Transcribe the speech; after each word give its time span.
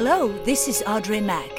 Hello, 0.00 0.28
this 0.44 0.68
is 0.68 0.84
Audrey 0.86 1.20
Mack. 1.20 1.50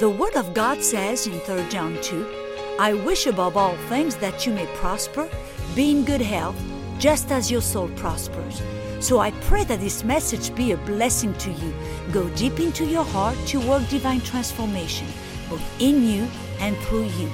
The 0.00 0.10
Word 0.10 0.36
of 0.36 0.52
God 0.52 0.82
says 0.82 1.26
in 1.26 1.40
3 1.40 1.66
John 1.70 1.96
2 2.02 2.76
I 2.78 2.92
wish 2.92 3.26
above 3.26 3.56
all 3.56 3.74
things 3.88 4.16
that 4.16 4.44
you 4.44 4.52
may 4.52 4.66
prosper, 4.76 5.26
be 5.74 5.90
in 5.90 6.04
good 6.04 6.20
health, 6.20 6.62
just 6.98 7.32
as 7.32 7.50
your 7.50 7.62
soul 7.62 7.88
prospers. 7.96 8.60
So 9.00 9.18
I 9.18 9.30
pray 9.48 9.64
that 9.64 9.80
this 9.80 10.04
message 10.04 10.54
be 10.54 10.72
a 10.72 10.76
blessing 10.76 11.32
to 11.38 11.50
you. 11.50 11.72
Go 12.12 12.28
deep 12.36 12.60
into 12.60 12.84
your 12.84 13.02
heart 13.02 13.38
to 13.46 13.66
work 13.66 13.88
divine 13.88 14.20
transformation, 14.20 15.06
both 15.48 15.64
in 15.80 16.06
you 16.06 16.28
and 16.58 16.76
through 16.84 17.06
you. 17.06 17.30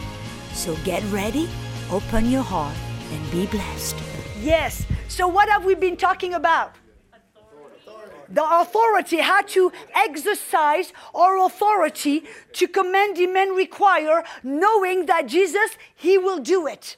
So 0.53 0.77
get 0.85 1.03
ready, 1.11 1.49
open 1.91 2.31
your 2.31 2.45
heart, 2.45 2.77
and 3.11 3.31
be 3.33 3.47
blessed. 3.47 3.97
Yes. 4.41 4.87
So, 5.09 5.27
what 5.27 5.49
have 5.49 5.65
we 5.65 5.75
been 5.75 5.97
talking 5.97 6.35
about? 6.35 6.77
The 8.29 8.45
authority, 8.61 9.19
how 9.19 9.43
to 9.43 9.73
exercise 9.95 10.93
our 11.15 11.45
authority 11.45 12.25
to 12.55 12.67
command, 12.67 13.17
demand, 13.17 13.57
require, 13.57 14.25
knowing 14.43 15.07
that 15.07 15.27
Jesus, 15.27 15.77
He 15.95 16.19
will 16.19 16.39
do 16.39 16.67
it. 16.67 16.97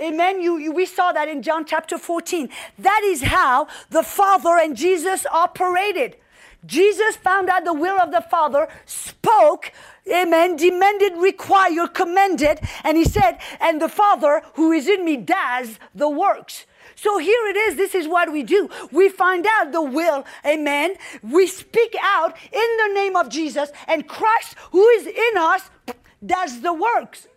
Amen. 0.00 0.40
You, 0.40 0.58
you, 0.58 0.72
we 0.72 0.86
saw 0.86 1.12
that 1.12 1.28
in 1.28 1.42
John 1.42 1.64
chapter 1.64 1.98
14. 1.98 2.48
That 2.78 3.02
is 3.04 3.22
how 3.22 3.68
the 3.90 4.02
Father 4.02 4.58
and 4.58 4.76
Jesus 4.76 5.24
operated. 5.30 6.16
Jesus 6.66 7.16
found 7.16 7.48
out 7.48 7.64
the 7.64 7.74
will 7.74 8.00
of 8.00 8.10
the 8.10 8.22
Father, 8.22 8.68
spoke, 8.86 9.72
amen, 10.10 10.56
demanded, 10.56 11.12
required, 11.16 11.94
commanded, 11.94 12.60
and 12.82 12.96
he 12.96 13.04
said, 13.04 13.38
and 13.60 13.80
the 13.80 13.88
Father 13.88 14.42
who 14.54 14.72
is 14.72 14.88
in 14.88 15.04
me 15.04 15.16
does 15.16 15.78
the 15.94 16.08
works. 16.08 16.64
So 17.04 17.18
here 17.18 17.46
it 17.48 17.56
is. 17.56 17.76
This 17.76 17.94
is 17.94 18.08
what 18.08 18.32
we 18.32 18.42
do. 18.42 18.70
We 18.90 19.10
find 19.10 19.46
out 19.46 19.72
the 19.72 19.82
will. 19.82 20.24
Amen. 20.42 20.94
We 21.22 21.46
speak 21.46 21.94
out 22.00 22.34
in 22.50 22.68
the 22.82 22.94
name 22.94 23.14
of 23.14 23.28
Jesus, 23.28 23.70
and 23.86 24.08
Christ, 24.08 24.56
who 24.72 24.88
is 24.88 25.06
in 25.06 25.36
us, 25.36 25.68
does 26.24 26.62
the 26.62 26.72
works. 26.72 27.28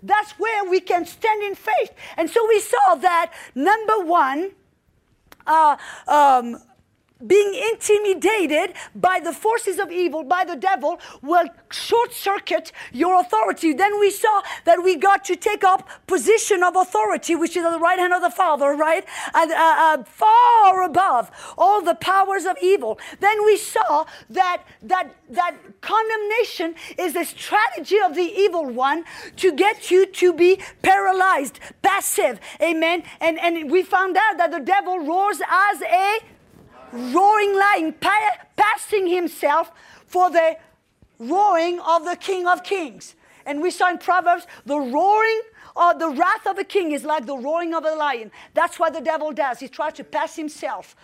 That's 0.00 0.30
where 0.38 0.62
we 0.70 0.78
can 0.78 1.04
stand 1.06 1.42
in 1.42 1.56
faith. 1.56 1.92
And 2.16 2.30
so 2.30 2.46
we 2.46 2.60
saw 2.60 2.94
that 2.94 3.32
number 3.56 3.98
one, 3.98 4.52
uh, 5.44 5.76
um, 6.06 6.62
being 7.24 7.54
intimidated 7.72 8.74
by 8.94 9.20
the 9.20 9.32
forces 9.32 9.78
of 9.78 9.90
evil, 9.90 10.22
by 10.22 10.44
the 10.44 10.56
devil, 10.56 11.00
will 11.22 11.46
short 11.70 12.12
circuit 12.12 12.72
your 12.92 13.20
authority. 13.20 13.72
Then 13.72 13.98
we 13.98 14.10
saw 14.10 14.42
that 14.64 14.82
we 14.82 14.96
got 14.96 15.24
to 15.26 15.36
take 15.36 15.64
up 15.64 15.88
position 16.06 16.62
of 16.62 16.76
authority, 16.76 17.34
which 17.34 17.56
is 17.56 17.64
at 17.64 17.70
the 17.70 17.78
right 17.78 17.98
hand 17.98 18.12
of 18.12 18.20
the 18.20 18.30
Father, 18.30 18.74
right? 18.74 19.04
And, 19.34 19.50
uh, 19.50 19.56
uh, 19.56 20.04
far 20.04 20.82
above 20.82 21.30
all 21.56 21.80
the 21.82 21.94
powers 21.94 22.44
of 22.44 22.56
evil. 22.62 22.98
Then 23.20 23.44
we 23.44 23.56
saw 23.56 24.04
that, 24.30 24.62
that, 24.82 25.14
that 25.30 25.56
condemnation 25.80 26.74
is 26.98 27.16
a 27.16 27.24
strategy 27.24 27.98
of 27.98 28.14
the 28.14 28.30
evil 28.36 28.66
one 28.66 29.04
to 29.36 29.52
get 29.52 29.90
you 29.90 30.06
to 30.06 30.32
be 30.32 30.60
paralyzed, 30.82 31.60
passive. 31.82 32.40
Amen. 32.60 33.04
And, 33.20 33.38
and 33.38 33.70
we 33.70 33.82
found 33.82 34.16
out 34.16 34.36
that 34.36 34.50
the 34.50 34.60
devil 34.60 34.98
roars 34.98 35.40
as 35.40 35.82
a 35.82 36.18
roaring 36.92 37.56
lion, 37.56 37.94
passing 38.56 39.06
himself 39.06 39.72
for 40.06 40.30
the 40.30 40.56
roaring 41.18 41.80
of 41.80 42.04
the 42.04 42.16
King 42.16 42.46
of 42.46 42.62
Kings. 42.62 43.14
And 43.44 43.62
we 43.62 43.70
saw 43.70 43.90
in 43.90 43.98
Proverbs 43.98 44.46
the 44.64 44.78
roaring 44.78 45.40
or 45.76 45.94
the 45.94 46.08
wrath 46.08 46.46
of 46.46 46.58
a 46.58 46.64
king 46.64 46.92
is 46.92 47.04
like 47.04 47.26
the 47.26 47.36
roaring 47.36 47.74
of 47.74 47.84
a 47.84 47.94
lion. 47.94 48.30
That's 48.54 48.78
what 48.78 48.94
the 48.94 49.00
devil 49.00 49.30
does. 49.30 49.60
He 49.60 49.68
tries 49.68 49.92
to 49.94 50.04
pass 50.04 50.34
himself 50.34 50.96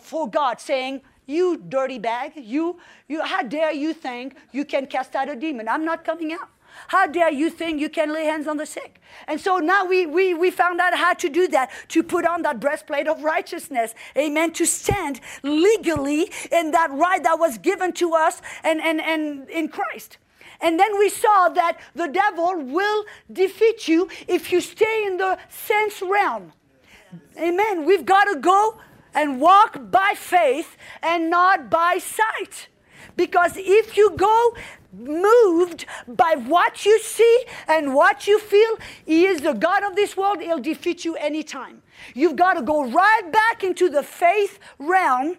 for, 0.00 0.28
God, 0.28 0.60
saying, 0.60 1.02
You 1.26 1.56
dirty 1.56 2.00
bag, 2.00 2.32
you, 2.36 2.78
you, 3.06 3.22
how 3.22 3.42
dare 3.42 3.72
you 3.72 3.94
think 3.94 4.36
you 4.52 4.64
can 4.64 4.86
cast 4.86 5.14
out 5.14 5.28
a 5.28 5.36
demon? 5.36 5.68
I'm 5.68 5.84
not 5.84 6.04
coming 6.04 6.32
out. 6.32 6.50
How 6.88 7.06
dare 7.06 7.32
you 7.32 7.50
think 7.50 7.80
you 7.80 7.88
can 7.88 8.12
lay 8.12 8.24
hands 8.24 8.46
on 8.46 8.56
the 8.56 8.66
sick? 8.66 9.00
And 9.26 9.40
so 9.40 9.58
now 9.58 9.84
we, 9.84 10.06
we, 10.06 10.32
we 10.34 10.50
found 10.50 10.80
out 10.80 10.96
how 10.96 11.14
to 11.14 11.28
do 11.28 11.48
that, 11.48 11.70
to 11.88 12.02
put 12.02 12.24
on 12.24 12.42
that 12.42 12.60
breastplate 12.60 13.08
of 13.08 13.22
righteousness. 13.24 13.94
Amen. 14.16 14.52
To 14.52 14.64
stand 14.64 15.20
legally 15.42 16.30
in 16.50 16.70
that 16.70 16.90
right 16.92 17.22
that 17.22 17.38
was 17.38 17.58
given 17.58 17.92
to 17.94 18.14
us 18.14 18.40
and, 18.64 18.80
and, 18.80 19.00
and 19.00 19.48
in 19.50 19.68
Christ. 19.68 20.18
And 20.60 20.78
then 20.78 20.98
we 20.98 21.08
saw 21.08 21.48
that 21.50 21.78
the 21.94 22.08
devil 22.08 22.56
will 22.56 23.04
defeat 23.32 23.86
you 23.86 24.08
if 24.26 24.50
you 24.50 24.60
stay 24.60 25.04
in 25.06 25.16
the 25.16 25.38
sense 25.48 26.02
realm. 26.02 26.52
Amen. 27.38 27.84
We've 27.84 28.04
got 28.04 28.24
to 28.24 28.40
go 28.40 28.78
and 29.14 29.40
walk 29.40 29.90
by 29.90 30.14
faith 30.16 30.76
and 31.02 31.30
not 31.30 31.70
by 31.70 31.98
sight. 31.98 32.68
Because 33.16 33.54
if 33.56 33.96
you 33.96 34.10
go 34.16 34.54
moved 34.92 35.86
by 36.06 36.34
what 36.36 36.84
you 36.86 36.98
see 37.00 37.44
and 37.66 37.94
what 37.94 38.26
you 38.26 38.38
feel, 38.38 38.78
He 39.04 39.26
is 39.26 39.40
the 39.42 39.52
God 39.52 39.84
of 39.84 39.96
this 39.96 40.16
world. 40.16 40.40
He'll 40.40 40.58
defeat 40.58 41.04
you 41.04 41.16
anytime. 41.16 41.82
You've 42.14 42.36
got 42.36 42.54
to 42.54 42.62
go 42.62 42.88
right 42.90 43.30
back 43.32 43.64
into 43.64 43.88
the 43.88 44.02
faith 44.02 44.58
realm, 44.78 45.36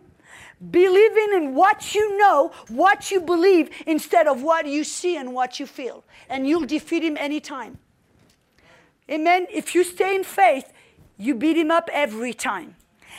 believing 0.72 1.30
in 1.34 1.56
what 1.56 1.96
you 1.96 2.18
know, 2.18 2.52
what 2.68 3.12
you 3.12 3.22
believe, 3.22 3.70
instead 3.88 4.28
of 4.28 4.44
what 4.44 4.66
you 4.66 4.84
see 4.84 5.18
and 5.18 5.34
what 5.34 5.60
you 5.60 5.66
feel. 5.66 6.04
And 6.30 6.48
you'll 6.48 6.66
defeat 6.66 7.04
Him 7.04 7.18
anytime. 7.18 7.80
Amen. 9.10 9.48
If 9.50 9.74
you 9.74 9.84
stay 9.84 10.16
in 10.16 10.24
faith, 10.24 10.72
you 11.18 11.34
beat 11.34 11.58
Him 11.58 11.72
up 11.72 11.90
every 11.92 12.34
time. 12.34 12.76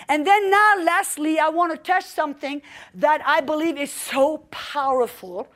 And 0.08 0.26
then 0.26 0.50
now, 0.50 0.76
lastly, 0.78 1.38
I 1.38 1.48
want 1.48 1.72
to 1.72 1.78
touch 1.78 2.04
something 2.04 2.62
that 2.94 3.20
I 3.26 3.40
believe 3.40 3.76
is 3.76 3.92
so 3.92 4.38
powerful 4.50 5.48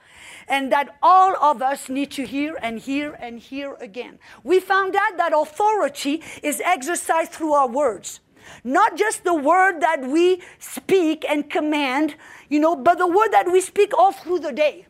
and 0.48 0.72
that 0.72 0.96
all 1.02 1.36
of 1.36 1.62
us 1.62 1.88
need 1.88 2.10
to 2.12 2.24
hear 2.24 2.56
and 2.62 2.78
hear 2.80 3.12
and 3.14 3.38
hear 3.38 3.74
again. 3.80 4.18
We 4.42 4.60
found 4.60 4.96
out 4.96 5.16
that 5.16 5.32
authority 5.34 6.22
is 6.42 6.60
exercised 6.64 7.32
through 7.32 7.52
our 7.52 7.68
words. 7.68 8.20
Not 8.62 8.96
just 8.96 9.24
the 9.24 9.34
word 9.34 9.80
that 9.80 10.02
we 10.02 10.42
speak 10.58 11.24
and 11.28 11.48
command, 11.48 12.16
you 12.48 12.60
know, 12.60 12.76
but 12.76 12.98
the 12.98 13.06
word 13.06 13.32
that 13.32 13.50
we 13.50 13.60
speak 13.60 13.96
all 13.96 14.12
through 14.12 14.40
the 14.40 14.52
day. 14.52 14.86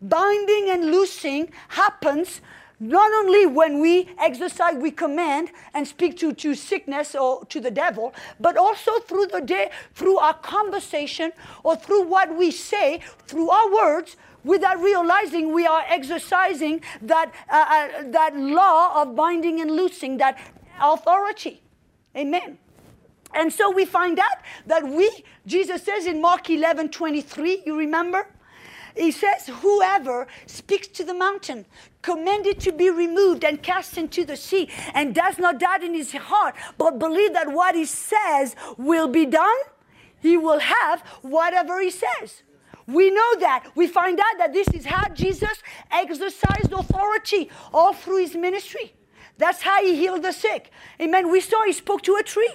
Binding 0.00 0.70
and 0.70 0.86
loosing 0.86 1.50
happens 1.68 2.40
not 2.80 3.10
only 3.12 3.44
when 3.44 3.80
we 3.80 4.08
exercise, 4.20 4.76
we 4.76 4.92
command 4.92 5.50
and 5.74 5.86
speak 5.86 6.16
to, 6.18 6.32
to 6.34 6.54
sickness 6.54 7.16
or 7.16 7.44
to 7.46 7.60
the 7.60 7.72
devil, 7.72 8.14
but 8.38 8.56
also 8.56 9.00
through 9.00 9.26
the 9.26 9.40
day, 9.40 9.70
through 9.94 10.18
our 10.18 10.34
conversation 10.34 11.32
or 11.64 11.74
through 11.74 12.02
what 12.04 12.36
we 12.36 12.52
say, 12.52 13.00
through 13.26 13.50
our 13.50 13.74
words, 13.74 14.16
without 14.44 14.80
realizing 14.80 15.52
we 15.52 15.66
are 15.66 15.84
exercising 15.88 16.80
that, 17.02 17.32
uh, 17.50 17.64
uh, 17.68 18.10
that 18.10 18.36
law 18.36 19.02
of 19.02 19.14
binding 19.14 19.60
and 19.60 19.70
loosing, 19.70 20.16
that 20.18 20.38
authority. 20.80 21.62
Amen. 22.16 22.58
And 23.34 23.52
so 23.52 23.70
we 23.70 23.84
find 23.84 24.18
out 24.18 24.38
that 24.66 24.88
we, 24.88 25.24
Jesus 25.46 25.82
says 25.82 26.06
in 26.06 26.20
Mark 26.20 26.48
11 26.48 26.90
23, 26.90 27.62
you 27.66 27.76
remember? 27.76 28.26
He 28.96 29.12
says, 29.12 29.46
Whoever 29.60 30.26
speaks 30.46 30.88
to 30.88 31.04
the 31.04 31.14
mountain, 31.14 31.66
command 32.02 32.46
it 32.46 32.58
to 32.60 32.72
be 32.72 32.90
removed 32.90 33.44
and 33.44 33.62
cast 33.62 33.98
into 33.98 34.24
the 34.24 34.36
sea, 34.36 34.68
and 34.94 35.14
does 35.14 35.38
not 35.38 35.58
doubt 35.58 35.82
in 35.82 35.94
his 35.94 36.12
heart, 36.12 36.56
but 36.78 36.98
believe 36.98 37.32
that 37.34 37.52
what 37.52 37.74
he 37.74 37.84
says 37.84 38.56
will 38.76 39.08
be 39.08 39.26
done, 39.26 39.56
he 40.20 40.36
will 40.36 40.58
have 40.58 41.02
whatever 41.22 41.80
he 41.80 41.90
says. 41.90 42.42
We 42.88 43.10
know 43.10 43.36
that. 43.40 43.70
We 43.74 43.86
find 43.86 44.18
out 44.18 44.38
that 44.38 44.54
this 44.54 44.68
is 44.68 44.86
how 44.86 45.08
Jesus 45.10 45.62
exercised 45.90 46.72
authority 46.72 47.50
all 47.72 47.92
through 47.92 48.20
his 48.20 48.34
ministry. 48.34 48.94
That's 49.36 49.60
how 49.60 49.84
he 49.84 49.94
healed 49.94 50.22
the 50.22 50.32
sick. 50.32 50.72
Amen. 51.00 51.30
We 51.30 51.40
saw 51.40 51.64
he 51.64 51.72
spoke 51.74 52.02
to 52.02 52.16
a 52.16 52.22
tree. 52.22 52.54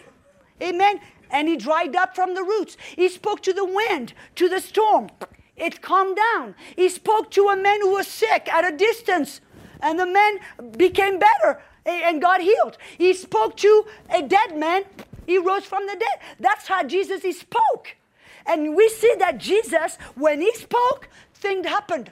Amen. 0.62 1.00
And 1.30 1.48
he 1.48 1.56
dried 1.56 1.96
up 1.96 2.16
from 2.16 2.34
the 2.34 2.44
roots. 2.44 2.78
He 2.96 3.10
spoke 3.10 3.42
to 3.44 3.54
the 3.54 3.64
wind, 3.64 4.14
to 4.36 4.50
the 4.50 4.60
storm. 4.60 5.10
It 5.56 5.84
calmed 5.84 6.18
down. 6.18 6.56
He 6.76 6.90
spoke 6.90 7.30
to 7.32 7.50
a 7.50 7.56
man 7.56 7.82
who 7.82 7.92
was 7.92 8.08
sick 8.08 8.52
at 8.52 8.68
a 8.72 8.76
distance, 8.76 9.40
and 9.82 10.00
the 10.00 10.08
man 10.08 10.40
became 10.78 11.20
better 11.20 11.62
eh, 11.86 12.02
and 12.06 12.22
got 12.22 12.42
healed. 12.42 12.78
He 12.98 13.14
spoke 13.14 13.56
to 13.58 13.86
a 14.10 14.24
dead 14.24 14.58
man. 14.58 14.84
He 15.28 15.38
rose 15.38 15.66
from 15.66 15.86
the 15.86 15.96
dead. 15.96 16.20
That's 16.40 16.68
how 16.68 16.84
Jesus 16.84 17.22
he 17.22 17.34
spoke. 17.34 17.96
And 18.46 18.76
we 18.76 18.90
see 18.90 19.14
that 19.20 19.38
Jesus, 19.38 19.98
when 20.16 20.42
he 20.42 20.54
spoke, 20.54 21.10
things 21.34 21.66
happened. 21.66 22.12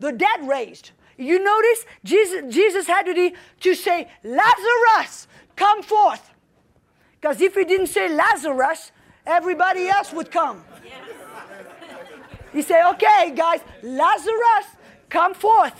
The 0.00 0.12
dead 0.12 0.46
raised. 0.46 0.90
You 1.16 1.42
notice 1.42 1.86
Jesus, 2.02 2.54
Jesus 2.54 2.86
had 2.86 3.04
to, 3.06 3.32
to 3.60 3.74
say, 3.74 4.08
Lazarus, 4.22 5.28
come 5.56 5.82
forth. 5.82 6.30
Because 7.20 7.40
if 7.40 7.54
he 7.54 7.64
didn't 7.64 7.86
say 7.86 8.08
Lazarus, 8.08 8.92
everybody 9.26 9.88
else 9.88 10.12
would 10.12 10.30
come. 10.30 10.62
He 12.52 12.62
said, 12.62 12.88
okay, 12.90 13.32
guys, 13.34 13.60
Lazarus, 13.82 14.66
come 15.08 15.34
forth. 15.34 15.74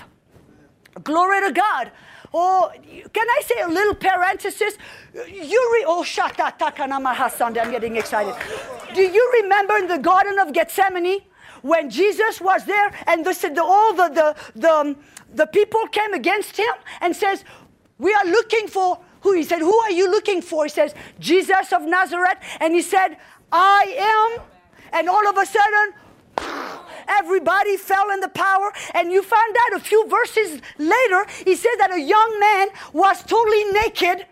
Glory 1.02 1.40
to 1.46 1.52
God. 1.52 1.90
Oh, 2.36 2.72
can 3.12 3.26
I 3.31 3.42
say 3.44 3.60
a 3.60 3.69
little 3.69 3.94
parenthesis? 3.94 4.76
You 5.14 5.70
re- 5.72 5.84
oh, 5.86 6.02
shata 6.04 6.58
takanama 6.58 7.14
hasande. 7.14 7.62
I'm 7.62 7.70
getting 7.70 7.96
excited. 7.96 8.34
Do 8.92 9.02
you 9.02 9.31
remember 9.42 9.76
in 9.76 9.86
the 9.86 9.98
Garden 9.98 10.40
of 10.40 10.52
Gethsemane 10.52 11.20
when 11.62 11.88
Jesus 11.88 12.40
was 12.40 12.64
there 12.64 12.90
and 13.06 13.25
the, 13.25 13.32
the, 13.54 13.62
all 13.62 13.94
the, 13.94 14.08
the, 14.08 14.60
the, 14.60 14.72
um, 14.72 14.96
the 15.32 15.46
people 15.46 15.86
came 15.92 16.12
against 16.12 16.56
him 16.56 16.75
and 17.00 17.14
says, 17.14 17.44
we 17.98 18.12
are 18.12 18.26
looking 18.26 18.66
for 18.66 18.98
who? 19.20 19.34
He 19.34 19.44
said, 19.44 19.60
who 19.60 19.76
are 19.78 19.92
you 19.92 20.10
looking 20.10 20.42
for? 20.42 20.64
He 20.64 20.70
says, 20.70 20.92
Jesus 21.20 21.72
of 21.72 21.82
Nazareth. 21.82 22.38
And 22.58 22.75
he 22.75 22.82
said, 22.82 23.16
I 23.52 24.34
am. 24.36 24.44
And 24.92 25.08
all 25.08 25.28
of 25.28 25.38
a 25.38 25.46
sudden, 25.46 25.94
everybody 27.08 27.76
fell 27.76 28.10
in 28.10 28.20
the 28.20 28.28
power. 28.28 28.72
And 28.94 29.12
you 29.12 29.22
find 29.22 29.56
out 29.62 29.80
a 29.80 29.84
few 29.84 30.06
verses 30.08 30.60
later, 30.78 31.26
he 31.44 31.54
said 31.54 31.76
that 31.78 31.92
a 31.92 32.00
young 32.00 32.38
man 32.40 32.68
was 32.92 33.22
totally 33.22 33.64
naked. 33.72 34.26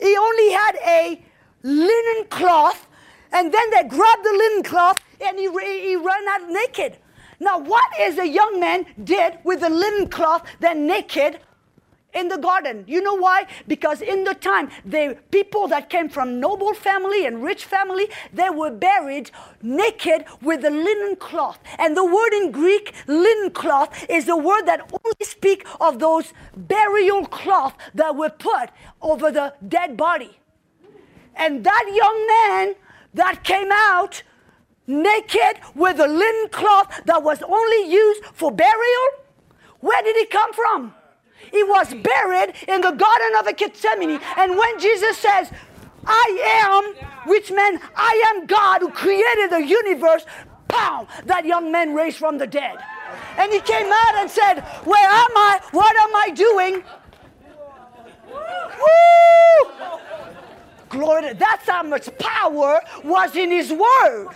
He 0.00 0.16
only 0.16 0.50
had 0.52 0.76
a 0.86 1.22
linen 1.62 2.26
cloth. 2.30 2.86
And 3.32 3.52
then 3.52 3.70
they 3.70 3.84
grabbed 3.84 4.24
the 4.24 4.32
linen 4.32 4.62
cloth 4.62 4.98
and 5.20 5.38
he, 5.38 5.48
he 5.48 5.96
ran 5.96 6.28
out 6.28 6.48
naked. 6.48 6.98
Now, 7.40 7.58
what 7.58 7.86
is 8.00 8.18
a 8.18 8.26
young 8.26 8.58
man 8.58 8.86
did 9.04 9.38
with 9.44 9.60
the 9.60 9.70
linen 9.70 10.08
cloth 10.08 10.44
then 10.60 10.86
naked 10.86 11.40
in 12.14 12.28
the 12.28 12.38
garden. 12.38 12.84
You 12.86 13.02
know 13.02 13.14
why? 13.14 13.46
Because 13.66 14.00
in 14.00 14.24
the 14.24 14.34
time, 14.34 14.70
the 14.84 15.16
people 15.30 15.68
that 15.68 15.90
came 15.90 16.08
from 16.08 16.40
noble 16.40 16.74
family 16.74 17.26
and 17.26 17.42
rich 17.42 17.64
family, 17.64 18.08
they 18.32 18.50
were 18.50 18.70
buried 18.70 19.30
naked 19.62 20.24
with 20.40 20.64
a 20.64 20.70
linen 20.70 21.16
cloth. 21.16 21.58
And 21.78 21.96
the 21.96 22.04
word 22.04 22.32
in 22.32 22.50
Greek, 22.50 22.94
linen 23.06 23.50
cloth, 23.50 24.06
is 24.08 24.24
the 24.24 24.36
word 24.36 24.62
that 24.66 24.90
only 24.92 25.24
speak 25.24 25.66
of 25.80 25.98
those 25.98 26.32
burial 26.56 27.26
cloth 27.26 27.74
that 27.94 28.16
were 28.16 28.30
put 28.30 28.70
over 29.02 29.30
the 29.30 29.54
dead 29.66 29.96
body. 29.96 30.38
And 31.36 31.62
that 31.64 31.84
young 31.94 32.26
man 32.26 32.74
that 33.14 33.44
came 33.44 33.68
out 33.70 34.22
naked 34.86 35.60
with 35.74 36.00
a 36.00 36.06
linen 36.06 36.48
cloth 36.50 37.02
that 37.04 37.22
was 37.22 37.42
only 37.42 37.92
used 37.92 38.24
for 38.32 38.50
burial, 38.50 39.08
where 39.80 40.02
did 40.02 40.16
he 40.16 40.26
come 40.26 40.52
from? 40.52 40.94
He 41.50 41.62
was 41.62 41.94
buried 41.94 42.54
in 42.66 42.80
the 42.80 42.92
Garden 42.92 43.32
of 43.38 43.56
Gethsemane. 43.56 44.20
And 44.36 44.56
when 44.56 44.78
Jesus 44.78 45.18
says, 45.18 45.50
I 46.06 46.38
am, 46.64 47.06
which 47.28 47.50
meant 47.50 47.82
I 47.96 48.34
am 48.34 48.46
God 48.46 48.80
who 48.80 48.90
created 48.90 49.50
the 49.50 49.64
universe, 49.64 50.24
pow, 50.68 51.06
that 51.26 51.44
young 51.44 51.70
man 51.70 51.94
raised 51.94 52.18
from 52.18 52.38
the 52.38 52.46
dead. 52.46 52.78
And 53.36 53.52
he 53.52 53.60
came 53.60 53.86
out 53.86 54.14
and 54.16 54.30
said, 54.30 54.60
Where 54.84 55.08
am 55.08 55.36
I? 55.36 55.60
What 55.72 55.96
am 55.96 56.16
I 56.16 56.30
doing? 56.30 56.82
Woo! 58.80 59.98
Glory 60.88 61.28
to 61.28 61.34
that's 61.34 61.68
how 61.68 61.82
much 61.82 62.08
power 62.18 62.80
was 63.04 63.36
in 63.36 63.50
his 63.50 63.72
word. 63.72 64.28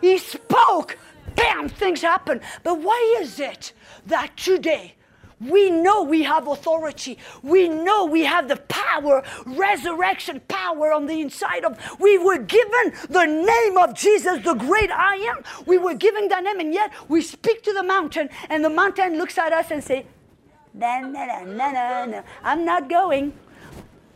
He 0.00 0.18
spoke, 0.18 0.98
bam, 1.34 1.68
things 1.68 2.02
happen. 2.02 2.40
But 2.62 2.80
why 2.80 3.18
is 3.20 3.40
it 3.40 3.72
that 4.06 4.36
today 4.36 4.94
we 5.40 5.70
know 5.70 6.02
we 6.02 6.22
have 6.22 6.46
authority. 6.48 7.18
We 7.42 7.68
know 7.68 8.06
we 8.06 8.24
have 8.24 8.48
the 8.48 8.56
power, 8.56 9.22
resurrection 9.44 10.40
power 10.48 10.92
on 10.92 11.06
the 11.06 11.20
inside 11.20 11.64
of. 11.64 11.78
We 12.00 12.18
were 12.18 12.38
given 12.38 12.92
the 13.10 13.26
name 13.26 13.76
of 13.76 13.94
Jesus, 13.94 14.42
the 14.44 14.54
great 14.54 14.90
I 14.90 15.16
am. 15.16 15.44
We 15.66 15.78
were 15.78 15.94
given 15.94 16.28
that 16.28 16.42
name, 16.42 16.60
and 16.60 16.72
yet 16.72 16.90
we 17.08 17.20
speak 17.20 17.62
to 17.64 17.72
the 17.72 17.82
mountain, 17.82 18.30
and 18.48 18.64
the 18.64 18.70
mountain 18.70 19.18
looks 19.18 19.36
at 19.36 19.52
us 19.52 19.70
and 19.70 19.84
say, 19.84 20.06
"Na 20.72 21.00
na 21.00 21.44
na 21.44 21.70
na 21.70 22.04
na. 22.06 22.22
I'm 22.42 22.64
not 22.64 22.88
going." 22.88 23.32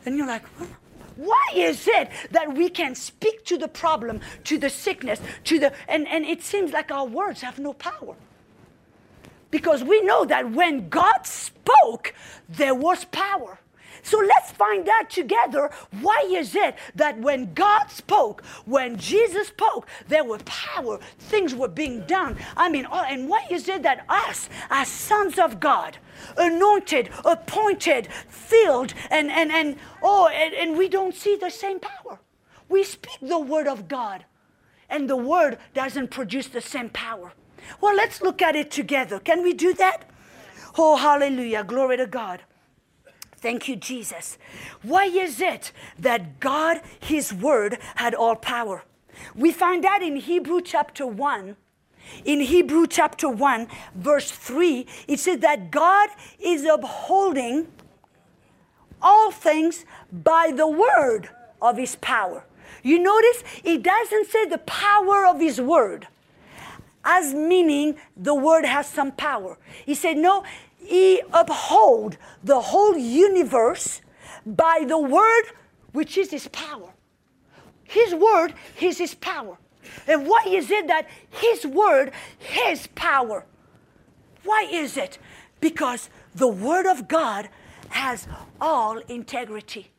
And 0.06 0.17
you're 0.17 0.26
like, 0.26 0.46
what? 0.58 0.70
Why 1.17 1.49
is 1.55 1.87
it 1.87 2.08
that 2.31 2.55
we 2.55 2.70
can 2.70 2.94
speak 2.94 3.44
to 3.44 3.58
the 3.58 3.69
problem, 3.69 4.20
to 4.44 4.56
the 4.56 4.70
sickness, 4.70 5.20
to 5.44 5.58
the 5.58 5.72
and, 5.87 6.08
and 6.08 6.25
it 6.25 6.43
seems 6.43 6.72
like 6.72 6.90
our 6.90 7.05
words 7.05 7.43
have 7.43 7.58
no 7.58 7.75
power? 7.75 8.17
Because 9.50 9.82
we 9.82 10.00
know 10.02 10.25
that 10.25 10.52
when 10.52 10.88
God 10.88 11.26
spoke, 11.26 12.14
there 12.49 12.75
was 12.75 13.05
power. 13.06 13.58
So 14.02 14.19
let's 14.19 14.50
find 14.52 14.88
out 14.88 15.11
together 15.11 15.70
why 16.00 16.25
is 16.29 16.55
it 16.55 16.76
that 16.94 17.19
when 17.19 17.52
God 17.55 17.91
spoke, 17.91 18.44
when 18.64 18.97
Jesus 18.97 19.49
spoke, 19.49 19.87
there 20.08 20.25
were 20.25 20.38
power, 20.38 20.99
things 21.19 21.55
were 21.55 21.69
being 21.69 22.06
done. 22.06 22.37
I 22.56 22.69
mean, 22.69 22.87
oh, 22.91 23.05
and 23.06 23.29
why 23.29 23.47
is 23.50 23.69
it 23.69 23.82
that 23.82 24.05
us, 24.08 24.49
as 24.70 24.88
sons 24.88 25.38
of 25.38 25.61
God, 25.61 25.99
anointed, 26.37 27.11
appointed, 27.25 28.08
filled, 28.29 28.94
and 29.11 29.31
and 29.31 29.50
and 29.53 29.76
oh, 30.03 30.29
and, 30.29 30.55
and 30.55 30.79
we 30.79 30.88
don't 30.88 31.14
see 31.14 31.37
the 31.37 31.50
same 31.50 31.81
power? 31.81 32.20
We 32.69 32.85
speak 32.85 33.19
the 33.20 33.38
word 33.38 33.67
of 33.67 33.88
God, 33.88 34.25
and 34.88 35.11
the 35.11 35.17
word 35.17 35.58
doesn't 35.75 36.11
produce 36.11 36.46
the 36.49 36.61
same 36.61 36.88
power. 36.91 37.32
Well, 37.81 37.95
let's 37.95 38.21
look 38.23 38.43
at 38.43 38.57
it 38.57 38.71
together. 38.71 39.19
Can 39.19 39.43
we 39.43 39.53
do 39.53 39.75
that? 39.75 40.05
Oh, 40.79 40.97
hallelujah. 40.97 41.65
Glory 41.65 41.97
to 41.97 42.07
God. 42.07 42.43
Thank 43.37 43.69
you, 43.69 43.77
Jesus. 43.77 44.37
Why 44.83 45.07
is 45.07 45.41
it 45.41 45.73
that 45.99 46.41
God, 46.41 46.83
His 47.01 47.33
Word, 47.33 47.79
had 47.97 48.15
all 48.15 48.37
power? 48.37 48.85
We 49.35 49.51
find 49.51 49.83
that 49.85 50.03
in 50.03 50.17
Hebrew 50.17 50.61
chapter 50.61 51.07
1. 51.07 51.57
In 52.25 52.41
Hebrew 52.41 52.87
chapter 52.87 53.29
1, 53.29 53.69
verse 53.95 54.31
3, 54.31 54.87
it 55.06 55.21
says 55.21 55.39
that 55.41 55.71
God 55.71 56.09
is 56.39 56.65
upholding 56.65 57.69
all 59.01 59.31
things 59.31 59.85
by 60.13 60.53
the 60.55 60.67
word 60.67 61.31
of 61.63 61.77
His 61.77 61.97
power. 61.97 62.45
You 62.83 62.99
notice 62.99 63.43
it 63.65 63.83
doesn't 63.83 64.29
say 64.29 64.47
the 64.47 64.59
power 64.59 65.27
of 65.27 65.41
His 65.41 65.61
word 65.61 66.09
meaning 67.34 67.96
the 68.17 68.34
word 68.34 68.64
has 68.64 68.87
some 68.87 69.12
power. 69.12 69.58
He 69.87 69.94
said, 69.94 70.17
no, 70.17 70.44
he 70.76 71.22
uphold 71.32 72.17
the 72.43 72.61
whole 72.61 72.96
universe 72.96 74.00
by 74.46 74.84
the 74.87 74.99
word 74.99 75.44
which 75.93 76.17
is 76.17 76.31
his 76.31 76.49
power. 76.49 76.90
His 77.84 78.14
word 78.14 78.55
is 78.81 78.99
his 78.99 79.14
power. 79.14 79.58
And 80.06 80.26
why 80.26 80.44
is 80.46 80.70
it 80.70 80.87
that 80.87 81.08
his 81.31 81.67
word, 81.67 82.12
his 82.38 82.87
power? 82.94 83.44
Why 84.44 84.69
is 84.70 84.96
it? 84.96 85.19
Because 85.61 86.08
the 86.34 86.49
word 86.49 86.87
of 86.87 87.08
God 87.08 87.49
has 87.88 88.28
all 88.61 88.99
integrity. 88.99 89.90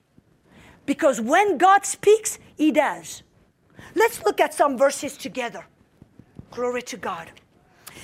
Because 0.85 1.21
when 1.21 1.57
God 1.57 1.85
speaks, 1.85 2.39
he 2.56 2.71
does. 2.71 3.23
Let's 3.95 4.23
look 4.23 4.39
at 4.39 4.53
some 4.53 4.77
verses 4.77 5.18
together. 5.18 5.65
Glory 6.52 6.81
to 6.84 6.98
God. 6.98 7.31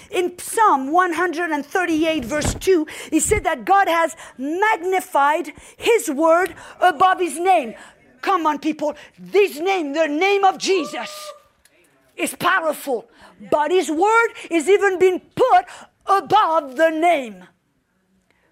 In 0.09 0.37
Psalm 0.39 0.91
138, 0.91 2.25
verse 2.25 2.53
2, 2.55 2.87
he 3.11 3.19
said 3.19 3.43
that 3.43 3.65
God 3.65 3.87
has 3.89 4.15
magnified 4.37 5.51
his 5.75 6.09
word 6.09 6.55
above 6.79 7.19
his 7.19 7.37
name. 7.37 7.75
Come 8.21 8.45
on, 8.45 8.59
people. 8.59 8.95
This 9.19 9.59
name, 9.59 9.93
the 9.93 10.07
name 10.07 10.45
of 10.45 10.57
Jesus, 10.57 11.31
is 12.15 12.35
powerful. 12.35 13.09
But 13.51 13.71
his 13.71 13.91
word 13.91 14.29
is 14.49 14.69
even 14.69 14.97
being 14.97 15.19
put 15.35 15.65
above 16.05 16.77
the 16.77 16.89
name, 16.89 17.43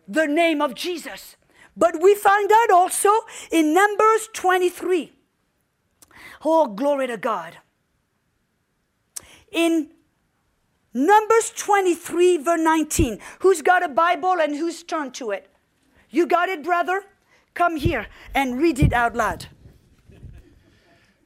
the 0.08 0.28
name 0.28 0.62
of 0.62 0.76
Jesus. 0.76 1.38
But 1.78 2.02
we 2.02 2.16
find 2.16 2.52
out 2.52 2.72
also 2.72 3.12
in 3.52 3.74
Numbers 3.74 4.30
23. 4.34 5.14
Oh, 6.44 6.68
glory 6.68 7.08
to 7.08 7.18
God 7.18 7.58
in 9.52 9.92
Numbers 10.94 11.52
23, 11.56 12.38
verse 12.38 12.62
19. 12.62 13.20
Who's 13.40 13.62
got 13.62 13.84
a 13.84 13.90
Bible 13.90 14.40
and 14.40 14.56
who's 14.56 14.84
turned 14.84 15.14
to 15.16 15.32
it? 15.32 15.50
You 16.10 16.26
got 16.26 16.50
it, 16.50 16.64
brother? 16.64 17.04
Come 17.54 17.78
here 17.78 18.08
and 18.34 18.60
read 18.60 18.80
it 18.80 18.94
out 18.94 19.16
loud. 19.16 19.48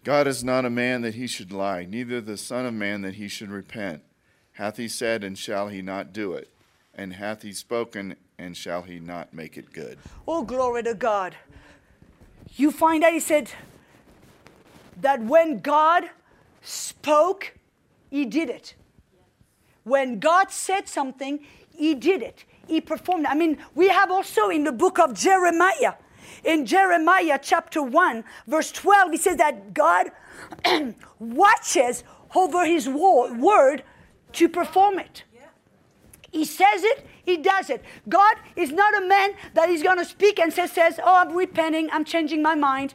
God 0.03 0.27
is 0.27 0.43
not 0.43 0.65
a 0.65 0.69
man 0.69 1.01
that 1.01 1.15
he 1.15 1.27
should 1.27 1.51
lie, 1.51 1.85
neither 1.85 2.21
the 2.21 2.37
Son 2.37 2.65
of 2.65 2.73
Man 2.73 3.01
that 3.01 3.15
he 3.15 3.27
should 3.27 3.51
repent. 3.51 4.01
Hath 4.53 4.77
he 4.77 4.87
said, 4.87 5.23
and 5.23 5.37
shall 5.37 5.67
he 5.67 5.81
not 5.81 6.13
do 6.13 6.33
it? 6.33 6.49
And 6.95 7.13
hath 7.13 7.43
he 7.43 7.53
spoken, 7.53 8.15
and 8.37 8.57
shall 8.57 8.81
he 8.81 8.99
not 8.99 9.33
make 9.33 9.57
it 9.57 9.71
good? 9.71 9.99
Oh, 10.27 10.43
glory 10.43 10.83
to 10.83 10.93
God. 10.93 11.35
You 12.55 12.71
find 12.71 13.03
out 13.03 13.13
he 13.13 13.19
said 13.19 13.51
that 14.99 15.21
when 15.21 15.59
God 15.59 16.09
spoke, 16.61 17.53
he 18.09 18.25
did 18.25 18.49
it. 18.49 18.75
When 19.83 20.19
God 20.19 20.51
said 20.51 20.87
something, 20.87 21.39
He 21.75 21.95
did 21.95 22.21
it. 22.21 22.45
He 22.67 22.81
performed. 22.81 23.25
I 23.25 23.35
mean, 23.35 23.57
we 23.73 23.89
have 23.89 24.11
also 24.11 24.49
in 24.49 24.63
the 24.63 24.71
book 24.71 24.99
of 24.99 25.13
Jeremiah, 25.13 25.93
in 26.43 26.65
Jeremiah 26.65 27.39
chapter 27.41 27.81
1, 27.81 28.23
verse 28.47 28.71
12, 28.71 29.11
he 29.11 29.17
says 29.17 29.37
that 29.37 29.73
God 29.73 30.11
watches 31.19 32.03
over 32.35 32.65
His 32.65 32.87
word 32.87 33.83
to 34.33 34.49
perform 34.49 34.99
it. 34.99 35.23
He 36.31 36.45
says 36.45 36.83
it, 36.83 37.07
he 37.25 37.37
does 37.37 37.71
it. 37.71 37.83
God 38.07 38.37
is 38.55 38.71
not 38.71 38.95
a 38.95 39.07
man 39.07 39.31
that 39.55 39.69
is 39.69 39.81
going 39.81 39.97
to 39.97 40.05
speak 40.05 40.39
and 40.39 40.53
says, 40.53 40.71
says, 40.71 40.99
Oh, 41.03 41.15
I'm 41.15 41.35
repenting, 41.35 41.89
I'm 41.91 42.05
changing 42.05 42.43
my 42.43 42.53
mind. 42.53 42.93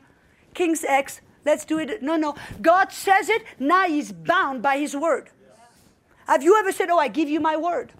King's 0.54 0.84
X, 0.84 1.20
Let's 1.44 1.64
do 1.64 1.78
it. 1.78 2.02
No, 2.02 2.16
no. 2.16 2.34
God 2.62 2.92
says 2.92 3.28
it, 3.28 3.44
now 3.58 3.86
he's 3.86 4.12
bound 4.12 4.62
by 4.62 4.78
his 4.78 4.96
word. 4.96 5.30
Have 6.26 6.42
you 6.42 6.58
ever 6.58 6.72
said, 6.72 6.88
Oh, 6.90 6.98
I 6.98 7.08
give 7.08 7.28
you 7.28 7.40
my 7.40 7.56
word? 7.56 7.92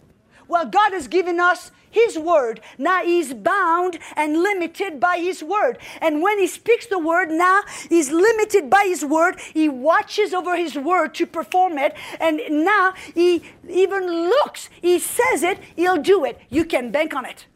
Well, 0.49 0.67
God 0.67 0.93
has 0.93 1.09
given 1.09 1.41
us 1.41 1.71
His 1.91 2.19
word. 2.19 2.61
Now 2.77 3.03
He's 3.03 3.33
bound 3.33 3.99
and 4.15 4.43
limited 4.43 5.01
by 5.01 5.19
His 5.19 5.43
word. 5.43 5.79
And 6.01 6.23
when 6.23 6.39
He 6.39 6.47
speaks 6.47 6.87
the 6.87 6.99
word, 6.99 7.31
now 7.31 7.63
He's 7.89 8.11
limited 8.11 8.69
by 8.69 8.85
His 8.87 9.05
word. 9.05 9.41
He 9.53 9.69
watches 9.69 10.35
over 10.35 10.57
His 10.57 10.77
word 10.77 11.15
to 11.15 11.27
perform 11.27 11.79
it. 11.79 11.97
And 12.21 12.41
now 12.65 12.93
He 13.15 13.43
even 13.69 14.07
looks, 14.07 14.69
He 14.81 14.99
says 14.99 15.43
it, 15.43 15.59
He'll 15.77 16.03
do 16.03 16.25
it. 16.25 16.41
You 16.51 16.65
can 16.65 16.91
bank 16.91 17.15
on 17.15 17.25
it. 17.25 17.47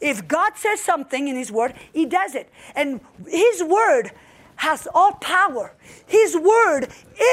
If 0.00 0.28
God 0.28 0.56
says 0.56 0.80
something 0.80 1.28
in 1.28 1.36
His 1.36 1.52
word, 1.52 1.74
He 1.92 2.06
does 2.06 2.34
it. 2.34 2.50
And 2.74 3.00
His 3.26 3.62
word 3.62 4.12
has 4.58 4.86
all 4.94 5.12
power. 5.14 5.72
His 6.06 6.36
word 6.36 6.88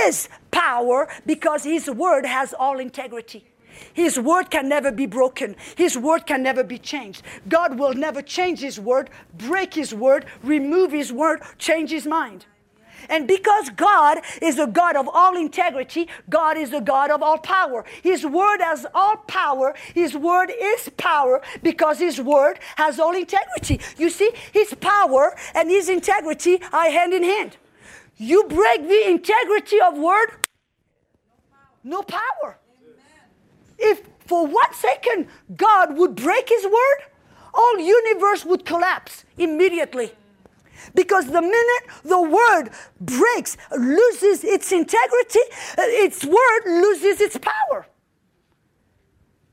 is 0.05 0.29
power 0.51 1.07
because 1.25 1.63
His 1.63 1.89
word 1.89 2.25
has 2.25 2.53
all 2.53 2.79
integrity. 2.79 3.45
His 3.93 4.17
word 4.17 4.49
can 4.49 4.69
never 4.69 4.91
be 4.91 5.05
broken. 5.05 5.55
His 5.75 5.97
word 5.97 6.25
can 6.25 6.41
never 6.41 6.63
be 6.63 6.77
changed. 6.77 7.23
God 7.49 7.77
will 7.77 7.93
never 7.93 8.21
change 8.21 8.59
His 8.59 8.79
word, 8.79 9.09
break 9.37 9.73
His 9.73 9.93
word, 9.93 10.25
remove 10.43 10.91
His 10.91 11.11
word, 11.11 11.41
change 11.57 11.91
His 11.91 12.07
mind. 12.07 12.45
And 13.09 13.27
because 13.27 13.69
God 13.69 14.19
is 14.41 14.59
a 14.59 14.67
God 14.67 14.95
of 14.95 15.09
all 15.11 15.35
integrity, 15.35 16.07
God 16.29 16.57
is 16.57 16.73
a 16.73 16.81
God 16.81 17.11
of 17.11 17.21
all 17.21 17.37
power. 17.37 17.85
His 18.01 18.25
word 18.25 18.59
has 18.61 18.85
all 18.93 19.17
power. 19.27 19.73
His 19.93 20.15
word 20.15 20.51
is 20.59 20.89
power 20.97 21.41
because 21.63 21.99
His 21.99 22.19
word 22.19 22.59
has 22.75 22.99
all 22.99 23.15
integrity. 23.15 23.79
You 23.97 24.09
see, 24.09 24.31
His 24.51 24.73
power 24.75 25.35
and 25.53 25.69
His 25.69 25.89
integrity 25.89 26.61
are 26.71 26.89
hand 26.89 27.13
in 27.13 27.23
hand. 27.23 27.57
You 28.17 28.45
break 28.45 28.87
the 28.87 29.09
integrity 29.09 29.81
of 29.81 29.97
word, 29.97 30.29
no 31.83 32.01
power. 32.01 32.57
If 33.77 34.07
for 34.25 34.47
one 34.47 34.73
second 34.73 35.27
God 35.55 35.97
would 35.97 36.15
break 36.15 36.49
his 36.49 36.63
word, 36.65 36.99
all 37.53 37.79
universe 37.79 38.45
would 38.45 38.65
collapse 38.65 39.25
immediately. 39.37 40.13
Because 40.93 41.27
the 41.27 41.41
minute 41.41 41.83
the 42.03 42.21
word 42.21 42.69
breaks, 42.99 43.57
loses 43.71 44.43
its 44.43 44.71
integrity, 44.71 45.39
uh, 45.77 45.83
its 45.87 46.23
word 46.25 46.61
loses 46.65 47.21
its 47.21 47.37
power. 47.37 47.87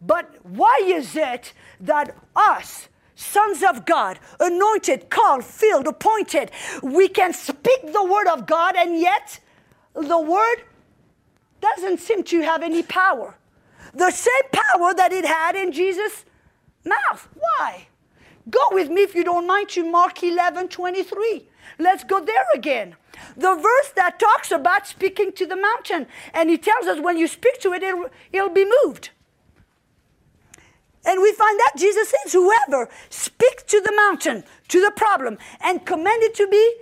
But 0.01 0.35
why 0.43 0.81
is 0.85 1.15
it 1.17 1.53
that 1.81 2.17
us, 2.35 2.89
sons 3.15 3.62
of 3.62 3.85
God, 3.85 4.19
anointed, 4.41 5.11
called, 5.11 5.45
filled, 5.45 5.87
appointed, 5.87 6.51
we 6.83 7.09
can 7.09 7.33
speak 7.33 7.93
the 7.93 8.05
word 8.05 8.27
of 8.27 8.47
God 8.47 8.75
and 8.77 8.99
yet 8.99 9.39
the 9.95 10.19
word 10.19 10.57
doesn't 11.61 12.01
seem 12.01 12.25
to 12.25 12.41
have 12.43 12.62
any 12.62 12.83
power? 12.83 13.37
the 13.95 14.11
same 14.11 14.51
power 14.51 14.95
that 14.95 15.12
it 15.12 15.25
had 15.25 15.55
in 15.55 15.73
Jesus' 15.73 16.25
mouth. 16.85 17.29
Why? 17.35 17.89
Go 18.51 18.61
with 18.71 18.91
me, 18.91 19.03
if 19.03 19.15
you 19.15 19.25
don't 19.25 19.47
mind, 19.47 19.69
to 19.71 19.85
Mark 19.89 20.23
11 20.23 20.69
23. 20.69 21.49
Let's 21.79 22.05
go 22.05 22.25
there 22.25 22.45
again. 22.55 22.97
The 23.37 23.55
verse 23.55 23.93
that 23.95 24.19
talks 24.19 24.51
about 24.51 24.87
speaking 24.87 25.33
to 25.33 25.47
the 25.47 25.57
mountain. 25.57 26.07
And 26.35 26.51
he 26.51 26.59
tells 26.59 26.87
us 26.87 27.01
when 27.01 27.17
you 27.17 27.29
speak 27.29 27.61
to 27.61 27.73
it, 27.73 27.83
it'll, 27.83 28.09
it'll 28.33 28.51
be 28.51 28.67
moved. 28.85 29.11
And 31.05 31.21
we 31.21 31.33
find 31.33 31.59
that 31.59 31.73
Jesus 31.77 32.11
says, 32.11 32.33
Whoever 32.33 32.89
speaks 33.11 33.65
to 33.65 33.81
the 33.81 33.93
mountain, 33.93 34.45
to 34.69 34.81
the 34.81 34.93
problem, 34.93 35.39
and 35.61 35.85
command 35.85 36.23
it 36.23 36.35
to 36.37 36.47
be 36.49 36.75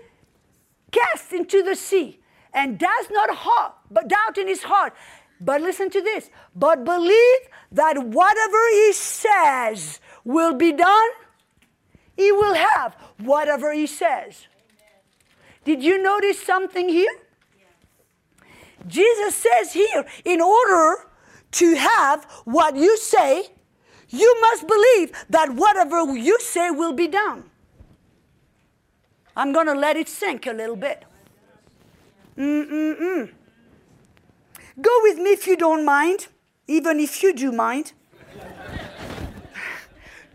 cast 0.92 1.32
into 1.32 1.62
the 1.62 1.74
sea, 1.74 2.20
and 2.52 2.78
does 2.78 3.10
not 3.10 3.30
heart, 3.30 3.74
but 3.90 4.08
doubt 4.08 4.36
in 4.36 4.48
his 4.48 4.64
heart, 4.64 4.94
but 5.40 5.60
listen 5.60 5.88
to 5.90 6.02
this. 6.02 6.30
But 6.54 6.84
believe 6.84 7.40
that 7.72 7.96
whatever 7.96 8.58
he 8.72 8.92
says 8.92 10.00
will 10.24 10.54
be 10.54 10.72
done, 10.72 11.10
he 12.20 12.32
will 12.32 12.54
have 12.54 12.94
whatever 13.18 13.72
he 13.72 13.86
says. 13.86 14.46
Did 15.64 15.82
you 15.82 16.02
notice 16.02 16.38
something 16.42 16.88
here? 16.88 17.16
Jesus 18.86 19.34
says 19.36 19.72
here, 19.72 20.04
in 20.24 20.40
order 20.40 21.06
to 21.52 21.76
have 21.76 22.24
what 22.44 22.76
you 22.76 22.96
say, 22.98 23.48
you 24.08 24.30
must 24.40 24.66
believe 24.66 25.12
that 25.30 25.54
whatever 25.54 25.98
you 26.16 26.38
say 26.40 26.70
will 26.70 26.92
be 26.92 27.08
done. 27.08 27.44
I'm 29.36 29.52
going 29.52 29.66
to 29.66 29.74
let 29.74 29.96
it 29.96 30.08
sink 30.08 30.46
a 30.46 30.52
little 30.52 30.76
bit. 30.76 31.04
Mm-mm-mm. 32.36 33.30
Go 34.80 34.98
with 35.02 35.18
me 35.18 35.30
if 35.30 35.46
you 35.46 35.56
don't 35.56 35.84
mind, 35.84 36.28
even 36.66 37.00
if 37.00 37.22
you 37.22 37.32
do 37.32 37.52
mind. 37.52 37.92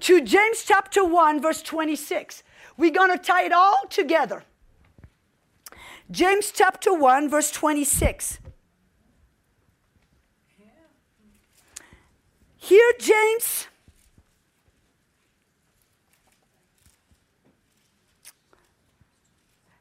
To 0.05 0.21
James 0.21 0.63
chapter 0.63 1.03
1, 1.03 1.41
verse 1.41 1.63
26. 1.63 2.43
We're 2.77 2.91
going 2.91 3.09
to 3.09 3.17
tie 3.17 3.45
it 3.45 3.51
all 3.51 3.87
together. 3.89 4.43
James 6.11 6.51
chapter 6.53 6.93
1, 6.93 7.27
verse 7.27 7.49
26. 7.49 8.37
Here, 12.57 12.91
James. 12.99 13.67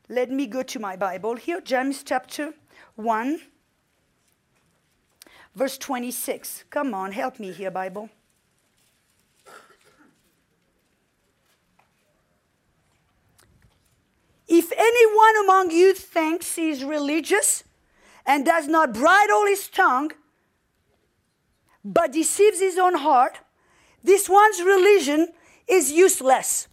Let 0.09 0.31
me 0.31 0.47
go 0.47 0.63
to 0.63 0.79
my 0.79 0.97
Bible. 0.97 1.37
Here, 1.37 1.61
James 1.61 2.03
chapter 2.03 2.55
1 2.97 3.41
verse 5.55 5.79
26. 5.79 6.65
Come 6.71 6.95
on, 6.95 7.13
help 7.13 7.39
me 7.39 7.53
here, 7.53 7.71
Bible. 7.71 8.09
If 14.47 14.73
anyone 14.73 15.45
among 15.45 15.71
you 15.71 15.95
thinks 15.95 16.57
he 16.57 16.71
is 16.71 16.85
religious 16.85 17.65
and 18.27 18.45
does 18.45 18.69
not 18.69 18.93
bridle 18.93 19.47
his 19.47 19.69
tongue, 19.69 20.13
but 21.85 22.13
deceives 22.13 22.61
his 22.61 22.79
own 22.79 22.97
heart, 22.97 23.39
this 24.03 24.29
one's 24.29 24.61
religion 24.63 25.29
is 25.67 25.93
useless. 25.93 26.69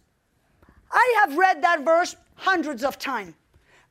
I 0.90 1.14
have 1.20 1.36
read 1.36 1.62
that 1.62 1.84
verse 1.84 2.16
hundreds 2.36 2.84
of 2.84 2.98
times. 2.98 3.34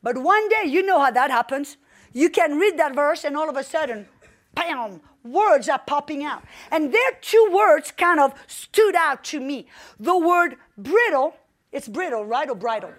But 0.03 0.17
one 0.17 0.49
day, 0.49 0.63
you 0.65 0.83
know 0.83 0.99
how 0.99 1.11
that 1.11 1.31
happens. 1.31 1.77
You 2.13 2.29
can 2.29 2.57
read 2.57 2.77
that 2.77 2.95
verse, 2.95 3.23
and 3.23 3.37
all 3.37 3.49
of 3.49 3.55
a 3.55 3.63
sudden, 3.63 4.07
bam, 4.53 5.01
words 5.23 5.69
are 5.69 5.79
popping 5.79 6.23
out. 6.23 6.43
And 6.71 6.93
there 6.93 7.11
two 7.21 7.49
words 7.51 7.91
kind 7.91 8.19
of 8.19 8.33
stood 8.47 8.95
out 8.95 9.23
to 9.25 9.39
me. 9.39 9.67
The 9.99 10.17
word 10.17 10.57
brittle, 10.77 11.35
it's 11.71 11.87
brittle, 11.87 12.25
right? 12.25 12.49
Or 12.49 12.55
bridle? 12.55 12.93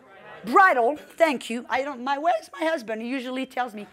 Bridle, 0.47 0.97
thank 1.17 1.51
you. 1.51 1.65
I 1.69 1.83
don't, 1.83 2.03
my, 2.03 2.19
where's 2.19 2.51
my 2.59 2.67
husband? 2.67 3.03
He 3.03 3.09
usually 3.09 3.47
tells 3.47 3.75
me. 3.75 3.87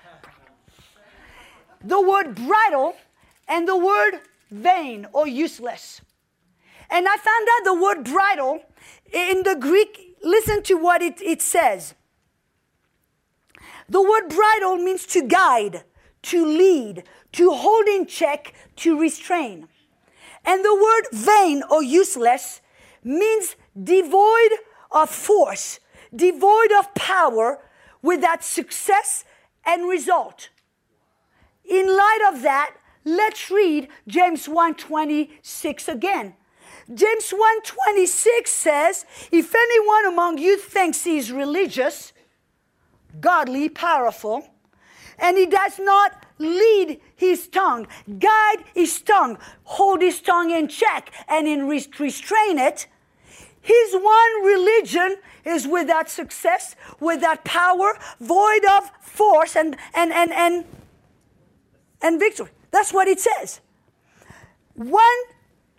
The 1.83 2.01
word 2.01 2.35
bridle 2.35 2.95
and 3.47 3.67
the 3.67 3.77
word 3.77 4.19
vain 4.51 5.07
or 5.13 5.27
useless. 5.27 6.01
And 6.89 7.07
I 7.07 7.17
found 7.17 7.47
out 7.53 7.63
the 7.65 7.81
word 7.81 8.03
bridle 8.03 8.61
in 9.13 9.43
the 9.43 9.55
Greek, 9.55 10.17
listen 10.23 10.63
to 10.63 10.75
what 10.75 11.01
it, 11.01 11.21
it 11.21 11.41
says. 11.41 11.93
The 13.87 14.01
word 14.01 14.29
bridle 14.29 14.77
means 14.77 15.05
to 15.07 15.21
guide, 15.21 15.83
to 16.23 16.45
lead, 16.45 17.03
to 17.33 17.51
hold 17.51 17.87
in 17.87 18.05
check, 18.05 18.53
to 18.77 18.99
restrain. 18.99 19.67
And 20.45 20.63
the 20.63 20.75
word 20.75 21.07
vain 21.11 21.63
or 21.69 21.83
useless 21.83 22.61
means 23.03 23.55
devoid 23.81 24.51
of 24.91 25.09
force, 25.09 25.79
devoid 26.15 26.71
of 26.71 26.93
power, 26.93 27.59
without 28.01 28.43
success 28.43 29.25
and 29.65 29.87
result. 29.87 30.49
In 31.65 31.85
light 31.87 32.21
of 32.31 32.41
that, 32.41 32.75
let's 33.03 33.51
read 33.51 33.89
James 34.07 34.47
1:26 34.47 35.87
again. 35.87 36.35
James 36.93 37.31
1:26 37.31 38.51
says, 38.51 39.05
"If 39.31 39.53
anyone 39.53 40.05
among 40.05 40.37
you 40.37 40.57
thinks 40.57 41.03
he 41.03 41.17
is 41.17 41.31
religious, 41.31 42.13
godly, 43.19 43.69
powerful, 43.69 44.49
and 45.17 45.37
he 45.37 45.45
does 45.45 45.77
not 45.77 46.25
lead 46.37 47.01
his 47.15 47.47
tongue, 47.47 47.87
guide 48.17 48.63
his 48.73 49.01
tongue, 49.01 49.37
hold 49.63 50.01
his 50.01 50.21
tongue 50.21 50.51
in 50.51 50.67
check 50.67 51.11
and 51.27 51.47
in 51.47 51.67
restrain 51.67 52.57
it. 52.57 52.87
His 53.69 53.93
one 53.93 54.43
religion 54.43 55.17
is 55.45 55.67
without 55.67 56.09
success, 56.09 56.75
without 56.99 57.45
power, 57.45 57.99
void 58.19 58.65
of 58.65 58.89
force 58.99 59.55
and, 59.55 59.77
and, 59.93 60.11
and, 60.11 60.31
and, 60.33 60.65
and 62.01 62.19
victory. 62.19 62.49
That's 62.71 62.91
what 62.91 63.07
it 63.07 63.19
says. 63.19 63.61
One 64.73 65.19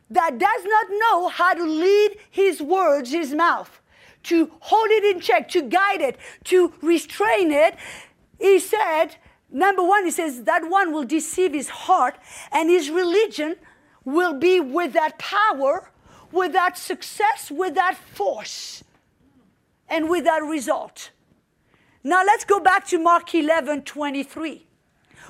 that 0.09 0.39
does 0.39 0.65
not 0.65 0.87
know 1.03 1.29
how 1.31 1.55
to 1.55 1.65
lead 1.65 2.19
his 2.31 2.63
words, 2.63 3.11
his 3.11 3.35
mouth, 3.35 3.81
to 4.25 4.53
hold 4.61 4.91
it 4.91 5.05
in 5.05 5.21
check, 5.21 5.49
to 5.49 5.63
guide 5.63 6.01
it, 6.01 6.17
to 6.45 6.73
restrain 6.83 7.51
it, 7.51 7.75
he 8.39 8.61
said, 8.61 9.17
Number 9.51 9.83
one, 9.83 10.05
he 10.05 10.13
says 10.13 10.45
that 10.45 10.71
one 10.71 10.93
will 10.93 11.03
deceive 11.03 11.55
his 11.55 11.71
heart, 11.71 12.17
and 12.53 12.71
his 12.71 12.89
religion 12.89 13.57
will 14.05 14.35
be 14.35 14.61
without 14.61 15.19
power, 15.19 15.90
without 16.33 16.79
success, 16.79 17.51
without 17.51 17.97
force, 17.97 18.85
and 19.89 20.09
without 20.09 20.43
result. 20.43 21.11
Now 22.03 22.25
let's 22.25 22.45
go 22.45 22.61
back 22.61 22.87
to 22.89 22.99
Mark 22.99 23.35
11 23.35 23.83
23. 23.83 24.67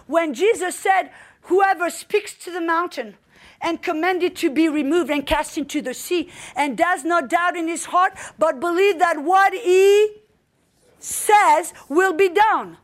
When 0.06 0.34
Jesus 0.34 0.76
said, 0.76 1.10
Whoever 1.42 1.90
speaks 1.90 2.34
to 2.44 2.50
the 2.50 2.60
mountain 2.60 3.16
and 3.60 3.82
command 3.82 4.22
it 4.22 4.36
to 4.36 4.50
be 4.50 4.68
removed 4.68 5.10
and 5.10 5.26
cast 5.26 5.58
into 5.58 5.82
the 5.82 5.94
sea, 5.94 6.30
and 6.56 6.78
does 6.78 7.04
not 7.04 7.28
doubt 7.28 7.56
in 7.56 7.68
his 7.68 7.86
heart, 7.86 8.12
but 8.38 8.60
believe 8.60 8.98
that 8.98 9.22
what 9.22 9.52
he 9.52 10.16
says 10.98 11.74
will 11.88 12.12
be 12.12 12.28
done. 12.28 12.78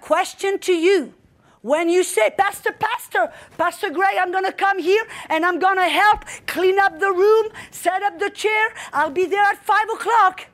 Question 0.00 0.58
to 0.60 0.72
you. 0.72 1.14
When 1.62 1.88
you 1.88 2.04
say, 2.04 2.30
Pastor, 2.30 2.72
Pastor, 2.72 3.32
Pastor 3.56 3.90
Gray, 3.90 4.16
I'm 4.18 4.30
going 4.30 4.44
to 4.44 4.52
come 4.52 4.78
here 4.78 5.04
and 5.28 5.44
I'm 5.44 5.58
going 5.58 5.76
to 5.76 5.88
help 5.88 6.24
clean 6.46 6.78
up 6.78 7.00
the 7.00 7.10
room, 7.10 7.48
set 7.70 8.02
up 8.02 8.18
the 8.18 8.30
chair. 8.30 8.72
I'll 8.92 9.10
be 9.10 9.26
there 9.26 9.42
at 9.42 9.64
5 9.64 9.90
o'clock. 9.94 10.46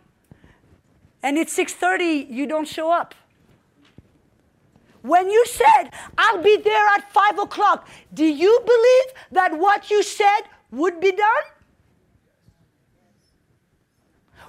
And 1.22 1.38
it's 1.38 1.56
6.30, 1.56 2.30
you 2.30 2.46
don't 2.46 2.68
show 2.68 2.90
up. 2.90 3.14
When 5.02 5.30
you 5.30 5.44
said, 5.46 5.90
I'll 6.16 6.42
be 6.42 6.56
there 6.56 6.86
at 6.96 7.12
5 7.12 7.38
o'clock, 7.38 7.88
do 8.12 8.24
you 8.24 8.60
believe 8.64 9.24
that 9.32 9.58
what 9.58 9.90
you 9.90 10.02
said 10.02 10.42
would 10.70 11.00
be 11.00 11.12
done? 11.12 11.44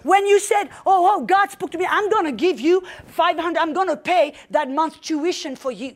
When 0.03 0.25
you 0.27 0.39
said, 0.39 0.69
oh, 0.85 1.17
oh, 1.17 1.25
God 1.25 1.49
spoke 1.51 1.71
to 1.71 1.77
me, 1.77 1.85
I'm 1.89 2.09
going 2.09 2.25
to 2.25 2.31
give 2.31 2.59
you 2.59 2.83
500, 3.07 3.57
I'm 3.57 3.73
going 3.73 3.87
to 3.87 3.97
pay 3.97 4.35
that 4.51 4.69
month's 4.69 4.99
tuition 4.99 5.55
for 5.55 5.71
you. 5.71 5.95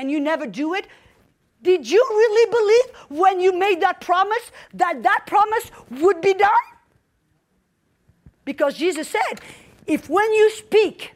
And 0.00 0.10
you 0.10 0.18
never 0.18 0.46
do 0.46 0.72
it. 0.72 0.86
Did 1.62 1.90
you 1.90 2.02
really 2.08 2.50
believe 2.50 3.20
when 3.20 3.38
you 3.38 3.52
made 3.52 3.82
that 3.82 4.00
promise 4.00 4.50
that 4.72 5.02
that 5.02 5.26
promise 5.26 5.70
would 5.90 6.22
be 6.22 6.32
done? 6.32 6.68
Because 8.46 8.78
Jesus 8.78 9.08
said, 9.08 9.42
if 9.86 10.08
when 10.08 10.32
you 10.32 10.50
speak, 10.50 11.12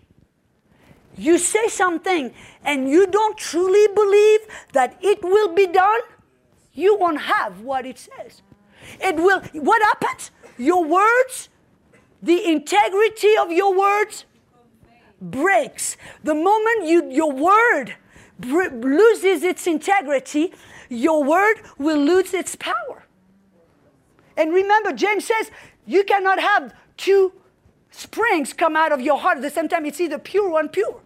you 1.16 1.38
say 1.38 1.68
something 1.68 2.34
and 2.62 2.90
you 2.90 3.06
don't 3.06 3.38
truly 3.38 3.86
believe 3.94 4.40
that 4.74 4.98
it 5.00 5.22
will 5.22 5.54
be 5.54 5.66
done, 5.66 6.00
you 6.74 6.98
won't 6.98 7.22
have 7.22 7.62
what 7.62 7.86
it 7.86 7.98
says. 7.98 8.42
It 9.00 9.16
will, 9.16 9.40
what 9.54 9.80
happens? 9.82 10.30
Your 10.58 10.84
words 10.84 11.48
the 12.24 12.50
integrity 12.50 13.36
of 13.36 13.52
your 13.52 13.78
words 13.78 14.24
breaks. 15.20 15.98
The 16.22 16.34
moment 16.34 16.86
you, 16.86 17.10
your 17.10 17.30
word 17.30 17.96
loses 18.40 19.42
its 19.42 19.66
integrity, 19.66 20.52
your 20.88 21.22
word 21.22 21.56
will 21.78 21.98
lose 21.98 22.34
its 22.34 22.56
power. 22.56 23.04
And 24.36 24.52
remember, 24.52 24.92
James 24.92 25.24
says 25.24 25.50
you 25.86 26.04
cannot 26.04 26.40
have 26.40 26.74
two 26.96 27.32
springs 27.90 28.52
come 28.52 28.76
out 28.76 28.92
of 28.92 29.00
your 29.00 29.18
heart 29.18 29.36
at 29.36 29.42
the 29.42 29.50
same 29.50 29.68
time. 29.68 29.86
It's 29.86 30.00
either 30.00 30.18
pure 30.18 30.50
or 30.50 30.60
impure. 30.60 31.00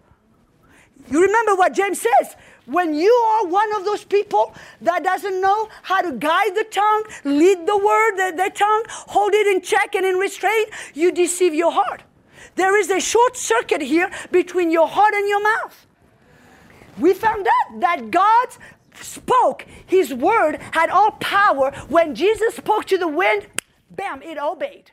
You 1.11 1.23
remember 1.23 1.54
what 1.54 1.73
James 1.75 2.00
says 2.00 2.37
when 2.66 2.94
you 2.94 3.11
are 3.11 3.47
one 3.47 3.75
of 3.76 3.85
those 3.85 4.04
people 4.04 4.54
that 4.82 5.02
doesn't 5.02 5.40
know 5.40 5.68
how 5.82 6.02
to 6.02 6.12
guide 6.12 6.54
the 6.54 6.64
tongue, 6.64 7.04
lead 7.25 7.66
the 7.66 7.76
word, 7.76 8.16
the, 8.16 8.35
the 8.37 8.50
tongue, 8.54 8.85
hold 8.88 9.32
it 9.32 9.47
in 9.47 9.62
check 9.62 9.94
and 9.94 10.04
in 10.04 10.16
restraint, 10.16 10.68
you 10.94 11.11
deceive 11.11 11.54
your 11.54 11.73
heart. 11.73 12.02
There 12.56 12.78
is 12.78 12.90
a 12.90 13.00
short 13.00 13.37
circuit 13.37 13.80
here 13.80 14.11
between 14.30 14.70
your 14.70 14.87
heart 14.87 15.14
and 15.14 15.28
your 15.28 15.42
mouth. 15.42 15.87
We 16.99 17.14
found 17.14 17.47
out 17.47 17.81
that 17.81 18.11
God 18.11 18.49
spoke, 19.00 19.67
His 19.87 20.12
word 20.12 20.59
had 20.73 20.91
all 20.91 21.13
power. 21.13 21.73
When 21.89 22.15
Jesus 22.15 22.56
spoke 22.56 22.87
to 22.87 22.99
the 22.99 23.08
wind, 23.08 23.47
bam, 23.91 24.23
it 24.23 24.39
obeyed 24.39 24.93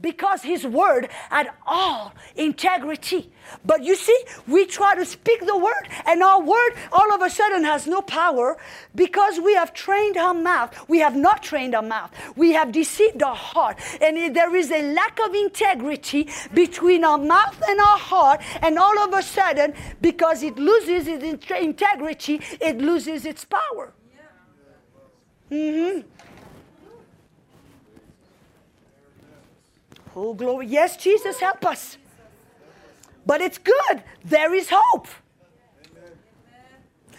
because 0.00 0.42
his 0.42 0.66
word 0.66 1.08
had 1.30 1.50
all 1.66 2.14
integrity. 2.36 3.30
But 3.64 3.82
you 3.82 3.96
see, 3.96 4.16
we 4.46 4.66
try 4.66 4.94
to 4.94 5.04
speak 5.04 5.44
the 5.44 5.56
word, 5.56 5.88
and 6.06 6.22
our 6.22 6.40
word 6.40 6.70
all 6.92 7.12
of 7.12 7.22
a 7.22 7.30
sudden 7.30 7.64
has 7.64 7.86
no 7.86 8.00
power 8.00 8.56
because 8.94 9.40
we 9.40 9.54
have 9.54 9.74
trained 9.74 10.16
our 10.16 10.34
mouth. 10.34 10.88
We 10.88 11.00
have 11.00 11.16
not 11.16 11.42
trained 11.42 11.74
our 11.74 11.82
mouth. 11.82 12.12
We 12.36 12.52
have 12.52 12.72
deceived 12.72 13.22
our 13.22 13.34
heart. 13.34 13.78
And 14.00 14.34
there 14.34 14.54
is 14.54 14.70
a 14.70 14.92
lack 14.92 15.18
of 15.26 15.34
integrity 15.34 16.28
between 16.54 17.04
our 17.04 17.18
mouth 17.18 17.60
and 17.68 17.80
our 17.80 17.98
heart, 17.98 18.40
and 18.62 18.78
all 18.78 18.98
of 18.98 19.12
a 19.14 19.22
sudden, 19.22 19.74
because 20.00 20.42
it 20.42 20.56
loses 20.56 21.08
its 21.08 21.50
integrity, 21.50 22.40
it 22.60 22.78
loses 22.78 23.26
its 23.26 23.44
power. 23.44 23.92
Mm-hmm. 25.50 26.06
Oh, 30.16 30.34
glory. 30.34 30.66
Yes, 30.66 30.96
Jesus, 30.96 31.38
help 31.38 31.64
us. 31.64 31.96
But 33.26 33.40
it's 33.40 33.58
good. 33.58 34.02
There 34.24 34.54
is 34.54 34.68
hope. 34.72 35.08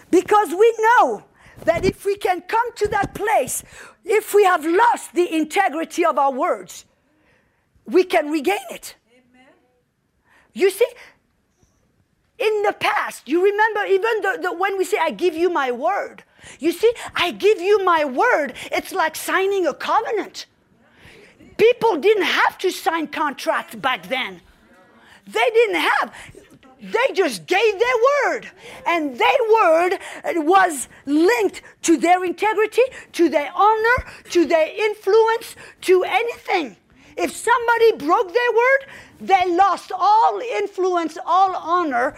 Because 0.10 0.50
we 0.50 0.76
know 0.80 1.24
that 1.64 1.86
if 1.86 2.06
we 2.06 2.18
can 2.18 2.42
come 2.42 2.74
to 2.76 2.88
that 2.90 3.14
place, 3.14 3.64
if 4.04 4.34
we 4.34 4.44
have 4.44 4.66
lost 4.66 5.14
the 5.14 5.34
integrity 5.34 6.04
of 6.06 6.18
our 6.18 6.32
words, 6.32 6.86
we 7.86 8.04
can 8.04 8.30
regain 8.30 8.58
it. 8.72 8.96
You 10.54 10.70
see, 10.70 10.88
in 12.38 12.64
the 12.64 12.74
past, 12.74 13.28
you 13.28 13.44
remember 13.44 13.86
even 13.86 14.22
the, 14.22 14.40
the, 14.42 14.54
when 14.54 14.78
we 14.78 14.84
say, 14.84 14.98
I 15.00 15.12
give 15.12 15.36
you 15.36 15.50
my 15.50 15.72
word. 15.72 16.24
You 16.60 16.72
see, 16.72 16.92
I 17.16 17.32
give 17.32 17.62
you 17.62 17.86
my 17.86 18.04
word, 18.04 18.54
it's 18.72 18.92
like 18.92 19.16
signing 19.16 19.68
a 19.68 19.74
covenant. 19.74 20.48
People 21.62 21.97
didn't 21.97 22.24
have 22.24 22.58
to 22.58 22.71
sign 22.71 23.06
contracts 23.06 23.76
back 23.76 24.08
then. 24.08 24.41
They 25.28 25.47
didn't 25.54 25.76
have. 25.76 26.12
They 26.82 27.13
just 27.13 27.45
gave 27.45 27.74
their 27.78 28.00
word. 28.12 28.50
And 28.88 29.19
their 29.19 29.41
word 29.54 30.00
was 30.38 30.88
linked 31.06 31.62
to 31.84 31.97
their 31.97 32.26
integrity, 32.26 32.82
to 33.12 33.30
their 33.30 33.52
honor, 33.54 33.97
to 34.32 34.47
their 34.47 34.69
influence, 34.76 35.56
to 35.82 36.04
anything. 36.04 36.78
If 37.15 37.36
somebody 37.36 37.91
broke 38.08 38.34
their 38.34 38.52
word, 38.52 38.82
they 39.19 39.56
lost 39.56 39.91
all 39.95 40.39
influence, 40.39 41.15
all 41.28 41.56
honor 41.56 42.17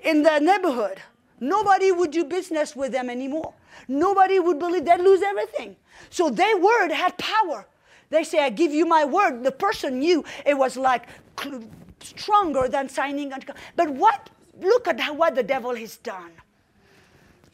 in 0.00 0.22
the 0.22 0.38
neighborhood. 0.38 1.02
Nobody 1.38 1.92
would 1.92 2.12
do 2.12 2.24
business 2.24 2.74
with 2.74 2.92
them 2.92 3.10
anymore. 3.10 3.52
Nobody 3.88 4.38
would 4.38 4.58
believe 4.58 4.86
they'd 4.86 5.00
lose 5.00 5.20
everything. 5.20 5.76
So 6.08 6.30
their 6.30 6.56
word 6.56 6.92
had 6.92 7.18
power. 7.18 7.66
They 8.12 8.24
say, 8.24 8.40
I 8.40 8.50
give 8.50 8.72
you 8.72 8.84
my 8.84 9.06
word. 9.06 9.42
The 9.42 9.50
person 9.50 9.98
knew 9.98 10.22
it 10.44 10.52
was 10.52 10.76
like 10.76 11.08
stronger 12.00 12.68
than 12.68 12.90
signing. 12.90 13.32
But 13.74 13.88
what? 13.88 14.28
Look 14.60 14.86
at 14.86 15.00
how, 15.00 15.14
what 15.14 15.34
the 15.34 15.42
devil 15.42 15.74
has 15.74 15.96
done. 15.96 16.32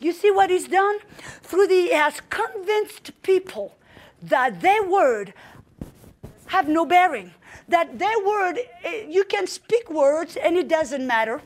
You 0.01 0.13
see 0.13 0.33
what 0.33 0.51
he's 0.51 0.67
done? 0.67 0.99
Through 1.43 1.69
the, 1.69 1.75
he 1.75 1.93
has 1.93 2.21
convinced 2.29 3.13
people 3.23 3.77
that 4.21 4.61
their 4.61 4.83
word 4.83 5.33
have 6.47 6.69
no 6.69 6.85
bearing. 6.85 7.33
That 7.69 7.97
their 7.97 8.19
word, 8.27 8.59
eh, 8.83 9.07
you 9.09 9.23
can 9.23 9.47
speak 9.47 9.89
words 9.89 10.37
and 10.37 10.57
it 10.57 10.67
doesn't 10.67 11.07
matter. 11.07 11.41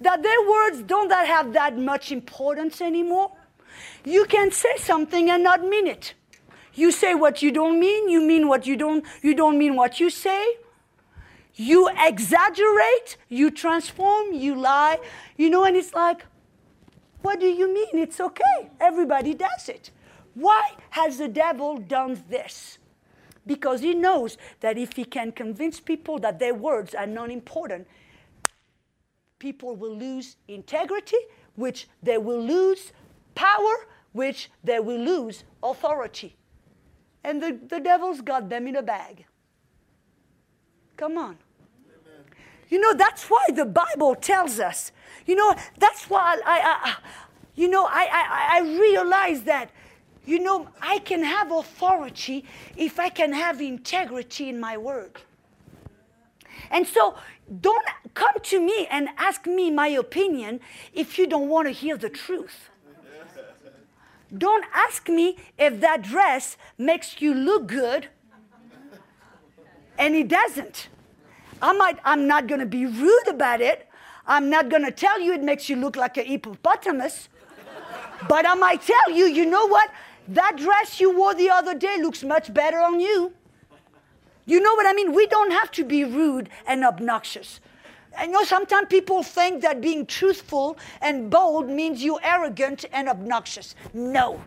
That 0.00 0.22
their 0.22 0.48
words 0.48 0.84
don't 0.84 1.10
have 1.10 1.52
that 1.54 1.76
much 1.76 2.12
importance 2.12 2.80
anymore. 2.80 3.32
You 4.04 4.26
can 4.26 4.52
say 4.52 4.76
something 4.76 5.28
and 5.28 5.42
not 5.42 5.64
mean 5.64 5.88
it. 5.88 6.14
You 6.74 6.90
say 6.90 7.14
what 7.14 7.42
you 7.42 7.50
don't 7.50 7.78
mean, 7.78 8.08
you 8.08 8.20
mean 8.20 8.48
what 8.48 8.66
you 8.66 8.76
don't, 8.76 9.04
you 9.22 9.34
don't 9.34 9.58
mean 9.58 9.76
what 9.76 10.00
you 10.00 10.10
say. 10.10 10.56
You 11.54 11.90
exaggerate, 11.98 13.18
you 13.28 13.50
transform, 13.50 14.32
you 14.32 14.54
lie. 14.54 14.98
You 15.36 15.50
know, 15.50 15.64
and 15.64 15.76
it's 15.76 15.92
like, 15.92 16.24
what 17.20 17.40
do 17.40 17.46
you 17.46 17.72
mean? 17.72 18.02
It's 18.02 18.20
okay. 18.20 18.70
Everybody 18.80 19.34
does 19.34 19.68
it. 19.68 19.90
Why 20.34 20.72
has 20.90 21.18
the 21.18 21.28
devil 21.28 21.76
done 21.76 22.22
this? 22.28 22.78
Because 23.46 23.80
he 23.80 23.94
knows 23.94 24.38
that 24.60 24.78
if 24.78 24.94
he 24.94 25.04
can 25.04 25.32
convince 25.32 25.78
people 25.78 26.18
that 26.20 26.38
their 26.38 26.54
words 26.54 26.94
are 26.94 27.06
non 27.06 27.30
important, 27.30 27.86
people 29.38 29.76
will 29.76 29.96
lose 29.96 30.36
integrity, 30.48 31.16
which 31.56 31.88
they 32.02 32.16
will 32.16 32.40
lose 32.40 32.92
power, 33.34 33.86
which 34.12 34.50
they 34.64 34.78
will 34.78 35.00
lose 35.00 35.44
authority. 35.62 36.36
And 37.24 37.42
the, 37.42 37.58
the 37.68 37.80
devil's 37.80 38.20
got 38.20 38.48
them 38.48 38.66
in 38.66 38.76
a 38.76 38.82
bag. 38.82 39.24
Come 40.96 41.18
on. 41.18 41.38
You 42.68 42.80
know, 42.80 42.94
that's 42.94 43.24
why 43.24 43.46
the 43.54 43.66
Bible 43.66 44.14
tells 44.14 44.58
us. 44.58 44.92
You 45.26 45.36
know, 45.36 45.54
that's 45.78 46.08
why 46.08 46.40
I, 46.44 46.78
I 46.84 46.96
you 47.54 47.68
know, 47.68 47.84
I, 47.84 48.08
I, 48.10 48.58
I 48.58 48.78
realize 48.78 49.42
that, 49.42 49.70
you 50.24 50.38
know, 50.38 50.68
I 50.80 50.98
can 51.00 51.22
have 51.22 51.52
authority 51.52 52.44
if 52.76 52.98
I 52.98 53.08
can 53.08 53.32
have 53.32 53.60
integrity 53.60 54.48
in 54.48 54.58
my 54.58 54.78
word. 54.78 55.20
And 56.70 56.86
so 56.86 57.16
don't 57.60 57.86
come 58.14 58.34
to 58.42 58.60
me 58.60 58.86
and 58.90 59.08
ask 59.18 59.46
me 59.46 59.70
my 59.70 59.88
opinion 59.88 60.60
if 60.94 61.18
you 61.18 61.26
don't 61.26 61.48
want 61.48 61.68
to 61.68 61.72
hear 61.72 61.96
the 61.96 62.08
truth. 62.08 62.70
Don't 64.36 64.64
ask 64.72 65.08
me 65.08 65.36
if 65.58 65.80
that 65.80 66.02
dress 66.02 66.56
makes 66.78 67.20
you 67.20 67.34
look 67.34 67.66
good 67.66 68.08
and 69.98 70.14
it 70.14 70.28
doesn't. 70.28 70.88
I 71.60 71.72
might, 71.74 71.98
I'm 72.04 72.26
not 72.26 72.46
going 72.46 72.60
to 72.60 72.66
be 72.66 72.86
rude 72.86 73.28
about 73.28 73.60
it. 73.60 73.88
I'm 74.26 74.48
not 74.48 74.68
going 74.68 74.84
to 74.84 74.90
tell 74.90 75.20
you 75.20 75.32
it 75.32 75.42
makes 75.42 75.68
you 75.68 75.76
look 75.76 75.96
like 75.96 76.16
a 76.16 76.22
hippopotamus. 76.22 77.28
but 78.28 78.46
I 78.46 78.54
might 78.54 78.82
tell 78.82 79.10
you, 79.10 79.26
you 79.26 79.46
know 79.46 79.66
what? 79.66 79.90
That 80.28 80.56
dress 80.56 81.00
you 81.00 81.16
wore 81.16 81.34
the 81.34 81.50
other 81.50 81.74
day 81.74 81.98
looks 82.00 82.22
much 82.22 82.52
better 82.54 82.78
on 82.78 83.00
you. 83.00 83.32
You 84.46 84.60
know 84.60 84.74
what 84.74 84.86
I 84.86 84.92
mean? 84.92 85.12
We 85.14 85.26
don't 85.26 85.52
have 85.52 85.70
to 85.72 85.84
be 85.84 86.04
rude 86.04 86.48
and 86.66 86.84
obnoxious. 86.84 87.60
I 88.16 88.26
know 88.26 88.44
sometimes 88.44 88.88
people 88.88 89.22
think 89.22 89.62
that 89.62 89.80
being 89.80 90.06
truthful 90.06 90.76
and 91.00 91.30
bold 91.30 91.68
means 91.68 92.02
you're 92.02 92.20
arrogant 92.22 92.84
and 92.92 93.08
obnoxious. 93.08 93.74
No. 93.92 94.42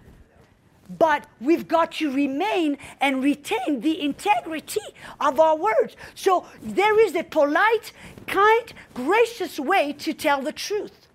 But 1.00 1.26
we've 1.42 1.68
got 1.68 1.94
to 1.94 2.14
remain 2.14 2.78
and 3.02 3.24
retain 3.24 3.82
the 3.82 4.02
integrity 4.02 4.82
of 5.20 5.40
our 5.40 5.58
words. 5.58 5.96
So 6.14 6.46
there 6.62 7.00
is 7.00 7.16
a 7.16 7.24
polite, 7.24 7.92
kind, 8.28 8.72
gracious 8.94 9.60
way 9.60 9.94
to 9.94 10.14
tell 10.14 10.42
the 10.42 10.52
truth. 10.52 11.08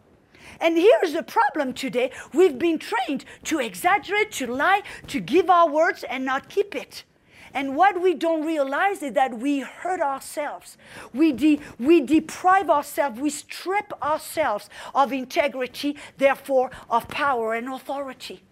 And 0.61 0.77
here's 0.77 1.15
the 1.15 1.23
problem 1.23 1.73
today 1.73 2.11
we've 2.35 2.59
been 2.59 2.79
trained 2.79 3.25
to 3.45 3.61
exaggerate, 3.61 4.33
to 4.33 4.47
lie, 4.47 4.83
to 5.07 5.21
give 5.21 5.49
our 5.49 5.69
words 5.69 6.05
and 6.05 6.25
not 6.25 6.49
keep 6.49 6.75
it. 6.75 7.05
And 7.53 7.77
what 7.77 8.01
we 8.01 8.15
don't 8.15 8.45
realize 8.45 9.03
is 9.03 9.15
that 9.15 9.39
we 9.39 9.61
hurt 9.61 10.01
ourselves. 10.01 10.77
We, 11.13 11.33
de- 11.33 11.61
we 11.79 12.01
deprive 12.01 12.71
ourselves, 12.71 13.21
we 13.21 13.31
strip 13.31 13.93
ourselves 14.03 14.69
of 14.95 15.13
integrity, 15.13 15.97
therefore, 16.19 16.71
of 16.89 17.09
power 17.09 17.55
and 17.55 17.69
authority. 17.69 18.43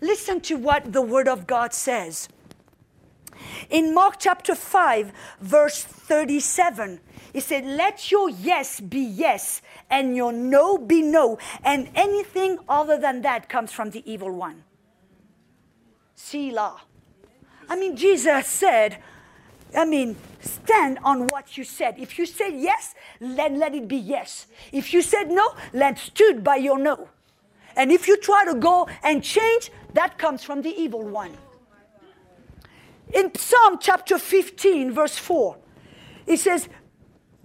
Listen 0.00 0.40
to 0.42 0.56
what 0.56 0.92
the 0.92 1.02
Word 1.02 1.28
of 1.28 1.46
God 1.46 1.72
says. 1.72 2.28
In 3.70 3.94
Mark 3.94 4.16
chapter 4.18 4.54
5, 4.54 5.12
verse 5.40 5.82
37, 5.82 7.00
he 7.32 7.40
said, 7.40 7.64
Let 7.64 8.10
your 8.10 8.28
yes 8.30 8.80
be 8.80 9.00
yes, 9.00 9.62
and 9.90 10.16
your 10.16 10.32
no 10.32 10.78
be 10.78 11.02
no, 11.02 11.38
and 11.64 11.88
anything 11.94 12.58
other 12.68 12.98
than 12.98 13.22
that 13.22 13.48
comes 13.48 13.72
from 13.72 13.90
the 13.90 14.10
evil 14.10 14.30
one. 14.30 14.64
Selah. 16.14 16.82
I 17.68 17.76
mean, 17.76 17.96
Jesus 17.96 18.46
said, 18.46 18.98
I 19.76 19.84
mean, 19.84 20.16
stand 20.40 20.98
on 21.04 21.26
what 21.28 21.58
you 21.58 21.64
said. 21.64 21.98
If 21.98 22.18
you 22.18 22.24
said 22.24 22.54
yes, 22.54 22.94
then 23.20 23.58
let 23.58 23.74
it 23.74 23.86
be 23.86 23.96
yes. 23.96 24.46
If 24.72 24.92
you 24.94 25.02
said 25.02 25.30
no, 25.30 25.54
then 25.72 25.96
stood 25.96 26.42
by 26.42 26.56
your 26.56 26.78
no. 26.78 27.08
And 27.76 27.92
if 27.92 28.08
you 28.08 28.16
try 28.16 28.44
to 28.46 28.54
go 28.54 28.88
and 29.02 29.22
change, 29.22 29.70
that 29.94 30.18
comes 30.18 30.42
from 30.42 30.62
the 30.62 30.70
evil 30.70 31.02
one. 31.02 31.36
In 33.14 33.34
Psalm 33.34 33.78
chapter 33.80 34.18
15, 34.18 34.92
verse 34.92 35.16
4, 35.16 35.56
it 36.26 36.38
says, 36.38 36.68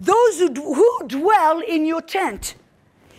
Those 0.00 0.38
who, 0.38 0.74
who 0.74 1.08
dwell 1.08 1.60
in 1.60 1.86
your 1.86 2.02
tent, 2.02 2.54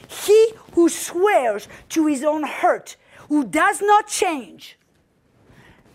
he 0.07 0.51
who 0.73 0.89
swears 0.89 1.67
to 1.89 2.05
his 2.07 2.23
own 2.23 2.43
hurt, 2.43 2.97
who 3.29 3.45
does 3.45 3.81
not 3.81 4.07
change. 4.07 4.77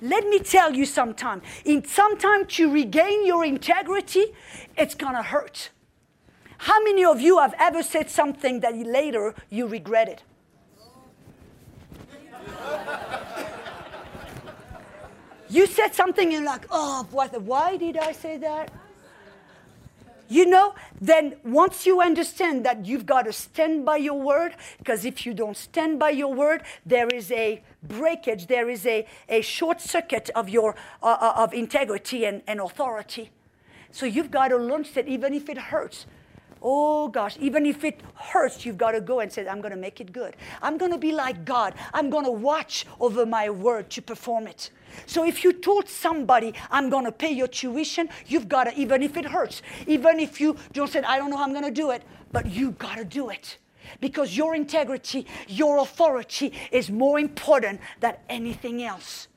Let 0.01 0.27
me 0.27 0.39
tell 0.39 0.75
you 0.75 0.87
sometime, 0.87 1.43
in 1.65 1.85
sometime 1.85 2.47
to 2.47 2.73
regain 2.73 3.27
your 3.27 3.45
integrity, 3.45 4.35
it's 4.77 4.95
gonna 4.95 5.23
hurt. 5.23 5.71
How 6.59 6.83
many 6.83 7.05
of 7.05 7.21
you 7.21 7.39
have 7.39 7.55
ever 7.59 7.83
said 7.83 8.11
something 8.11 8.61
that 8.61 8.77
later 8.77 9.35
you 9.49 9.67
regretted? 9.67 10.23
you 15.49 15.67
said 15.67 15.95
something 15.95 16.25
and 16.25 16.33
you're 16.33 16.45
like, 16.45 16.67
oh, 16.71 17.07
why 17.11 17.77
did 17.77 17.97
I 17.99 18.13
say 18.13 18.37
that? 18.39 18.71
You 20.31 20.47
know, 20.47 20.77
then 21.01 21.35
once 21.45 21.85
you 21.85 22.01
understand 22.01 22.65
that 22.65 22.87
you've 22.87 23.05
got 23.05 23.23
to 23.23 23.33
stand 23.33 23.85
by 23.85 23.97
your 23.97 24.15
word, 24.15 24.55
because 24.79 25.05
if 25.05 25.27
you 25.27 25.35
don't 25.35 25.57
stand 25.57 25.99
by 25.99 26.11
your 26.11 26.33
word, 26.33 26.63
there 26.87 27.09
is 27.09 27.33
a 27.33 27.61
breakage, 27.83 28.47
there 28.47 28.71
is 28.71 28.87
a, 28.87 29.09
a 29.29 29.41
short 29.41 29.81
circuit 29.81 30.31
of 30.37 30.49
your 30.49 30.77
uh, 31.03 31.17
uh 31.21 31.33
of 31.37 31.53
integrity 31.53 32.27
and, 32.27 32.43
and 32.47 32.61
authority. 32.61 33.31
So 33.91 34.07
you've 34.07 34.31
got 34.31 34.49
to 34.49 34.57
learn 34.57 34.87
that 34.95 35.09
even 35.09 35.35
if 35.35 35.49
it 35.49 35.59
hurts, 35.59 36.07
Oh 36.63 37.09
gosh, 37.09 37.37
even 37.41 37.65
if 37.65 37.85
it 37.85 38.01
hurts, 38.15 38.67
you've 38.67 38.77
got 38.77 38.93
to 38.93 39.01
go 39.01 39.21
and 39.21 39.33
say, 39.33 39.49
I'm 39.49 39.63
going 39.63 39.73
to 39.73 39.81
make 39.81 40.01
it 40.01 40.13
good. 40.13 40.37
I'm 40.61 40.77
going 40.77 40.93
to 40.93 40.99
be 40.99 41.11
like 41.11 41.45
God. 41.45 41.75
I'm 41.95 42.11
going 42.11 42.27
to 42.27 42.31
watch 42.31 42.85
over 43.01 43.25
my 43.25 43.49
word 43.49 43.89
to 43.91 44.03
perform 44.03 44.47
it. 44.47 44.71
So 45.07 45.25
if 45.25 45.45
you 45.45 45.53
told 45.53 45.89
somebody, 45.89 46.55
I'm 46.71 46.91
going 46.91 47.05
to 47.05 47.13
pay 47.13 47.33
your 47.33 47.49
tuition, 47.49 48.09
you've 48.27 48.49
got 48.49 48.65
to, 48.65 48.75
even 48.79 49.03
if 49.03 49.17
it 49.17 49.25
hurts, 49.25 49.63
even 49.87 50.21
if 50.21 50.41
you 50.41 50.57
don't 50.73 50.91
say, 50.91 51.03
I 51.03 51.19
don't 51.19 51.31
know 51.31 51.37
how 51.37 51.45
I'm 51.45 51.53
going 51.53 51.65
to 51.65 51.71
do 51.71 51.91
it, 51.91 52.03
but 52.33 52.47
you 52.47 52.73
got 52.73 52.97
to 52.97 53.05
do 53.05 53.31
it. 53.31 53.59
Because 54.01 54.37
your 54.37 54.55
integrity, 54.55 55.27
your 55.49 55.79
authority 55.79 56.53
is 56.71 56.91
more 56.91 57.19
important 57.19 57.81
than 58.01 58.17
anything 58.29 58.83
else. 58.83 59.29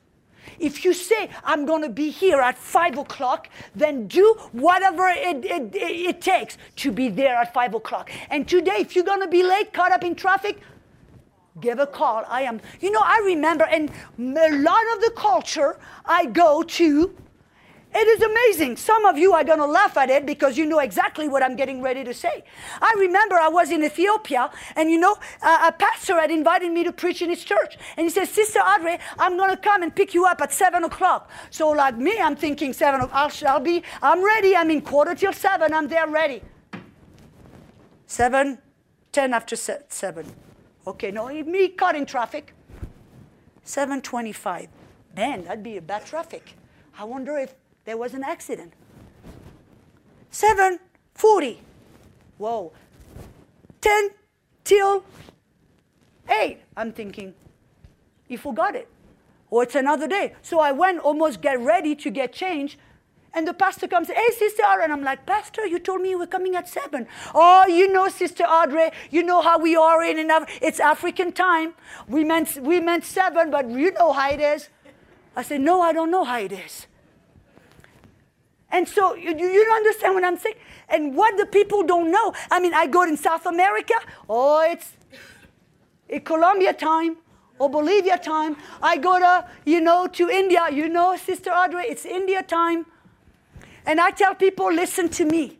If 0.58 0.84
you 0.84 0.92
say, 0.92 1.30
I'm 1.42 1.66
going 1.66 1.82
to 1.82 1.88
be 1.88 2.10
here 2.10 2.40
at 2.40 2.56
five 2.56 2.98
o'clock, 2.98 3.48
then 3.74 4.06
do 4.06 4.34
whatever 4.52 5.08
it, 5.08 5.44
it, 5.44 5.74
it, 5.74 6.20
takes 6.20 6.58
to 6.76 6.92
be 6.92 7.08
there 7.08 7.36
at 7.36 7.52
five 7.52 7.74
o'clock. 7.74 8.10
And 8.30 8.46
today, 8.46 8.76
if 8.78 8.94
you're 8.94 9.04
going 9.04 9.22
to 9.22 9.28
be 9.28 9.42
late, 9.42 9.72
caught 9.72 9.92
up 9.92 10.04
in 10.04 10.14
traffic, 10.14 10.60
give 11.60 11.78
a 11.78 11.86
call. 11.86 12.24
I 12.28 12.42
am, 12.42 12.60
you 12.80 12.90
know, 12.90 13.02
I 13.02 13.20
remember, 13.24 13.64
and 13.64 13.90
a 14.18 14.58
lot 14.58 14.82
of 14.94 15.00
the 15.00 15.12
culture 15.16 15.78
I 16.04 16.26
go 16.26 16.62
to, 16.62 17.16
it 17.96 18.08
is 18.08 18.22
amazing. 18.22 18.76
Some 18.76 19.04
of 19.04 19.16
you 19.16 19.34
are 19.34 19.44
going 19.44 19.60
to 19.60 19.66
laugh 19.66 19.96
at 19.96 20.10
it 20.10 20.26
because 20.26 20.58
you 20.58 20.66
know 20.66 20.80
exactly 20.80 21.28
what 21.28 21.44
I'm 21.44 21.54
getting 21.54 21.80
ready 21.80 22.02
to 22.02 22.12
say. 22.12 22.42
I 22.82 22.92
remember 22.98 23.36
I 23.36 23.46
was 23.46 23.70
in 23.70 23.84
Ethiopia, 23.84 24.50
and 24.74 24.90
you 24.90 24.98
know, 24.98 25.16
a, 25.40 25.68
a 25.68 25.74
pastor 25.78 26.20
had 26.20 26.32
invited 26.32 26.72
me 26.72 26.82
to 26.82 26.92
preach 26.92 27.22
in 27.22 27.30
his 27.30 27.44
church. 27.44 27.78
And 27.96 28.04
he 28.04 28.10
said, 28.10 28.26
Sister 28.26 28.58
Audrey, 28.58 28.98
I'm 29.16 29.36
going 29.36 29.50
to 29.50 29.56
come 29.56 29.84
and 29.84 29.94
pick 29.94 30.12
you 30.12 30.26
up 30.26 30.40
at 30.40 30.52
7 30.52 30.82
o'clock. 30.82 31.30
So, 31.50 31.70
like 31.70 31.96
me, 31.96 32.18
I'm 32.18 32.34
thinking 32.34 32.72
7 32.72 33.00
o'clock, 33.00 33.32
I'll, 33.44 33.48
I'll 33.48 33.60
be, 33.60 33.84
I'm 34.02 34.24
ready. 34.24 34.56
I'm 34.56 34.72
in 34.72 34.80
quarter 34.80 35.14
till 35.14 35.32
7, 35.32 35.72
I'm 35.72 35.86
there 35.86 36.08
ready. 36.08 36.42
7, 38.06 38.58
10 39.12 39.32
after 39.32 39.54
7. 39.54 40.43
Okay, 40.86 41.10
no, 41.10 41.28
me 41.28 41.68
caught 41.68 41.96
in 41.96 42.04
traffic. 42.06 42.54
7.25. 43.64 44.68
Man, 45.16 45.44
that'd 45.44 45.62
be 45.62 45.76
a 45.76 45.82
bad 45.82 46.04
traffic. 46.04 46.54
I 46.98 47.04
wonder 47.04 47.38
if 47.38 47.54
there 47.84 47.96
was 47.96 48.14
an 48.14 48.22
accident. 48.22 48.72
7.40. 50.30 51.58
Whoa. 52.38 52.72
10 53.80 54.10
till 54.64 55.04
8. 56.28 56.58
I'm 56.76 56.92
thinking, 56.92 57.34
you 58.28 58.38
forgot 58.38 58.74
it. 58.74 58.88
Or 59.50 59.62
it's 59.62 59.74
another 59.74 60.08
day. 60.08 60.34
So 60.42 60.58
I 60.58 60.72
went 60.72 60.98
almost 60.98 61.40
get 61.40 61.60
ready 61.60 61.94
to 61.94 62.10
get 62.10 62.32
changed. 62.32 62.76
And 63.34 63.48
the 63.48 63.52
pastor 63.52 63.88
comes, 63.88 64.08
hey, 64.08 64.30
Sister. 64.38 64.62
And 64.82 64.92
I'm 64.92 65.02
like, 65.02 65.26
Pastor, 65.26 65.66
you 65.66 65.80
told 65.80 66.00
me 66.00 66.10
you 66.10 66.18
were 66.18 66.26
coming 66.26 66.54
at 66.54 66.68
7. 66.68 67.06
Oh, 67.34 67.66
you 67.66 67.92
know, 67.92 68.08
Sister 68.08 68.44
Audrey, 68.44 68.90
you 69.10 69.24
know 69.24 69.42
how 69.42 69.58
we 69.58 69.74
are 69.74 70.04
in, 70.04 70.18
in 70.18 70.30
it's 70.62 70.78
African 70.78 71.32
time. 71.32 71.74
We 72.06 72.22
meant, 72.22 72.56
we 72.62 72.80
meant 72.80 73.04
7, 73.04 73.50
but 73.50 73.68
you 73.68 73.90
know 73.92 74.12
how 74.12 74.30
it 74.30 74.40
is. 74.40 74.68
I 75.34 75.42
said, 75.42 75.60
no, 75.60 75.80
I 75.80 75.92
don't 75.92 76.12
know 76.12 76.22
how 76.22 76.38
it 76.38 76.52
is. 76.52 76.86
And 78.70 78.88
so 78.88 79.14
you, 79.14 79.30
you 79.30 79.64
don't 79.64 79.76
understand 79.76 80.14
what 80.14 80.24
I'm 80.24 80.38
saying? 80.38 80.56
And 80.88 81.16
what 81.16 81.36
the 81.36 81.46
people 81.46 81.82
don't 81.82 82.10
know. 82.10 82.32
I 82.50 82.60
mean, 82.60 82.74
I 82.74 82.86
go 82.86 83.02
in 83.02 83.16
South 83.16 83.46
America, 83.46 83.94
oh, 84.28 84.64
it's 84.68 84.92
in 86.08 86.20
Colombia 86.20 86.72
time 86.72 87.16
or 87.58 87.70
Bolivia 87.70 88.18
time. 88.18 88.56
I 88.82 88.96
go 88.96 89.18
to, 89.18 89.48
you 89.64 89.80
know, 89.80 90.06
to 90.08 90.28
India, 90.28 90.68
you 90.72 90.88
know, 90.88 91.16
Sister 91.16 91.50
Audrey, 91.50 91.84
it's 91.84 92.04
India 92.04 92.42
time. 92.42 92.86
And 93.86 94.00
I 94.00 94.10
tell 94.10 94.34
people, 94.34 94.72
listen 94.72 95.08
to 95.10 95.24
me. 95.24 95.58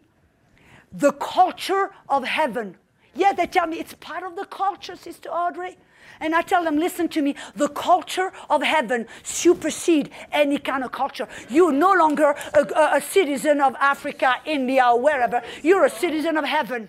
The 0.93 1.13
culture 1.13 1.91
of 2.09 2.25
heaven. 2.25 2.77
Yeah, 3.15 3.33
they 3.33 3.47
tell 3.47 3.67
me 3.67 3.79
it's 3.79 3.95
part 3.95 4.23
of 4.23 4.37
the 4.37 4.45
culture, 4.45 4.97
Sister 4.97 5.29
Audrey. 5.29 5.77
And 6.21 6.35
I 6.35 6.43
tell 6.43 6.65
them, 6.65 6.79
listen 6.79 7.09
to 7.11 7.23
me, 7.23 7.35
the 7.57 7.69
culture 7.69 8.33
of 8.49 8.63
heaven 8.63 9.07
supersede 9.23 10.11
any 10.33 10.59
kind 10.59 10.85
of 10.85 10.93
culture. 10.93 11.29
You're 11.49 11.73
no 11.73 11.93
longer 11.93 12.35
a, 12.55 12.61
a, 12.61 12.97
a 12.97 13.01
citizen 13.01 13.61
of 13.61 13.75
Africa, 13.81 14.37
India, 14.45 14.87
or 14.87 15.01
wherever. 15.01 15.43
You're 15.63 15.85
a 15.85 15.91
citizen 15.91 16.37
of 16.37 16.45
heaven. 16.45 16.89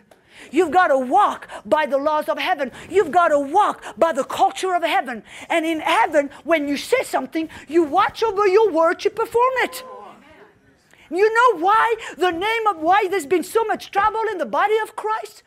You've 0.52 0.71
got 0.71 0.88
to 0.88 0.98
walk 0.98 1.48
by 1.65 1.86
the 1.86 1.98
laws 1.98 2.30
of 2.30 2.38
heaven. 2.38 2.71
You've 2.89 3.12
got 3.12 3.30
to 3.30 3.39
walk 3.39 3.84
by 3.98 4.13
the 4.13 4.24
culture 4.24 4.76
of 4.76 4.84
heaven. 4.84 5.24
And 5.50 5.65
in 5.65 5.80
heaven, 5.80 6.30
when 6.43 6.67
you 6.67 6.78
say 6.78 7.04
something, 7.04 7.50
you 7.67 7.84
watch 7.84 8.21
over 8.21 8.48
your 8.48 8.71
word 8.71 9.00
to 9.02 9.10
perform 9.10 9.54
it. 9.58 9.84
You 11.10 11.34
know 11.34 11.60
why 11.60 11.96
the 12.18 12.32
name 12.32 12.68
of 12.68 12.78
why 12.78 13.08
there's 13.10 13.26
been 13.26 13.44
so 13.44 13.63
much 13.63 13.91
trouble 13.91 14.22
in 14.32 14.38
the 14.38 14.46
body 14.46 14.78
of 14.82 14.96
Christ? 14.96 15.44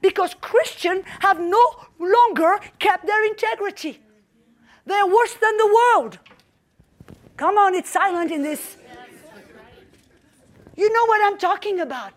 Because 0.00 0.34
Christians 0.34 1.04
have 1.20 1.40
no 1.40 1.86
longer 1.98 2.60
kept 2.78 3.06
their 3.06 3.24
integrity. 3.24 4.00
They're 4.86 5.06
worse 5.06 5.34
than 5.34 5.56
the 5.56 5.66
world. 5.66 6.18
Come 7.36 7.56
on, 7.56 7.74
it's 7.74 7.90
silent 7.90 8.30
in 8.30 8.42
this. 8.42 8.76
You 10.76 10.92
know 10.92 11.06
what 11.06 11.20
I'm 11.24 11.38
talking 11.38 11.80
about. 11.80 12.12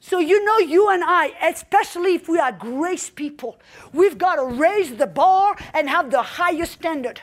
So, 0.00 0.18
you 0.18 0.44
know, 0.44 0.58
you 0.58 0.88
and 0.90 1.02
I, 1.04 1.32
especially 1.42 2.14
if 2.14 2.28
we 2.28 2.38
are 2.38 2.52
grace 2.52 3.10
people, 3.10 3.58
we've 3.92 4.18
got 4.18 4.36
to 4.36 4.44
raise 4.44 4.94
the 4.96 5.06
bar 5.06 5.56
and 5.74 5.88
have 5.88 6.10
the 6.10 6.22
highest 6.22 6.72
standard. 6.72 7.22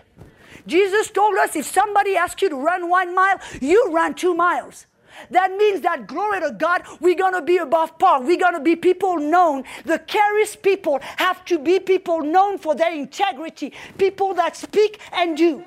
Jesus 0.68 1.10
told 1.10 1.38
us 1.38 1.56
if 1.56 1.66
somebody 1.66 2.16
asks 2.16 2.42
you 2.42 2.50
to 2.50 2.56
run 2.56 2.90
one 2.90 3.14
mile, 3.14 3.40
you 3.62 3.92
run 3.92 4.14
two 4.14 4.34
miles. 4.34 4.88
That 5.30 5.56
means 5.56 5.82
that, 5.82 6.08
glory 6.08 6.42
to 6.42 6.52
God, 6.52 6.84
we're 7.00 7.16
going 7.16 7.34
to 7.34 7.42
be 7.42 7.58
above 7.58 7.98
par. 8.00 8.22
We're 8.22 8.40
going 8.40 8.56
to 8.56 8.60
be 8.60 8.76
people 8.76 9.18
known. 9.18 9.64
The 9.86 10.00
charis 10.00 10.56
people 10.56 11.00
have 11.18 11.46
to 11.46 11.60
be 11.60 11.80
people 11.80 12.22
known 12.22 12.58
for 12.58 12.76
their 12.76 12.94
integrity, 12.94 13.74
people 13.98 14.34
that 14.36 14.56
speak 14.56 15.00
and 15.12 15.38
do. 15.38 15.64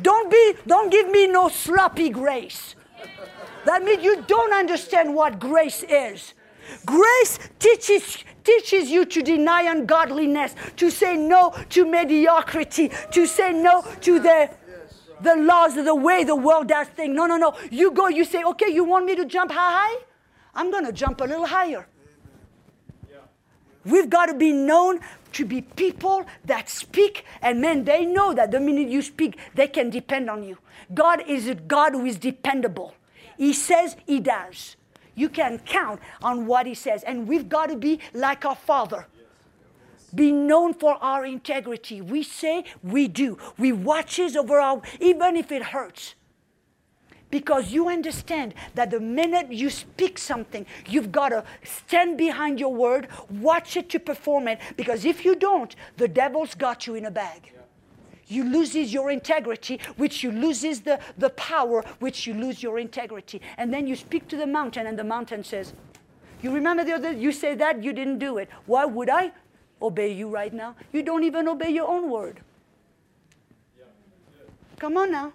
Don't 0.00 0.30
be, 0.30 0.54
don't 0.66 0.90
give 0.90 1.10
me 1.10 1.26
no 1.26 1.48
sloppy 1.48 2.08
grace. 2.08 2.76
That 3.64 3.82
means 3.82 4.02
you 4.02 4.22
don't 4.22 4.52
understand 4.52 5.14
what 5.14 5.38
grace 5.38 5.82
is. 5.82 6.34
Grace 6.86 7.38
teaches, 7.58 8.24
teaches 8.48 8.90
you 8.90 9.04
to 9.04 9.22
deny 9.22 9.62
ungodliness, 9.62 10.54
to 10.76 10.90
say 10.90 11.16
no 11.16 11.54
to 11.70 11.84
mediocrity, 11.84 12.90
to 13.10 13.26
say 13.26 13.52
no 13.52 13.82
to 14.00 14.18
the, 14.18 14.50
the 15.20 15.36
laws 15.36 15.76
of 15.76 15.84
the 15.84 15.94
way 15.94 16.24
the 16.24 16.36
world 16.36 16.68
does 16.68 16.88
things. 16.88 17.14
No, 17.14 17.26
no, 17.26 17.36
no. 17.36 17.54
You 17.70 17.90
go, 17.90 18.08
you 18.08 18.24
say, 18.24 18.42
okay, 18.44 18.70
you 18.70 18.84
want 18.84 19.04
me 19.04 19.14
to 19.16 19.26
jump 19.26 19.52
high? 19.52 19.96
I'm 20.54 20.70
going 20.70 20.86
to 20.86 20.92
jump 20.92 21.20
a 21.20 21.24
little 21.24 21.46
higher. 21.46 21.86
We've 23.84 24.08
got 24.08 24.26
to 24.26 24.34
be 24.34 24.52
known 24.52 25.00
to 25.32 25.44
be 25.44 25.60
people 25.60 26.24
that 26.46 26.68
speak, 26.70 27.24
and 27.42 27.60
men, 27.60 27.84
they 27.84 28.06
know 28.06 28.32
that 28.32 28.50
the 28.50 28.60
minute 28.60 28.88
you 28.88 29.02
speak, 29.02 29.38
they 29.54 29.68
can 29.68 29.90
depend 29.90 30.30
on 30.30 30.42
you. 30.42 30.58
God 30.92 31.22
is 31.28 31.48
a 31.48 31.54
God 31.54 31.92
who 31.92 32.06
is 32.06 32.18
dependable. 32.18 32.94
He 33.36 33.52
says, 33.52 33.96
He 34.06 34.20
does. 34.20 34.77
You 35.18 35.28
can 35.28 35.58
count 35.58 36.00
on 36.22 36.46
what 36.46 36.64
He 36.66 36.74
says. 36.74 37.02
And 37.02 37.26
we've 37.26 37.48
got 37.48 37.66
to 37.70 37.76
be 37.76 37.98
like 38.14 38.44
our 38.44 38.54
Father. 38.54 39.06
Be 40.14 40.30
known 40.30 40.72
for 40.72 40.94
our 41.02 41.26
integrity. 41.26 42.00
We 42.00 42.22
say, 42.22 42.64
we 42.82 43.08
do. 43.08 43.36
We 43.58 43.72
watches 43.72 44.36
over 44.36 44.60
our, 44.60 44.80
even 45.00 45.36
if 45.36 45.50
it 45.50 45.62
hurts. 45.62 46.14
Because 47.30 47.72
you 47.72 47.88
understand 47.88 48.54
that 48.74 48.90
the 48.90 49.00
minute 49.00 49.52
you 49.52 49.68
speak 49.68 50.16
something, 50.16 50.64
you've 50.88 51.12
got 51.12 51.30
to 51.30 51.44
stand 51.62 52.16
behind 52.16 52.58
your 52.58 52.72
word, 52.72 53.08
watch 53.28 53.76
it 53.76 53.90
to 53.90 54.00
perform 54.00 54.48
it. 54.48 54.60
Because 54.76 55.04
if 55.04 55.24
you 55.24 55.34
don't, 55.34 55.74
the 55.98 56.08
devil's 56.08 56.54
got 56.54 56.86
you 56.86 56.94
in 56.94 57.04
a 57.04 57.10
bag 57.10 57.52
you 58.28 58.44
loses 58.44 58.92
your 58.92 59.10
integrity, 59.10 59.80
which 59.96 60.22
you 60.22 60.30
loses 60.30 60.82
the, 60.82 61.00
the 61.16 61.30
power, 61.30 61.82
which 61.98 62.26
you 62.26 62.34
lose 62.34 62.62
your 62.62 62.78
integrity. 62.78 63.40
And 63.56 63.72
then 63.72 63.86
you 63.86 63.96
speak 63.96 64.28
to 64.28 64.36
the 64.36 64.46
mountain, 64.46 64.86
and 64.86 64.98
the 64.98 65.04
mountain 65.04 65.42
says, 65.42 65.72
You 66.42 66.52
remember 66.54 66.84
the 66.84 66.92
other, 66.92 67.12
you 67.12 67.32
say 67.32 67.54
that, 67.54 67.82
you 67.82 67.92
didn't 67.92 68.18
do 68.18 68.38
it. 68.38 68.48
Why 68.66 68.84
would 68.84 69.08
I 69.08 69.32
obey 69.80 70.12
you 70.12 70.28
right 70.28 70.52
now? 70.52 70.76
You 70.92 71.02
don't 71.02 71.24
even 71.24 71.48
obey 71.48 71.70
your 71.70 71.88
own 71.88 72.10
word. 72.10 72.40
Come 74.78 74.96
on 74.96 75.10
now. 75.10 75.32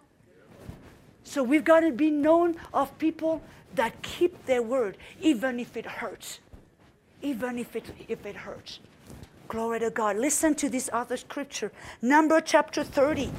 So 1.23 1.43
we've 1.43 1.63
got 1.63 1.81
to 1.81 1.91
be 1.91 2.11
known 2.11 2.55
of 2.73 2.97
people 2.97 3.41
that 3.75 4.01
keep 4.01 4.45
their 4.45 4.61
word, 4.61 4.97
even 5.21 5.59
if 5.59 5.75
it 5.75 5.85
hurts. 5.85 6.39
Even 7.21 7.57
if 7.57 7.75
it, 7.75 7.85
if 8.07 8.25
it 8.25 8.35
hurts. 8.35 8.79
Glory 9.53 9.81
to 9.81 9.91
God. 9.91 10.17
Listen 10.17 10.55
to 10.55 10.67
this 10.67 10.89
other 10.91 11.15
scripture. 11.15 11.71
Number 12.01 12.41
chapter 12.41 12.83
30. 12.83 13.29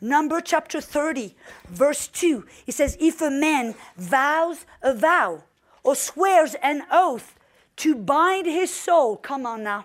Number 0.00 0.40
chapter 0.40 0.80
30, 0.80 1.36
verse 1.68 2.08
2. 2.08 2.46
It 2.66 2.72
says, 2.72 2.96
If 2.98 3.20
a 3.20 3.28
man 3.28 3.74
vows 3.98 4.64
a 4.80 4.94
vow 4.94 5.42
or 5.82 5.94
swears 5.94 6.54
an 6.62 6.84
oath 6.90 7.38
to 7.76 7.94
bind 7.94 8.46
his 8.46 8.72
soul, 8.72 9.18
come 9.18 9.44
on 9.44 9.62
now. 9.62 9.84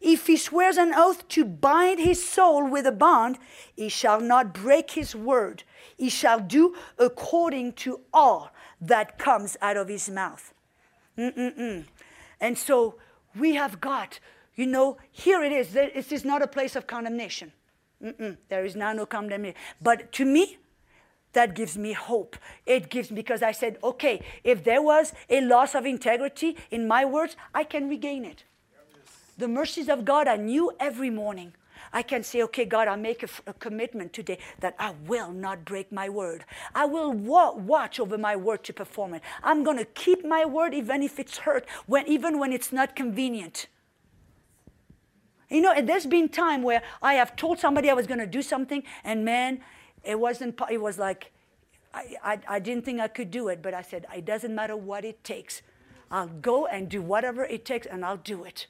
If 0.00 0.28
he 0.28 0.38
swears 0.38 0.78
an 0.78 0.94
oath 0.94 1.28
to 1.28 1.44
bind 1.44 2.00
his 2.00 2.26
soul 2.26 2.66
with 2.66 2.86
a 2.86 2.92
bond, 2.92 3.36
he 3.76 3.90
shall 3.90 4.18
not 4.18 4.54
break 4.54 4.92
his 4.92 5.14
word. 5.14 5.62
He 5.94 6.08
shall 6.08 6.40
do 6.40 6.74
according 6.98 7.74
to 7.84 8.00
all 8.14 8.50
that 8.80 9.18
comes 9.18 9.58
out 9.60 9.76
of 9.76 9.88
his 9.88 10.08
mouth. 10.08 10.54
Mm-mm-mm. 11.18 11.84
And 12.40 12.56
so 12.56 12.94
we 13.38 13.54
have 13.54 13.80
got, 13.80 14.20
you 14.54 14.66
know, 14.66 14.96
here 15.10 15.42
it 15.42 15.52
is. 15.52 15.72
This 15.72 16.12
is 16.12 16.24
not 16.24 16.42
a 16.42 16.46
place 16.46 16.76
of 16.76 16.86
condemnation. 16.86 17.52
Mm-mm, 18.02 18.36
there 18.48 18.64
is 18.64 18.76
now 18.76 18.92
no 18.92 19.06
condemnation. 19.06 19.56
But 19.80 20.12
to 20.12 20.24
me, 20.24 20.58
that 21.32 21.54
gives 21.54 21.76
me 21.76 21.92
hope. 21.92 22.36
It 22.64 22.90
gives 22.90 23.10
because 23.10 23.42
I 23.42 23.52
said, 23.52 23.78
okay, 23.82 24.22
if 24.44 24.62
there 24.62 24.82
was 24.82 25.12
a 25.28 25.40
loss 25.40 25.74
of 25.74 25.84
integrity 25.84 26.56
in 26.70 26.86
my 26.86 27.04
words, 27.04 27.36
I 27.52 27.64
can 27.64 27.88
regain 27.88 28.24
it. 28.24 28.44
The 29.36 29.48
mercies 29.48 29.88
of 29.88 30.04
God 30.04 30.28
are 30.28 30.36
new 30.36 30.72
every 30.78 31.10
morning. 31.10 31.54
I 31.94 32.02
can 32.02 32.24
say, 32.24 32.42
okay, 32.42 32.64
God, 32.64 32.88
I 32.88 32.96
make 32.96 33.22
a, 33.22 33.28
a, 33.46 33.54
commitment 33.54 34.12
today 34.12 34.38
that 34.58 34.74
I 34.80 34.94
will 35.06 35.30
not 35.30 35.64
break 35.64 35.92
my 35.92 36.08
word. 36.08 36.44
I 36.74 36.86
will 36.86 37.12
wa- 37.12 37.54
watch 37.54 38.00
over 38.00 38.18
my 38.18 38.34
word 38.34 38.64
to 38.64 38.72
perform 38.72 39.14
it. 39.14 39.22
I'm 39.44 39.62
going 39.62 39.78
to 39.78 39.84
keep 39.84 40.26
my 40.26 40.44
word 40.44 40.74
even 40.74 41.04
if 41.04 41.20
it's 41.20 41.38
hurt, 41.38 41.64
when, 41.86 42.06
even 42.08 42.40
when 42.40 42.52
it's 42.52 42.72
not 42.72 42.96
convenient. 42.96 43.68
You 45.48 45.60
know, 45.60 45.80
there's 45.80 46.06
been 46.06 46.28
time 46.28 46.64
where 46.64 46.82
I 47.00 47.14
have 47.14 47.36
told 47.36 47.60
somebody 47.60 47.88
I 47.88 47.94
was 47.94 48.08
going 48.08 48.18
to 48.18 48.26
do 48.26 48.42
something, 48.42 48.82
and 49.04 49.24
man, 49.24 49.60
it 50.02 50.18
wasn't, 50.18 50.60
it 50.68 50.80
was 50.80 50.98
like, 50.98 51.30
I, 51.94 52.16
I, 52.24 52.40
I 52.48 52.58
didn't 52.58 52.84
think 52.84 53.00
I 53.00 53.06
could 53.06 53.30
do 53.30 53.46
it, 53.48 53.62
but 53.62 53.72
I 53.72 53.82
said, 53.82 54.04
it 54.12 54.24
doesn't 54.24 54.52
matter 54.52 54.76
what 54.76 55.04
it 55.04 55.22
takes. 55.22 55.62
I'll 56.10 56.26
go 56.26 56.66
and 56.66 56.88
do 56.88 57.00
whatever 57.00 57.44
it 57.44 57.64
takes, 57.64 57.86
and 57.86 58.04
I'll 58.04 58.16
do 58.16 58.42
it. 58.42 58.66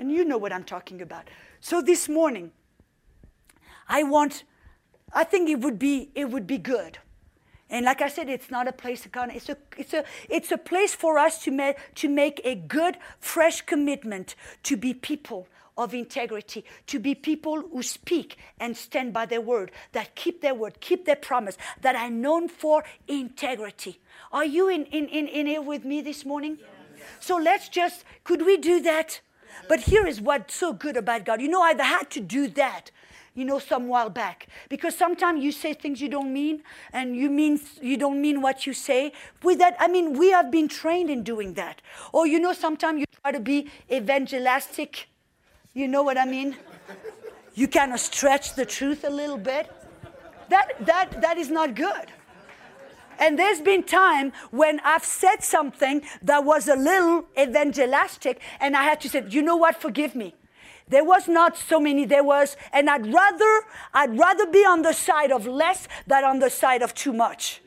And 0.00 0.10
you 0.10 0.24
know 0.24 0.38
what 0.38 0.50
I'm 0.50 0.64
talking 0.64 1.02
about. 1.02 1.28
So 1.60 1.82
this 1.82 2.08
morning, 2.08 2.52
I 3.86 4.02
want, 4.02 4.44
I 5.12 5.24
think 5.24 5.50
it 5.50 5.60
would 5.60 5.78
be, 5.78 6.10
it 6.14 6.30
would 6.30 6.46
be 6.46 6.56
good. 6.56 6.96
And 7.68 7.84
like 7.84 8.00
I 8.00 8.08
said, 8.08 8.30
it's 8.30 8.50
not 8.50 8.66
a 8.66 8.72
place 8.72 9.02
to 9.02 9.10
kind 9.10 9.30
it's 9.30 9.50
a, 9.50 9.58
it's 9.76 9.92
a, 9.92 10.04
it's 10.30 10.52
a 10.52 10.56
place 10.56 10.94
for 10.94 11.18
us 11.18 11.44
to, 11.44 11.50
make 11.50 11.76
to 11.96 12.08
make 12.08 12.40
a 12.44 12.54
good, 12.54 12.96
fresh 13.18 13.60
commitment 13.60 14.36
to 14.62 14.74
be 14.78 14.94
people 14.94 15.46
of 15.76 15.92
integrity, 15.92 16.64
to 16.86 16.98
be 16.98 17.14
people 17.14 17.60
who 17.60 17.82
speak 17.82 18.38
and 18.58 18.74
stand 18.74 19.12
by 19.12 19.26
their 19.26 19.42
word, 19.42 19.70
that 19.92 20.14
keep 20.14 20.40
their 20.40 20.54
word, 20.54 20.80
keep 20.80 21.04
their 21.04 21.14
promise, 21.14 21.58
that 21.82 21.94
are 21.94 22.08
known 22.08 22.48
for 22.48 22.84
integrity. 23.06 24.00
Are 24.32 24.46
you 24.46 24.70
in, 24.70 24.86
in, 24.86 25.08
in, 25.08 25.28
in 25.28 25.46
here 25.46 25.60
with 25.60 25.84
me 25.84 26.00
this 26.00 26.24
morning? 26.24 26.56
Yeah. 26.58 27.04
So 27.18 27.36
let's 27.36 27.68
just, 27.68 28.02
could 28.24 28.46
we 28.46 28.56
do 28.56 28.80
that? 28.80 29.20
But 29.68 29.80
here 29.80 30.06
is 30.06 30.20
what's 30.20 30.54
so 30.54 30.72
good 30.72 30.96
about 30.96 31.24
God. 31.24 31.40
You 31.40 31.48
know, 31.48 31.62
I've 31.62 31.80
had 31.80 32.10
to 32.10 32.20
do 32.20 32.48
that 32.48 32.90
you 33.34 33.44
know, 33.44 33.58
some 33.58 33.88
while 33.88 34.10
back. 34.10 34.48
Because 34.68 34.96
sometimes 34.96 35.42
you 35.42 35.52
say 35.52 35.72
things 35.72 36.00
you 36.00 36.08
don't 36.08 36.32
mean, 36.32 36.62
and 36.92 37.16
you 37.16 37.30
mean 37.30 37.60
you 37.80 37.96
don't 37.96 38.20
mean 38.20 38.42
what 38.42 38.66
you 38.66 38.72
say. 38.72 39.12
With 39.42 39.58
that, 39.58 39.76
I 39.78 39.88
mean, 39.88 40.18
we 40.18 40.30
have 40.30 40.50
been 40.50 40.68
trained 40.68 41.10
in 41.10 41.22
doing 41.22 41.54
that. 41.54 41.80
Or 42.12 42.26
you 42.26 42.40
know, 42.40 42.52
sometimes 42.52 43.00
you 43.00 43.06
try 43.22 43.32
to 43.32 43.40
be 43.40 43.70
evangelistic. 43.90 45.08
You 45.74 45.86
know 45.86 46.02
what 46.02 46.18
I 46.18 46.24
mean? 46.24 46.56
You 47.54 47.68
kind 47.68 47.92
of 47.92 48.00
stretch 48.00 48.54
the 48.54 48.66
truth 48.66 49.04
a 49.04 49.10
little 49.10 49.38
bit. 49.38 49.70
That 50.48 50.84
that 50.84 51.20
that 51.20 51.38
is 51.38 51.50
not 51.50 51.74
good. 51.74 52.06
And 53.20 53.38
there's 53.38 53.60
been 53.60 53.82
time 53.82 54.32
when 54.50 54.80
I've 54.82 55.04
said 55.04 55.42
something 55.42 56.02
that 56.22 56.42
was 56.42 56.68
a 56.68 56.74
little 56.74 57.26
evangelistic, 57.38 58.40
and 58.58 58.74
I 58.74 58.84
had 58.84 59.00
to 59.02 59.10
say, 59.10 59.22
you 59.28 59.42
know 59.42 59.56
what, 59.56 59.76
forgive 59.76 60.14
me. 60.14 60.34
There 60.88 61.04
was 61.04 61.28
not 61.28 61.56
so 61.56 61.78
many, 61.78 62.06
there 62.06 62.24
was, 62.24 62.56
and 62.72 62.88
I'd 62.88 63.12
rather, 63.12 63.60
I'd 63.92 64.18
rather 64.18 64.46
be 64.46 64.64
on 64.64 64.82
the 64.82 64.94
side 64.94 65.30
of 65.30 65.46
less 65.46 65.86
than 66.06 66.24
on 66.24 66.38
the 66.38 66.48
side 66.48 66.82
of 66.82 66.94
too 66.94 67.12
much. 67.12 67.60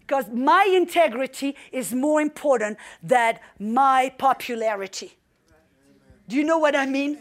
Because 0.00 0.28
my 0.30 0.64
integrity 0.64 1.54
is 1.70 1.92
more 1.92 2.20
important 2.20 2.78
than 3.02 3.38
my 3.60 4.12
popularity. 4.18 5.12
Do 6.28 6.36
you 6.36 6.44
know 6.44 6.58
what 6.58 6.74
I 6.74 6.86
mean? 6.86 7.18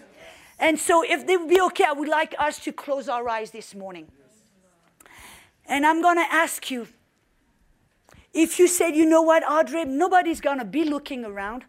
And 0.58 0.80
so, 0.80 1.04
if 1.04 1.28
they 1.28 1.38
would 1.38 1.50
be 1.50 1.60
okay, 1.62 1.86
I 1.88 1.92
would 1.92 2.08
like 2.08 2.34
us 2.40 2.60
to 2.60 2.72
close 2.72 3.10
our 3.10 3.28
eyes 3.28 3.52
this 3.52 3.76
morning. 3.76 4.08
And 5.66 5.86
I'm 5.86 6.02
going 6.02 6.18
to 6.18 6.34
ask 6.34 6.72
you 6.72 6.88
if 8.34 8.60
you 8.60 8.68
said, 8.68 8.96
you 8.96 9.06
know 9.06 9.22
what, 9.22 9.44
Audrey, 9.50 9.86
nobody's 9.86 10.42
going 10.42 10.60
to 10.60 10.66
be 10.66 10.84
looking 10.84 11.26
around. 11.26 11.66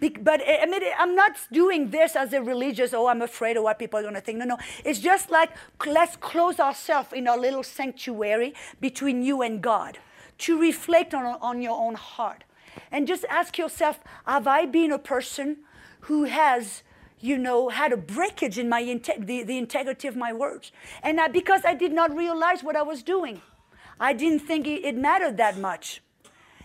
but 0.00 0.40
eh, 0.44 0.58
I 0.62 0.66
mean, 0.66 0.82
eh, 0.82 0.92
I'm 0.98 1.14
not 1.14 1.36
doing 1.50 1.90
this 1.90 2.14
as 2.14 2.32
a 2.32 2.42
religious, 2.42 2.92
oh, 2.92 3.08
I'm 3.08 3.22
afraid 3.22 3.56
of 3.56 3.62
what 3.62 3.78
people 3.78 3.98
are 3.98 4.02
going 4.02 4.14
to 4.14 4.20
think. 4.20 4.38
No, 4.38 4.44
no. 4.44 4.58
It's 4.84 4.98
just 4.98 5.30
like 5.30 5.50
let's 5.86 6.16
close 6.16 6.60
ourselves 6.60 7.12
in 7.12 7.26
our 7.26 7.38
little 7.38 7.62
sanctuary 7.62 8.54
between 8.80 9.22
you 9.22 9.42
and 9.42 9.62
God 9.62 9.98
to 10.38 10.60
reflect 10.60 11.14
on, 11.14 11.24
on 11.40 11.62
your 11.62 11.78
own 11.78 11.94
heart. 11.94 12.44
And 12.92 13.08
just 13.08 13.24
ask 13.28 13.58
yourself 13.58 14.00
Have 14.24 14.46
I 14.46 14.66
been 14.66 14.92
a 14.92 14.98
person 14.98 15.58
who 16.02 16.24
has 16.24 16.82
you 17.20 17.36
know, 17.36 17.68
had 17.68 17.92
a 17.92 17.96
breakage 17.96 18.58
in 18.58 18.68
my 18.68 18.82
inte- 18.82 19.26
the, 19.26 19.42
the 19.42 19.58
integrity 19.58 20.06
of 20.06 20.16
my 20.16 20.32
words. 20.32 20.72
And 21.02 21.20
I, 21.20 21.28
because 21.28 21.62
I 21.64 21.74
did 21.74 21.92
not 21.92 22.14
realize 22.14 22.62
what 22.62 22.76
I 22.76 22.82
was 22.82 23.02
doing, 23.02 23.42
I 24.00 24.12
didn't 24.12 24.40
think 24.40 24.66
it, 24.66 24.96
mattered 24.96 25.36
that 25.38 25.58
much. 25.58 26.02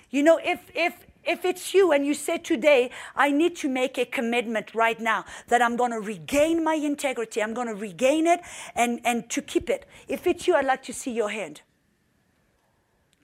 You 0.09 0.23
know, 0.23 0.39
if, 0.43 0.69
if, 0.75 1.07
if 1.23 1.45
it's 1.45 1.73
you 1.73 1.91
and 1.91 2.05
you 2.05 2.13
say 2.13 2.37
today, 2.37 2.91
I 3.15 3.31
need 3.31 3.55
to 3.57 3.69
make 3.69 3.97
a 3.97 4.05
commitment 4.05 4.75
right 4.75 4.99
now 4.99 5.25
that 5.47 5.61
I'm 5.61 5.75
going 5.75 5.91
to 5.91 5.99
regain 5.99 6.63
my 6.63 6.75
integrity, 6.75 7.41
I'm 7.41 7.53
going 7.53 7.67
to 7.67 7.75
regain 7.75 8.27
it 8.27 8.41
and, 8.75 8.99
and 9.03 9.29
to 9.29 9.41
keep 9.41 9.69
it. 9.69 9.85
If 10.07 10.27
it's 10.27 10.47
you, 10.47 10.55
I'd 10.55 10.65
like 10.65 10.83
to 10.83 10.93
see 10.93 11.11
your 11.11 11.29
hand. 11.29 11.61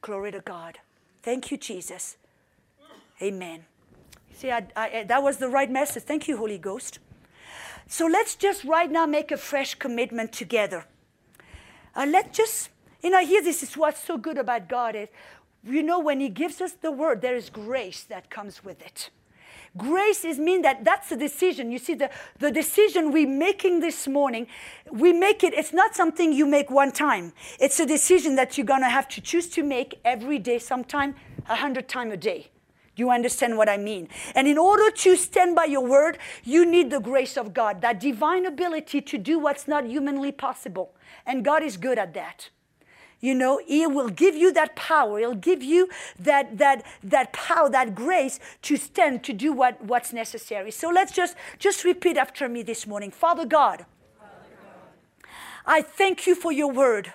Glory 0.01 0.31
to 0.31 0.39
God. 0.39 0.79
Thank 1.21 1.51
you, 1.51 1.57
Jesus. 1.57 2.17
Amen. 3.21 3.65
See, 4.33 4.49
I, 4.49 4.65
I, 4.75 5.03
that 5.03 5.21
was 5.21 5.37
the 5.37 5.49
right 5.49 5.69
message. 5.69 6.03
Thank 6.03 6.27
you, 6.29 6.37
Holy 6.37 6.57
Ghost. 6.57 6.99
So 7.87 8.05
let's 8.05 8.35
just 8.35 8.63
right 8.63 8.89
now 8.89 9.05
make 9.05 9.31
a 9.31 9.37
fresh 9.37 9.75
commitment 9.75 10.31
together. 10.31 10.85
Uh, 11.95 12.05
let's 12.09 12.37
just, 12.37 12.69
you 13.01 13.09
know, 13.09 13.25
here 13.25 13.41
this 13.41 13.63
is 13.63 13.75
what's 13.77 14.03
so 14.03 14.17
good 14.17 14.37
about 14.37 14.67
God 14.67 14.95
is 14.95 15.09
you 15.63 15.83
know, 15.83 15.99
when 15.99 16.19
He 16.19 16.29
gives 16.29 16.61
us 16.61 16.73
the 16.73 16.91
word, 16.91 17.21
there 17.21 17.35
is 17.35 17.49
grace 17.49 18.03
that 18.03 18.29
comes 18.29 18.63
with 18.63 18.81
it. 18.81 19.09
Grace 19.77 20.25
is 20.25 20.39
mean 20.39 20.63
that 20.63 20.83
that's 20.83 21.11
a 21.11 21.15
decision. 21.15 21.71
You 21.71 21.77
see, 21.77 21.93
the, 21.93 22.09
the 22.39 22.51
decision 22.51 23.11
we're 23.11 23.27
making 23.27 23.81
this 23.81 24.07
morning, 24.07 24.47
we 24.91 25.13
make 25.13 25.43
it, 25.43 25.53
it's 25.53 25.73
not 25.73 25.95
something 25.95 26.33
you 26.33 26.45
make 26.45 26.71
one 26.71 26.91
time. 26.91 27.33
It's 27.59 27.79
a 27.79 27.85
decision 27.85 28.35
that 28.35 28.57
you're 28.57 28.65
going 28.65 28.81
to 28.81 28.89
have 28.89 29.07
to 29.09 29.21
choose 29.21 29.47
to 29.49 29.63
make 29.63 29.99
every 30.03 30.39
day, 30.39 30.57
sometime 30.57 31.15
a 31.47 31.55
hundred 31.55 31.87
times 31.87 32.13
a 32.13 32.17
day. 32.17 32.47
You 32.95 33.11
understand 33.11 33.57
what 33.57 33.69
I 33.69 33.77
mean? 33.77 34.09
And 34.35 34.47
in 34.47 34.57
order 34.57 34.91
to 34.91 35.15
stand 35.15 35.55
by 35.55 35.65
your 35.65 35.85
word, 35.85 36.17
you 36.43 36.65
need 36.65 36.89
the 36.89 36.99
grace 36.99 37.37
of 37.37 37.53
God, 37.53 37.81
that 37.81 37.99
divine 37.99 38.45
ability 38.45 39.01
to 39.01 39.17
do 39.17 39.39
what's 39.39 39.67
not 39.67 39.85
humanly 39.85 40.31
possible. 40.31 40.93
And 41.25 41.45
God 41.45 41.63
is 41.63 41.77
good 41.77 41.99
at 41.99 42.13
that 42.15 42.49
you 43.19 43.35
know 43.35 43.59
he 43.65 43.85
will 43.85 44.09
give 44.09 44.35
you 44.35 44.51
that 44.53 44.75
power. 44.75 45.19
He'll 45.19 45.35
give 45.35 45.61
you 45.61 45.89
that 46.17 46.57
that 46.57 46.85
that 47.03 47.33
power 47.33 47.69
that 47.69 47.95
grace 47.95 48.39
to 48.63 48.77
stand 48.77 49.23
to 49.25 49.33
do 49.33 49.51
what 49.51 49.83
what's 49.83 50.13
necessary. 50.13 50.71
So 50.71 50.89
let's 50.89 51.11
just 51.11 51.35
just 51.57 51.83
repeat 51.83 52.17
after 52.17 52.47
me 52.47 52.63
this 52.63 52.87
morning. 52.87 53.11
Father 53.11 53.45
god, 53.45 53.85
i 55.65 55.81
thank 55.81 56.25
you 56.25 56.35
for 56.35 56.51
your 56.51 56.71
word. 56.71 57.13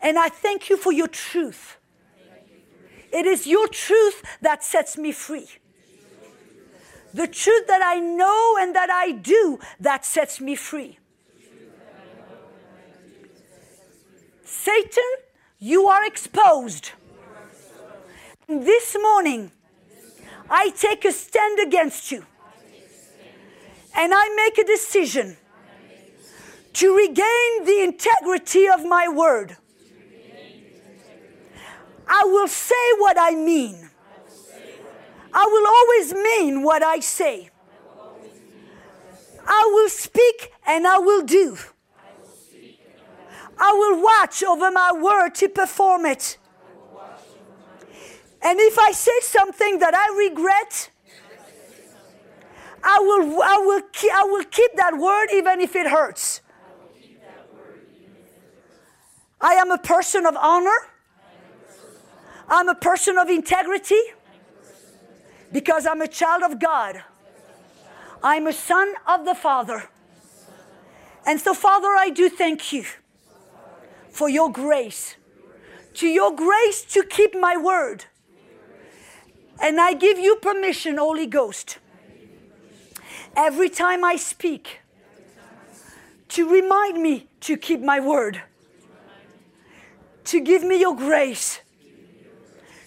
And 0.00 0.18
i 0.18 0.28
thank 0.30 0.70
you 0.70 0.76
for 0.76 0.92
your 0.92 1.08
truth. 1.08 1.76
It 3.12 3.26
is 3.26 3.46
your 3.46 3.66
truth 3.68 4.22
that 4.40 4.62
sets 4.64 4.96
me 4.96 5.12
free. 5.12 5.48
The 7.12 7.26
truth 7.26 7.66
that 7.66 7.82
i 7.84 7.98
know 7.98 8.56
and 8.58 8.74
that 8.74 8.88
i 8.88 9.10
do 9.12 9.58
that 9.80 10.06
sets 10.06 10.40
me 10.40 10.54
free 10.54 10.99
Satan, 14.50 15.10
you 15.60 15.86
are 15.86 16.04
exposed. 16.04 16.90
This 18.48 18.96
morning, 19.00 19.52
I 20.50 20.70
take 20.70 21.04
a 21.04 21.12
stand 21.12 21.60
against 21.60 22.10
you. 22.10 22.26
And 23.96 24.12
I 24.12 24.28
make 24.34 24.58
a 24.58 24.64
decision 24.64 25.36
to 26.72 26.96
regain 26.96 27.64
the 27.64 27.80
integrity 27.84 28.68
of 28.68 28.84
my 28.84 29.06
word. 29.08 29.56
I 32.08 32.24
will 32.24 32.48
say 32.48 32.86
what 32.98 33.16
I 33.18 33.36
mean. 33.36 33.88
I 35.32 35.46
will 35.46 35.66
always 35.78 36.12
mean 36.12 36.64
what 36.64 36.82
I 36.82 36.98
say. 36.98 37.50
I 39.46 39.70
will 39.72 39.88
speak 39.88 40.52
and 40.66 40.88
I 40.88 40.98
will 40.98 41.22
do. 41.22 41.56
I 43.60 43.72
will 43.72 44.02
watch 44.02 44.42
over 44.42 44.70
my 44.70 44.90
word 44.90 45.34
to 45.36 45.48
perform 45.48 46.06
it. 46.06 46.38
And 48.42 48.58
if 48.58 48.78
I 48.78 48.92
say 48.92 49.20
something 49.20 49.80
that 49.80 49.94
I 49.94 50.16
regret, 50.16 50.90
I 52.82 52.98
will, 53.00 53.42
I 53.42 53.58
will, 53.58 53.82
I 54.14 54.24
will 54.24 54.44
keep 54.44 54.74
that 54.76 54.96
word 54.96 55.26
even 55.34 55.60
if 55.60 55.76
it 55.76 55.86
hurts. 55.86 56.40
I 59.42 59.54
am 59.54 59.70
a 59.70 59.78
person 59.78 60.24
of 60.24 60.36
honor. 60.36 60.88
I'm 62.48 62.70
a 62.70 62.74
person 62.74 63.18
of 63.18 63.28
integrity 63.28 64.00
because 65.52 65.86
I'm 65.86 66.00
a 66.00 66.08
child 66.08 66.42
of 66.42 66.58
God. 66.58 67.02
I'm 68.22 68.46
a 68.46 68.54
son 68.54 68.94
of 69.06 69.26
the 69.26 69.34
Father. 69.34 69.90
And 71.26 71.38
so, 71.38 71.52
Father, 71.52 71.88
I 71.88 72.08
do 72.08 72.30
thank 72.30 72.72
you 72.72 72.84
for 74.10 74.28
your 74.28 74.50
grace, 74.50 75.16
to 75.94 76.06
your 76.06 76.34
grace 76.34 76.84
to 76.84 77.02
keep 77.02 77.34
my 77.34 77.56
word. 77.56 78.04
And 79.62 79.80
I 79.80 79.94
give 79.94 80.18
you 80.18 80.36
permission, 80.36 80.96
Holy 80.96 81.26
Ghost, 81.26 81.78
every 83.36 83.68
time 83.68 84.04
I 84.04 84.16
speak, 84.16 84.80
to 86.28 86.48
remind 86.48 87.02
me 87.02 87.28
to 87.40 87.56
keep 87.56 87.80
my 87.80 88.00
word, 88.00 88.42
to 90.24 90.40
give 90.40 90.62
me 90.62 90.80
your 90.80 90.96
grace, 90.96 91.60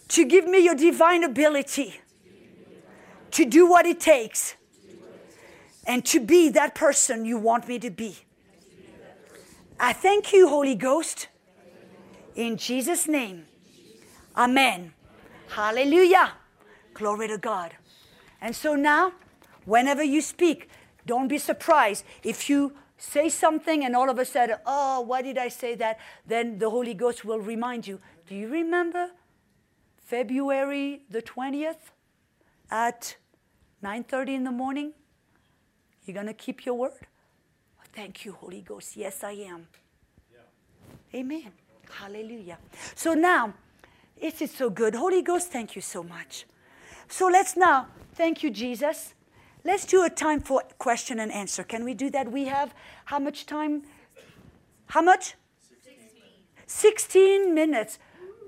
to 0.09 0.25
give 0.25 0.45
me 0.45 0.63
your 0.63 0.75
divine 0.75 1.23
ability 1.23 1.99
to 3.33 3.45
do 3.45 3.67
what 3.67 3.85
it 3.85 3.99
takes 3.99 4.55
and 5.85 6.05
to 6.05 6.19
be 6.19 6.49
that 6.49 6.75
person 6.75 7.25
you 7.25 7.37
want 7.37 7.67
me 7.67 7.79
to 7.79 7.89
be. 7.89 8.15
I 9.83 9.91
thank 9.91 10.31
you, 10.31 10.47
Holy 10.47 10.75
Ghost. 10.75 11.27
In 12.35 12.55
Jesus' 12.55 13.05
name. 13.05 13.43
Amen. 14.33 14.93
Hallelujah. 15.49 16.31
Glory 16.93 17.27
to 17.27 17.37
God. 17.37 17.73
And 18.39 18.55
so 18.55 18.75
now, 18.75 19.11
whenever 19.65 20.01
you 20.01 20.21
speak, 20.21 20.69
don't 21.05 21.27
be 21.27 21.37
surprised 21.37 22.05
if 22.23 22.49
you 22.49 22.71
say 22.97 23.27
something 23.27 23.83
and 23.83 23.93
all 23.93 24.09
of 24.09 24.17
a 24.19 24.23
sudden, 24.23 24.55
oh, 24.65 25.01
why 25.01 25.21
did 25.21 25.37
I 25.37 25.49
say 25.49 25.75
that? 25.75 25.99
Then 26.25 26.59
the 26.59 26.69
Holy 26.69 26.93
Ghost 26.93 27.25
will 27.25 27.39
remind 27.39 27.85
you. 27.85 27.99
Do 28.25 28.35
you 28.35 28.47
remember 28.47 29.09
February 29.97 31.01
the 31.09 31.21
20th 31.21 31.91
at 32.71 33.17
9:30 33.83 34.29
in 34.29 34.43
the 34.45 34.51
morning? 34.63 34.93
You're 36.05 36.15
going 36.15 36.27
to 36.27 36.41
keep 36.45 36.65
your 36.65 36.75
word? 36.75 37.07
Thank 37.93 38.25
you, 38.25 38.33
Holy 38.33 38.61
Ghost. 38.61 38.97
Yes, 38.97 39.23
I 39.23 39.31
am. 39.31 39.67
Yeah. 40.31 41.19
Amen. 41.19 41.51
Hallelujah. 41.91 42.57
So 42.95 43.13
now, 43.13 43.53
it 44.17 44.41
is 44.41 44.51
so 44.51 44.69
good. 44.69 44.95
Holy 44.95 45.21
Ghost, 45.21 45.51
thank 45.51 45.75
you 45.75 45.81
so 45.81 46.01
much. 46.01 46.45
So 47.07 47.27
let's 47.27 47.55
now, 47.55 47.87
thank 48.15 48.41
you, 48.41 48.49
Jesus. 48.49 49.13
Let's 49.63 49.85
do 49.85 50.03
a 50.03 50.09
time 50.09 50.39
for 50.41 50.63
question 50.77 51.19
and 51.19 51.31
answer. 51.31 51.63
Can 51.63 51.85
we 51.85 51.93
do 51.93 52.09
that? 52.09 52.31
We 52.31 52.45
have 52.45 52.73
how 53.05 53.19
much 53.19 53.45
time? 53.45 53.83
How 54.87 55.01
much? 55.01 55.35
16. 55.61 55.93
16 56.65 57.53
minutes. 57.53 57.99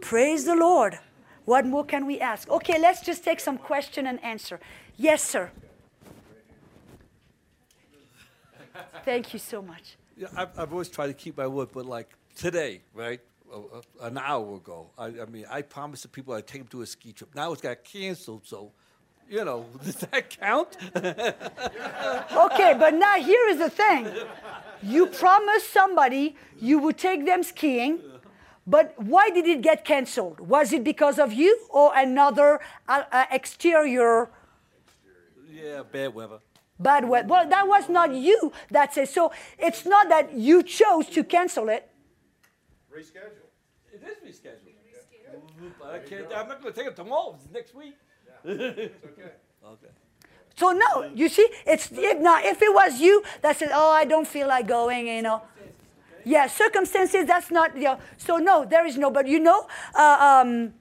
Praise 0.02 0.46
the 0.46 0.56
Lord. 0.56 1.00
What 1.46 1.66
more 1.66 1.86
can 1.86 2.06
we 2.08 2.20
ask? 2.20 2.50
Okay, 2.50 2.80
let's 2.80 3.02
just 3.02 3.24
take 3.24 3.40
some 3.40 3.58
question 3.58 4.08
and 4.08 4.22
answer. 4.24 4.60
Yes, 4.98 5.24
sir. 5.24 5.52
Thank 9.04 9.34
you 9.34 9.40
so 9.40 9.62
much. 9.62 9.96
Yeah, 10.18 10.28
I've, 10.36 10.58
I've 10.58 10.72
always 10.72 10.90
tried 10.90 11.08
to 11.08 11.14
keep 11.14 11.38
my 11.38 11.48
word, 11.48 11.70
but 11.74 11.86
like 11.86 12.10
today, 12.36 12.82
right? 12.94 13.20
an 14.02 14.18
hour 14.18 14.56
ago, 14.56 14.88
I, 14.98 15.06
I, 15.06 15.26
mean, 15.26 15.46
I 15.50 15.62
promised 15.62 16.04
the 16.04 16.10
people 16.10 16.34
I'd 16.34 16.48
take 16.48 16.62
them 16.62 16.68
to 16.70 16.82
a 16.82 16.86
ski 16.86 17.14
trip. 17.14 17.34
Now 17.36 17.52
it's 17.54 17.62
got 17.62 17.84
canceled, 17.84 18.42
so 18.44 18.72
you 19.30 19.44
know, 19.44 19.66
does 19.84 19.96
that 19.96 20.30
count? 20.30 20.78
okay, 20.96 22.76
but 22.78 22.94
now 22.94 23.16
here 23.16 23.48
is 23.50 23.60
the 23.60 23.70
thing. 23.70 24.08
You 24.84 25.08
promised 25.08 25.72
somebody 25.72 26.36
you 26.60 26.80
would 26.80 26.98
take 26.98 27.26
them 27.26 27.44
skiing, 27.44 28.00
but 28.68 28.94
why 28.98 29.30
did 29.30 29.46
it 29.46 29.62
get 29.62 29.86
canceled? 29.86 30.40
Was 30.40 30.74
it 30.74 30.84
because 30.84 31.20
of 31.20 31.34
you 31.34 31.58
or 31.70 31.92
another 31.96 32.60
uh, 32.88 33.04
uh, 33.12 33.26
exterior? 33.32 34.30
Yeah, 35.52 35.84
bad 35.84 36.14
weather 36.14 36.40
bad 36.80 37.08
weather. 37.08 37.28
Well, 37.28 37.48
that 37.48 37.68
was 37.68 37.90
not 37.90 38.14
you 38.14 38.52
that 38.72 38.94
said. 38.94 39.10
So 39.10 39.32
it's 39.58 39.86
not 39.86 40.10
that 40.10 40.34
you 40.34 40.64
chose 40.64 41.08
to 41.10 41.24
cancel 41.24 41.70
it. 41.70 41.90
Reschedule. 42.94 43.50
It 43.92 44.02
is 44.04 44.40
rescheduled. 44.40 44.72
But 45.80 45.94
I 45.94 46.00
can't, 46.00 46.26
I'm 46.36 46.48
not 46.48 46.62
going 46.62 46.74
to 46.74 46.80
take 46.80 46.88
it 46.88 46.96
tomorrow. 46.96 47.38
It's 47.42 47.52
next 47.54 47.76
week. 47.76 47.96
okay. 48.46 48.92
Okay. 49.66 49.88
So 50.56 50.72
no, 50.72 51.10
you 51.16 51.28
see, 51.28 51.48
it's 51.66 51.90
if 51.92 52.20
not 52.20 52.46
if 52.46 52.62
it 52.62 52.72
was 52.72 53.00
you 53.02 53.24
that 53.42 53.58
said, 53.58 53.70
"Oh, 53.74 53.92
I 53.92 54.06
don't 54.06 54.28
feel 54.28 54.48
like 54.48 54.68
going," 54.68 55.08
you 55.08 55.24
know. 55.24 55.42
Yeah, 56.24 56.48
circumstances. 56.48 57.26
That's 57.26 57.52
not. 57.52 57.76
You 57.76 57.84
know, 57.84 58.00
so 58.18 58.38
no, 58.38 58.64
there 58.64 58.86
is 58.86 58.96
no. 58.96 59.10
But 59.10 59.28
you 59.28 59.40
know, 59.40 59.68
uh, 59.96 60.44
um, 60.46 60.74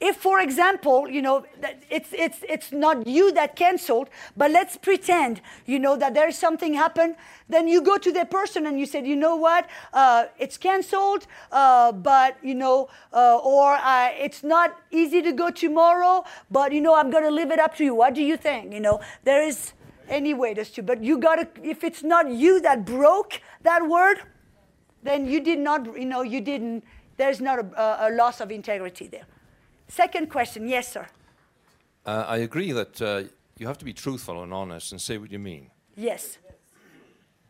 if, 0.00 0.16
for 0.16 0.38
example, 0.38 1.08
you 1.08 1.20
know, 1.20 1.44
it's 1.90 2.10
it's 2.12 2.38
it's 2.48 2.70
not 2.70 3.06
you 3.06 3.32
that 3.32 3.56
canceled, 3.56 4.08
but 4.36 4.50
let's 4.52 4.76
pretend, 4.76 5.40
you 5.66 5.80
know, 5.80 5.96
that 5.96 6.14
there 6.14 6.28
is 6.28 6.38
something 6.38 6.74
happened. 6.74 7.16
Then 7.48 7.66
you 7.66 7.82
go 7.82 7.98
to 7.98 8.12
the 8.12 8.24
person 8.24 8.66
and 8.66 8.78
you 8.78 8.86
said, 8.86 9.06
you 9.06 9.16
know 9.16 9.34
what, 9.34 9.68
uh, 9.92 10.26
it's 10.38 10.56
canceled, 10.56 11.26
uh, 11.50 11.90
but 11.90 12.36
you 12.42 12.54
know, 12.54 12.88
uh, 13.12 13.38
or 13.38 13.74
uh, 13.74 14.10
it's 14.16 14.44
not 14.44 14.78
easy 14.92 15.20
to 15.22 15.32
go 15.32 15.50
tomorrow, 15.50 16.24
but 16.48 16.72
you 16.72 16.80
know, 16.80 16.94
I'm 16.94 17.10
to 17.10 17.30
leave 17.30 17.50
it 17.50 17.58
up 17.58 17.74
to 17.76 17.84
you. 17.84 17.94
What 17.94 18.14
do 18.14 18.22
you 18.22 18.36
think? 18.36 18.72
You 18.72 18.80
know, 18.80 19.00
there 19.24 19.42
is 19.42 19.72
any 20.08 20.32
way 20.32 20.54
true, 20.54 20.84
but 20.84 21.02
you 21.02 21.18
got 21.18 21.36
to. 21.36 21.68
If 21.68 21.82
it's 21.82 22.04
not 22.04 22.30
you 22.30 22.60
that 22.60 22.84
broke 22.84 23.40
that 23.62 23.88
word, 23.88 24.22
then 25.02 25.26
you 25.26 25.40
did 25.40 25.58
not. 25.58 25.98
You 25.98 26.06
know, 26.06 26.22
you 26.22 26.40
didn't. 26.40 26.84
There's 27.16 27.40
not 27.40 27.58
a, 27.58 28.08
a 28.08 28.10
loss 28.12 28.40
of 28.40 28.52
integrity 28.52 29.08
there. 29.08 29.26
Second 29.88 30.28
question, 30.30 30.68
yes, 30.68 30.92
sir. 30.92 31.06
Uh, 32.04 32.24
I 32.28 32.38
agree 32.38 32.72
that 32.72 33.02
uh, 33.02 33.22
you 33.58 33.66
have 33.66 33.78
to 33.78 33.84
be 33.84 33.92
truthful 33.92 34.42
and 34.42 34.52
honest 34.52 34.92
and 34.92 35.00
say 35.00 35.18
what 35.18 35.32
you 35.32 35.38
mean. 35.38 35.70
Yes. 35.96 36.38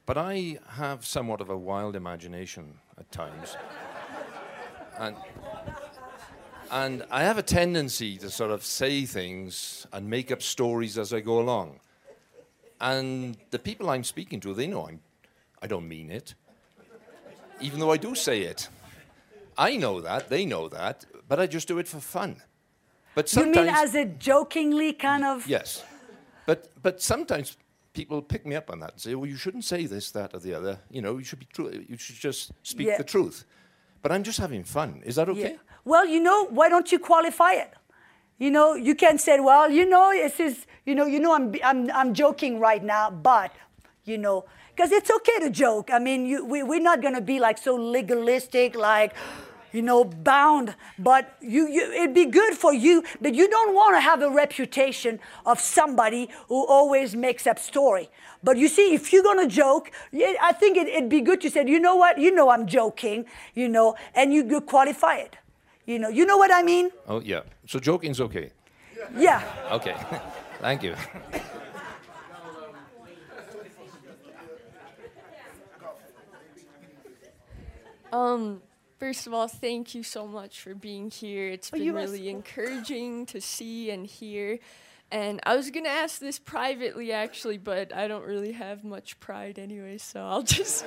But 0.06 0.16
I 0.16 0.58
have 0.70 1.04
somewhat 1.04 1.40
of 1.40 1.50
a 1.50 1.56
wild 1.56 1.94
imagination 1.96 2.74
at 2.98 3.10
times. 3.12 3.56
and, 4.98 5.16
and 6.70 7.04
I 7.10 7.24
have 7.24 7.38
a 7.38 7.42
tendency 7.42 8.16
to 8.18 8.30
sort 8.30 8.50
of 8.50 8.64
say 8.64 9.04
things 9.04 9.86
and 9.92 10.08
make 10.08 10.32
up 10.32 10.40
stories 10.40 10.96
as 10.96 11.12
I 11.12 11.20
go 11.20 11.40
along. 11.40 11.80
And 12.80 13.36
the 13.50 13.58
people 13.58 13.90
I'm 13.90 14.04
speaking 14.04 14.40
to, 14.40 14.54
they 14.54 14.68
know 14.68 14.86
I'm, 14.86 15.00
I 15.60 15.66
don't 15.66 15.88
mean 15.88 16.10
it, 16.10 16.34
even 17.60 17.80
though 17.80 17.90
I 17.90 17.96
do 17.96 18.14
say 18.14 18.42
it. 18.42 18.68
I 19.58 19.76
know 19.76 20.00
that, 20.00 20.28
they 20.30 20.46
know 20.46 20.68
that, 20.68 21.04
but 21.28 21.38
I 21.38 21.46
just 21.46 21.68
do 21.68 21.78
it 21.78 21.88
for 21.88 22.00
fun. 22.00 22.42
But 23.14 23.32
You 23.34 23.46
mean 23.46 23.68
as 23.68 23.94
a 23.94 24.04
jokingly 24.04 24.92
kind 24.92 25.24
of? 25.24 25.46
yes, 25.46 25.84
but 26.46 26.70
but 26.82 27.00
sometimes 27.02 27.56
people 27.92 28.22
pick 28.22 28.46
me 28.46 28.54
up 28.56 28.70
on 28.70 28.80
that 28.80 28.92
and 28.92 29.00
say, 29.00 29.14
"Well, 29.14 29.26
you 29.28 29.36
shouldn't 29.36 29.64
say 29.64 29.86
this, 29.86 30.10
that, 30.12 30.34
or 30.34 30.40
the 30.40 30.54
other. 30.54 30.78
You 30.90 31.02
know, 31.02 31.18
you 31.18 31.24
should 31.24 31.40
be 31.40 31.48
true. 31.52 31.70
You 31.88 31.96
should 31.96 32.16
just 32.16 32.52
speak 32.62 32.86
Yeah. 32.88 32.98
the 32.98 33.04
truth." 33.04 33.44
But 34.02 34.12
I'm 34.12 34.22
just 34.22 34.38
having 34.38 34.62
fun. 34.64 35.02
Is 35.04 35.16
that 35.16 35.28
okay? 35.28 35.40
Yeah. 35.52 35.56
Well, 35.84 36.06
you 36.06 36.20
know, 36.20 36.46
why 36.50 36.68
don't 36.68 36.92
you 36.92 36.98
qualify 37.00 37.52
it? 37.54 37.72
You 38.38 38.50
know, 38.52 38.74
you 38.74 38.94
can 38.94 39.18
say, 39.18 39.40
well, 39.40 39.68
you 39.68 39.84
know, 39.88 40.12
this 40.12 40.38
is, 40.38 40.66
you 40.86 40.94
know, 40.94 41.06
you 41.06 41.18
know, 41.18 41.34
I'm, 41.34 41.52
I'm, 41.64 41.90
I'm 41.90 42.14
joking 42.14 42.60
right 42.60 42.84
now, 42.84 43.10
but, 43.10 43.50
you 44.04 44.16
know, 44.16 44.44
because 44.76 44.92
it's 44.92 45.10
okay 45.10 45.40
to 45.40 45.50
joke. 45.50 45.90
I 45.92 45.98
mean, 45.98 46.24
you, 46.26 46.44
we, 46.44 46.62
we're 46.62 46.80
not 46.80 47.02
going 47.02 47.14
to 47.14 47.20
be 47.20 47.40
like 47.40 47.58
so 47.58 47.74
legalistic, 47.74 48.76
like, 48.76 49.12
you 49.72 49.82
know, 49.82 50.04
bound. 50.04 50.74
But 50.98 51.36
you, 51.40 51.68
you, 51.68 51.92
it'd 51.92 52.14
be 52.14 52.26
good 52.26 52.54
for 52.54 52.72
you, 52.72 53.04
but 53.20 53.34
you 53.34 53.48
don't 53.48 53.74
want 53.74 53.96
to 53.96 54.00
have 54.00 54.22
a 54.22 54.30
reputation 54.30 55.20
of 55.46 55.60
somebody 55.60 56.28
who 56.48 56.66
always 56.66 57.14
makes 57.14 57.46
up 57.46 57.58
story. 57.58 58.10
But 58.42 58.56
you 58.56 58.68
see, 58.68 58.94
if 58.94 59.12
you're 59.12 59.22
going 59.22 59.48
to 59.48 59.54
joke, 59.54 59.90
yeah, 60.12 60.34
I 60.40 60.52
think 60.52 60.76
it, 60.76 60.88
it'd 60.88 61.08
be 61.08 61.20
good 61.20 61.40
to 61.42 61.50
say, 61.50 61.64
you 61.66 61.80
know 61.80 61.96
what, 61.96 62.18
you 62.18 62.30
know 62.30 62.50
I'm 62.50 62.66
joking, 62.66 63.26
you 63.54 63.68
know, 63.68 63.96
and 64.14 64.32
you, 64.32 64.46
you 64.48 64.60
qualify 64.60 65.16
it. 65.16 65.36
You 65.86 65.98
know, 65.98 66.10
you 66.10 66.26
know 66.26 66.36
what 66.36 66.52
I 66.52 66.62
mean? 66.62 66.90
Oh 67.06 67.20
yeah. 67.20 67.40
So 67.66 67.78
joking's 67.78 68.20
okay. 68.20 68.50
Yeah. 69.16 69.42
Okay. 69.72 69.96
Thank 70.60 70.82
you. 70.82 70.94
Um, 78.12 78.62
first 78.98 79.26
of 79.26 79.34
all, 79.34 79.48
thank 79.48 79.94
you 79.94 80.02
so 80.02 80.26
much 80.26 80.60
for 80.60 80.74
being 80.74 81.10
here. 81.10 81.48
It's 81.48 81.70
Oh, 81.72 81.78
been 81.78 81.94
really 81.94 82.28
encouraging 82.28 83.26
to 83.26 83.40
see 83.40 83.90
and 83.90 84.06
hear. 84.06 84.58
And 85.10 85.40
I 85.46 85.56
was 85.56 85.70
gonna 85.70 85.88
ask 85.88 86.18
this 86.20 86.38
privately, 86.38 87.12
actually, 87.12 87.56
but 87.56 87.94
I 87.94 88.08
don't 88.08 88.26
really 88.26 88.52
have 88.52 88.84
much 88.84 89.18
pride 89.20 89.58
anyway, 89.58 89.96
so 89.96 90.20
I'll 90.20 90.42
just 90.58 90.84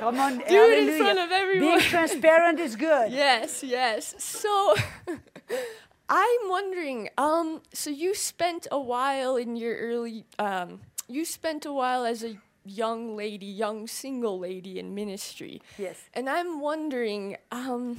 Come 0.00 0.18
on. 0.18 0.38
Do 0.38 0.44
it 0.72 0.88
in 0.88 0.98
front 0.98 1.18
of 1.20 1.30
everyone. 1.30 1.68
Being 1.78 1.80
transparent 1.88 2.58
is 2.58 2.74
good. 2.74 3.12
yes, 3.12 3.62
yes. 3.62 4.14
So 4.18 4.74
I'm 6.08 6.48
wondering. 6.48 7.08
Um, 7.16 7.62
so 7.72 7.90
you 7.90 8.14
spent 8.14 8.66
a 8.72 8.78
while 8.80 9.36
in 9.36 9.56
your 9.56 9.76
early. 9.76 10.24
Um, 10.38 10.80
you 11.08 11.24
spent 11.24 11.64
a 11.64 11.72
while 11.72 12.04
as 12.04 12.24
a 12.24 12.36
young 12.64 13.16
lady, 13.16 13.46
young 13.46 13.86
single 13.86 14.38
lady 14.38 14.78
in 14.78 14.94
ministry. 14.94 15.60
Yes. 15.78 15.98
And 16.14 16.28
I'm 16.28 16.60
wondering, 16.60 17.36
um, 17.50 17.96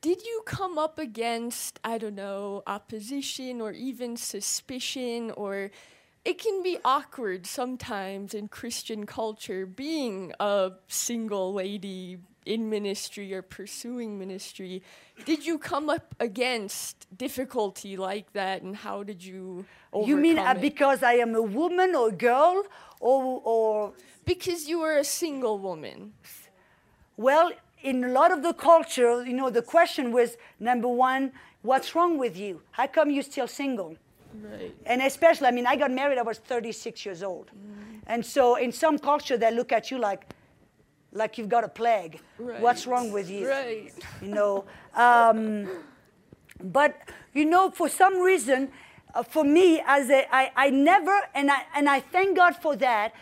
did 0.00 0.22
you 0.22 0.42
come 0.46 0.78
up 0.78 0.98
against, 0.98 1.80
I 1.82 1.98
don't 1.98 2.14
know, 2.14 2.62
opposition 2.66 3.60
or 3.60 3.72
even 3.72 4.16
suspicion 4.16 5.32
or 5.36 5.70
it 6.24 6.38
can 6.38 6.62
be 6.62 6.76
awkward 6.84 7.46
sometimes 7.46 8.34
in 8.34 8.48
Christian 8.48 9.06
culture 9.06 9.64
being 9.64 10.32
a 10.40 10.72
single 10.88 11.54
lady 11.54 12.18
in 12.46 12.70
ministry 12.70 13.34
or 13.34 13.42
pursuing 13.42 14.18
ministry. 14.18 14.82
Did 15.24 15.44
you 15.44 15.58
come 15.58 15.90
up 15.90 16.14
against 16.20 17.06
difficulty 17.16 17.96
like 17.96 18.32
that 18.32 18.62
and 18.62 18.76
how 18.76 19.02
did 19.02 19.22
you 19.22 19.66
overcome 19.92 20.08
You 20.08 20.16
mean 20.16 20.38
uh, 20.38 20.52
it? 20.52 20.60
because 20.60 21.02
I 21.02 21.14
am 21.14 21.34
a 21.34 21.42
woman 21.42 21.94
or 21.94 22.08
a 22.08 22.12
girl 22.12 22.64
or, 23.00 23.42
or 23.44 23.92
because 24.24 24.68
you 24.68 24.80
were 24.80 24.96
a 24.96 25.04
single 25.04 25.58
woman. 25.58 26.12
well, 27.16 27.50
in 27.82 28.02
a 28.04 28.08
lot 28.08 28.32
of 28.32 28.42
the 28.42 28.54
culture, 28.54 29.24
you 29.24 29.34
know, 29.34 29.50
the 29.50 29.62
question 29.62 30.12
was 30.12 30.36
number 30.58 30.88
one, 30.88 31.32
what's 31.62 31.94
wrong 31.94 32.16
with 32.18 32.36
you? 32.36 32.62
How 32.70 32.86
come 32.86 33.10
you're 33.10 33.22
still 33.22 33.48
single? 33.48 33.96
Right. 34.34 34.74
And 34.86 35.02
especially, 35.02 35.46
I 35.48 35.50
mean, 35.50 35.66
I 35.66 35.76
got 35.76 35.90
married, 35.90 36.18
I 36.18 36.22
was 36.22 36.38
36 36.38 37.04
years 37.06 37.22
old. 37.22 37.50
And 38.06 38.24
so 38.24 38.56
in 38.56 38.70
some 38.72 38.98
culture, 38.98 39.36
they 39.36 39.50
look 39.50 39.72
at 39.72 39.90
you 39.90 39.98
like, 39.98 40.26
like 41.12 41.38
you've 41.38 41.48
got 41.48 41.64
a 41.64 41.68
plague. 41.68 42.20
What's 42.38 42.86
wrong 42.86 43.10
with 43.12 43.30
you? 43.30 43.48
Right. 43.48 43.92
You 44.20 44.28
know, 44.28 44.64
um, 44.94 45.68
but 46.62 46.96
you 47.32 47.44
know, 47.44 47.70
for 47.70 47.88
some 47.88 48.20
reason, 48.20 48.70
uh, 49.14 49.22
for 49.22 49.44
me, 49.44 49.82
as 49.86 50.10
a, 50.10 50.26
I, 50.34 50.50
I 50.56 50.70
never, 50.70 51.20
and 51.34 51.50
I, 51.50 51.62
and 51.74 51.88
I 51.88 52.00
thank 52.00 52.36
God 52.36 52.56
for 52.56 52.76
that. 52.76 53.14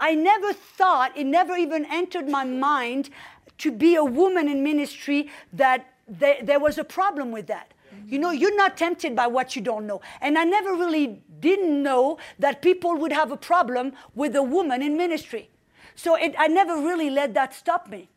I 0.00 0.14
never 0.14 0.52
thought, 0.52 1.16
it 1.16 1.24
never 1.24 1.56
even 1.56 1.86
entered 1.90 2.28
my 2.28 2.44
mind 2.44 3.10
to 3.58 3.70
be 3.70 3.94
a 3.94 4.04
woman 4.04 4.48
in 4.48 4.62
ministry 4.62 5.30
that 5.52 5.94
there, 6.08 6.38
there 6.42 6.58
was 6.58 6.78
a 6.78 6.84
problem 6.84 7.30
with 7.30 7.46
that. 7.46 7.72
You 8.08 8.18
know, 8.18 8.30
you're 8.30 8.56
not 8.56 8.76
tempted 8.76 9.16
by 9.16 9.26
what 9.26 9.56
you 9.56 9.62
don't 9.62 9.86
know. 9.86 10.00
And 10.20 10.38
I 10.38 10.44
never 10.44 10.74
really 10.74 11.22
didn't 11.40 11.82
know 11.82 12.18
that 12.38 12.62
people 12.62 12.94
would 12.96 13.12
have 13.12 13.32
a 13.32 13.36
problem 13.36 13.94
with 14.14 14.36
a 14.36 14.42
woman 14.42 14.82
in 14.82 14.96
ministry. 14.96 15.48
So 15.96 16.14
it, 16.14 16.34
I 16.38 16.46
never 16.46 16.76
really 16.76 17.10
let 17.10 17.34
that 17.34 17.54
stop 17.54 17.88
me. 17.88 18.10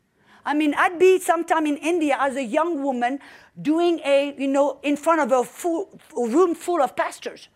I 0.45 0.53
mean, 0.53 0.73
I'd 0.73 0.99
be 0.99 1.19
sometime 1.19 1.65
in 1.65 1.77
India 1.77 2.17
as 2.19 2.35
a 2.35 2.43
young 2.43 2.83
woman 2.83 3.19
doing 3.61 3.99
a, 4.05 4.35
you 4.37 4.47
know, 4.47 4.79
in 4.83 4.97
front 4.97 5.21
of 5.21 5.31
a, 5.31 5.43
full, 5.43 5.99
a 6.15 6.27
room 6.27 6.55
full 6.55 6.81
of 6.81 6.95
pastors, 6.95 7.49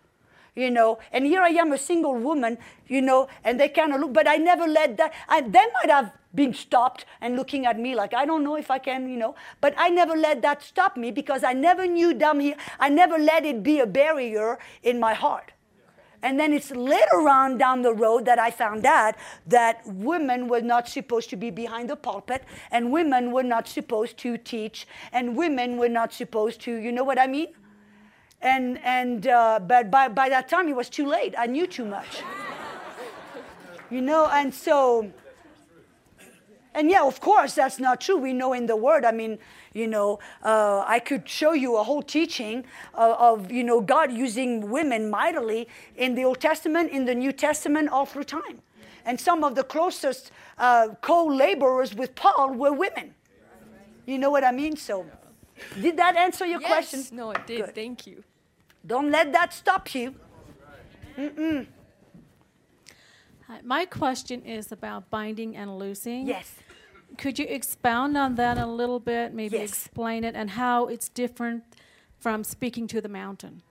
you 0.54 0.70
know, 0.70 0.98
and 1.12 1.26
here 1.26 1.40
I 1.40 1.48
am, 1.48 1.72
a 1.72 1.78
single 1.78 2.14
woman, 2.14 2.58
you 2.86 3.00
know, 3.00 3.28
and 3.42 3.58
they 3.58 3.68
kind 3.68 3.92
of 3.94 4.00
look, 4.00 4.12
but 4.12 4.28
I 4.28 4.36
never 4.36 4.66
let 4.66 4.96
that, 4.98 5.12
I, 5.28 5.40
they 5.40 5.66
might 5.74 5.90
have 5.90 6.12
been 6.34 6.52
stopped 6.52 7.06
and 7.20 7.36
looking 7.36 7.66
at 7.66 7.78
me 7.78 7.94
like, 7.94 8.12
I 8.14 8.26
don't 8.26 8.44
know 8.44 8.56
if 8.56 8.70
I 8.70 8.78
can, 8.78 9.08
you 9.08 9.16
know, 9.16 9.34
but 9.60 9.74
I 9.76 9.88
never 9.88 10.16
let 10.16 10.42
that 10.42 10.62
stop 10.62 10.96
me 10.96 11.10
because 11.10 11.42
I 11.42 11.52
never 11.52 11.86
knew 11.86 12.14
down 12.14 12.40
here, 12.40 12.56
I 12.78 12.88
never 12.88 13.18
let 13.18 13.44
it 13.44 13.62
be 13.62 13.80
a 13.80 13.86
barrier 13.86 14.58
in 14.82 15.00
my 15.00 15.14
heart. 15.14 15.52
And 16.24 16.40
then 16.40 16.54
it's 16.54 16.70
later 16.70 17.28
on 17.28 17.58
down 17.58 17.82
the 17.82 17.92
road 17.92 18.24
that 18.24 18.38
I 18.38 18.50
found 18.50 18.86
out 18.86 19.14
that 19.46 19.82
women 19.86 20.48
were 20.48 20.62
not 20.62 20.88
supposed 20.88 21.28
to 21.30 21.36
be 21.36 21.50
behind 21.50 21.90
the 21.90 21.96
pulpit, 21.96 22.44
and 22.70 22.90
women 22.90 23.30
were 23.30 23.42
not 23.42 23.68
supposed 23.68 24.16
to 24.24 24.38
teach, 24.38 24.86
and 25.12 25.36
women 25.36 25.76
were 25.76 25.90
not 25.90 26.14
supposed 26.14 26.62
to, 26.62 26.74
you 26.74 26.92
know 26.92 27.04
what 27.04 27.18
I 27.18 27.26
mean? 27.26 27.48
And, 28.40 28.78
and 28.82 29.26
uh, 29.26 29.60
but 29.60 29.90
by, 29.90 30.08
by 30.08 30.30
that 30.30 30.48
time 30.48 30.66
it 30.66 30.74
was 30.74 30.88
too 30.88 31.06
late. 31.06 31.34
I 31.36 31.44
knew 31.44 31.66
too 31.66 31.84
much. 31.84 32.22
you 33.90 34.00
know, 34.00 34.26
and 34.32 34.52
so, 34.52 35.12
and 36.74 36.90
yeah, 36.90 37.04
of 37.04 37.20
course, 37.20 37.54
that's 37.54 37.78
not 37.78 38.00
true. 38.00 38.16
We 38.16 38.32
know 38.32 38.52
in 38.52 38.66
the 38.66 38.76
Word, 38.76 39.04
I 39.04 39.12
mean, 39.12 39.38
you 39.72 39.86
know, 39.86 40.18
uh, 40.42 40.84
I 40.86 40.98
could 40.98 41.28
show 41.28 41.52
you 41.52 41.76
a 41.76 41.84
whole 41.84 42.02
teaching 42.02 42.64
of, 42.94 43.42
of, 43.42 43.52
you 43.52 43.62
know, 43.62 43.80
God 43.80 44.12
using 44.12 44.70
women 44.70 45.08
mightily 45.08 45.68
in 45.96 46.14
the 46.14 46.24
Old 46.24 46.40
Testament, 46.40 46.90
in 46.90 47.04
the 47.04 47.14
New 47.14 47.32
Testament, 47.32 47.88
all 47.90 48.06
through 48.06 48.24
time. 48.24 48.60
And 49.04 49.20
some 49.20 49.44
of 49.44 49.54
the 49.54 49.62
closest 49.62 50.32
uh, 50.58 50.88
co 51.00 51.26
laborers 51.26 51.94
with 51.94 52.14
Paul 52.14 52.54
were 52.54 52.72
women. 52.72 53.14
You 54.06 54.18
know 54.18 54.30
what 54.30 54.44
I 54.44 54.52
mean? 54.52 54.76
So, 54.76 55.06
Did 55.80 55.96
that 55.96 56.16
answer 56.16 56.44
your 56.44 56.60
yes. 56.60 56.70
question? 56.70 57.16
No, 57.16 57.30
it 57.30 57.46
did. 57.46 57.66
Good. 57.66 57.74
Thank 57.74 58.06
you. 58.06 58.24
Don't 58.86 59.10
let 59.10 59.32
that 59.32 59.52
stop 59.52 59.94
you. 59.94 60.14
Hi, 61.16 61.66
My 63.62 63.84
question 63.84 64.42
is 64.42 64.72
about 64.72 65.10
binding 65.10 65.56
and 65.56 65.78
loosing. 65.78 66.26
Yes. 66.26 66.54
Could 67.18 67.38
you 67.38 67.46
expound 67.48 68.16
on 68.16 68.34
that 68.36 68.58
a 68.58 68.66
little 68.66 68.98
bit? 69.00 69.32
Maybe 69.32 69.58
Yes. 69.58 69.68
explain 69.70 70.24
it 70.24 70.34
and 70.34 70.50
how 70.50 70.86
it's 70.88 71.08
different 71.08 71.62
from 72.18 72.42
speaking 72.44 72.86
to 72.88 73.00
the 73.00 73.08
mountain. 73.08 73.62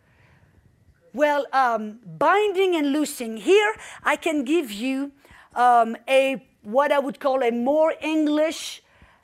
Well, 1.14 1.46
um, 1.54 2.00
binding 2.06 2.76
and 2.76 2.92
loosing. 2.92 3.38
Here, 3.38 3.76
I 4.04 4.16
can 4.16 4.44
give 4.44 4.72
you 4.72 5.12
um, 5.56 5.96
a 6.08 6.44
what 6.64 6.92
I 6.92 7.00
would 7.00 7.20
call 7.20 7.44
a 7.44 7.52
more 7.52 7.94
English, 8.02 8.82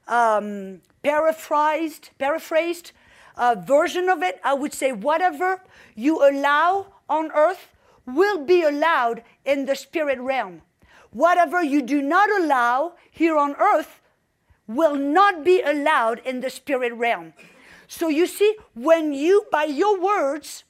um, 0.08 0.82
paraphrased, 1.02 2.10
paraphrased 2.20 2.92
uh, 3.38 3.56
version 3.56 4.10
of 4.10 4.22
it. 4.22 4.40
I 4.44 4.54
would 4.54 4.74
say 4.74 4.92
whatever 4.92 5.62
you 5.96 6.20
allow 6.30 6.88
on 7.08 7.32
earth 7.32 7.70
will 8.06 8.46
be 8.46 8.64
allowed 8.64 9.24
in 9.46 9.66
the 9.66 9.76
spirit 9.76 10.20
realm. 10.20 10.62
Whatever 11.12 11.64
you 11.64 11.82
do 11.82 12.02
not 12.02 12.30
allow 12.40 12.94
here 13.12 13.38
on 13.38 13.56
earth 13.56 14.02
will 14.68 14.96
not 14.96 15.44
be 15.44 15.62
allowed 15.62 16.20
in 16.20 16.42
the 16.42 16.50
spirit 16.50 16.94
realm. 16.94 17.34
So 17.88 18.08
you 18.08 18.28
see, 18.28 18.56
when 18.76 19.14
you, 19.14 19.46
by 19.52 19.64
your 19.64 20.00
words, 20.00 20.64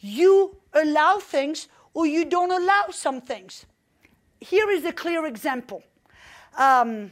you 0.00 0.56
allow 0.72 1.18
things 1.18 1.68
or 1.92 2.06
you 2.06 2.24
don't 2.24 2.50
allow 2.50 2.86
some 2.90 3.20
things. 3.20 3.66
Here 4.40 4.70
is 4.70 4.84
a 4.84 4.92
clear 4.92 5.26
example. 5.26 5.82
Um, 6.56 7.10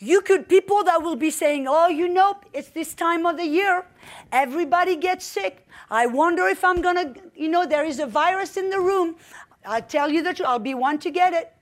you 0.00 0.22
could, 0.22 0.48
people 0.48 0.82
that 0.84 1.02
will 1.02 1.16
be 1.16 1.30
saying, 1.30 1.66
oh, 1.68 1.88
you 1.88 2.08
know, 2.08 2.38
it's 2.54 2.70
this 2.70 2.94
time 2.94 3.26
of 3.26 3.36
the 3.36 3.46
year, 3.46 3.84
everybody 4.32 4.96
gets 4.96 5.26
sick. 5.26 5.66
I 5.90 6.06
wonder 6.06 6.46
if 6.46 6.64
I'm 6.64 6.80
gonna, 6.80 7.14
you 7.34 7.48
know, 7.48 7.66
there 7.66 7.84
is 7.84 8.00
a 8.00 8.06
virus 8.06 8.56
in 8.56 8.70
the 8.70 8.80
room. 8.80 9.16
I 9.64 9.82
tell 9.82 10.10
you 10.10 10.22
the 10.22 10.32
truth, 10.32 10.48
I'll 10.48 10.58
be 10.58 10.74
one 10.74 10.98
to 11.00 11.10
get 11.10 11.34
it. 11.34 11.52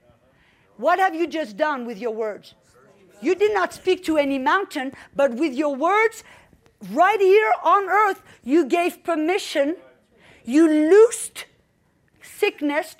What 0.77 0.99
have 0.99 1.13
you 1.13 1.27
just 1.27 1.57
done 1.57 1.85
with 1.85 1.97
your 1.97 2.11
words? 2.11 2.55
You 3.21 3.35
did 3.35 3.53
not 3.53 3.73
speak 3.73 4.05
to 4.05 4.17
any 4.17 4.39
mountain, 4.39 4.93
but 5.13 5.33
with 5.33 5.53
your 5.53 5.75
words, 5.75 6.23
right 6.91 7.19
here 7.19 7.51
on 7.61 7.89
earth, 7.89 8.23
you 8.45 8.65
gave 8.65 9.03
permission, 9.03 9.75
you 10.45 10.65
loosed 10.65 11.45
sickness 12.21 12.95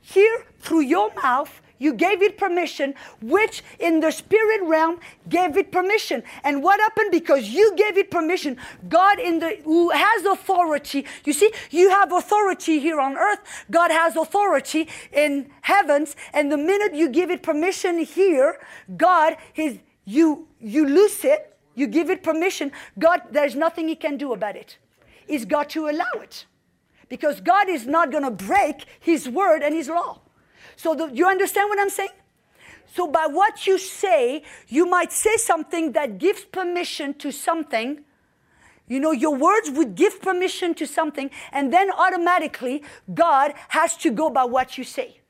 here 0.00 0.46
through 0.60 0.82
your 0.82 1.12
mouth. 1.14 1.60
You 1.78 1.92
gave 1.92 2.22
it 2.22 2.38
permission, 2.38 2.94
which 3.20 3.62
in 3.78 4.00
the 4.00 4.10
spirit 4.10 4.62
realm 4.62 5.00
gave 5.28 5.56
it 5.56 5.72
permission. 5.72 6.22
And 6.44 6.62
what 6.62 6.80
happened? 6.80 7.10
Because 7.10 7.48
you 7.48 7.74
gave 7.76 7.98
it 7.98 8.10
permission, 8.10 8.56
God 8.88 9.18
in 9.18 9.40
the 9.40 9.58
who 9.64 9.90
has 9.90 10.24
authority. 10.24 11.04
You 11.24 11.32
see, 11.32 11.52
you 11.70 11.90
have 11.90 12.12
authority 12.12 12.78
here 12.78 13.00
on 13.00 13.16
earth. 13.16 13.40
God 13.70 13.90
has 13.90 14.16
authority 14.16 14.88
in 15.12 15.50
heavens. 15.62 16.16
And 16.32 16.50
the 16.50 16.56
minute 16.56 16.94
you 16.94 17.08
give 17.08 17.30
it 17.30 17.42
permission 17.42 17.98
here, 17.98 18.58
God 18.96 19.36
is 19.56 19.78
you 20.04 20.48
you 20.60 20.86
lose 20.86 21.24
it, 21.24 21.56
you 21.74 21.86
give 21.86 22.08
it 22.08 22.22
permission. 22.22 22.70
God, 22.98 23.22
there's 23.30 23.56
nothing 23.56 23.88
He 23.88 23.96
can 23.96 24.16
do 24.16 24.32
about 24.32 24.56
it. 24.56 24.78
He's 25.26 25.44
got 25.44 25.70
to 25.70 25.88
allow 25.88 26.20
it 26.22 26.46
because 27.08 27.40
God 27.40 27.68
is 27.68 27.86
not 27.86 28.10
going 28.10 28.24
to 28.24 28.30
break 28.30 28.84
His 29.00 29.28
word 29.28 29.62
and 29.62 29.74
His 29.74 29.88
law. 29.88 30.20
So, 30.76 30.94
the, 30.94 31.06
you 31.06 31.26
understand 31.26 31.68
what 31.68 31.78
I'm 31.78 31.90
saying? 31.90 32.10
So, 32.94 33.08
by 33.08 33.26
what 33.26 33.66
you 33.66 33.78
say, 33.78 34.42
you 34.68 34.86
might 34.86 35.12
say 35.12 35.36
something 35.36 35.92
that 35.92 36.18
gives 36.18 36.44
permission 36.44 37.14
to 37.14 37.32
something. 37.32 38.04
You 38.86 39.00
know, 39.00 39.12
your 39.12 39.34
words 39.34 39.70
would 39.70 39.94
give 39.94 40.20
permission 40.20 40.74
to 40.74 40.86
something, 40.86 41.30
and 41.52 41.72
then 41.72 41.90
automatically 41.90 42.82
God 43.12 43.54
has 43.68 43.96
to 43.98 44.10
go 44.10 44.30
by 44.30 44.44
what 44.44 44.76
you 44.76 44.84
say. 44.84 45.20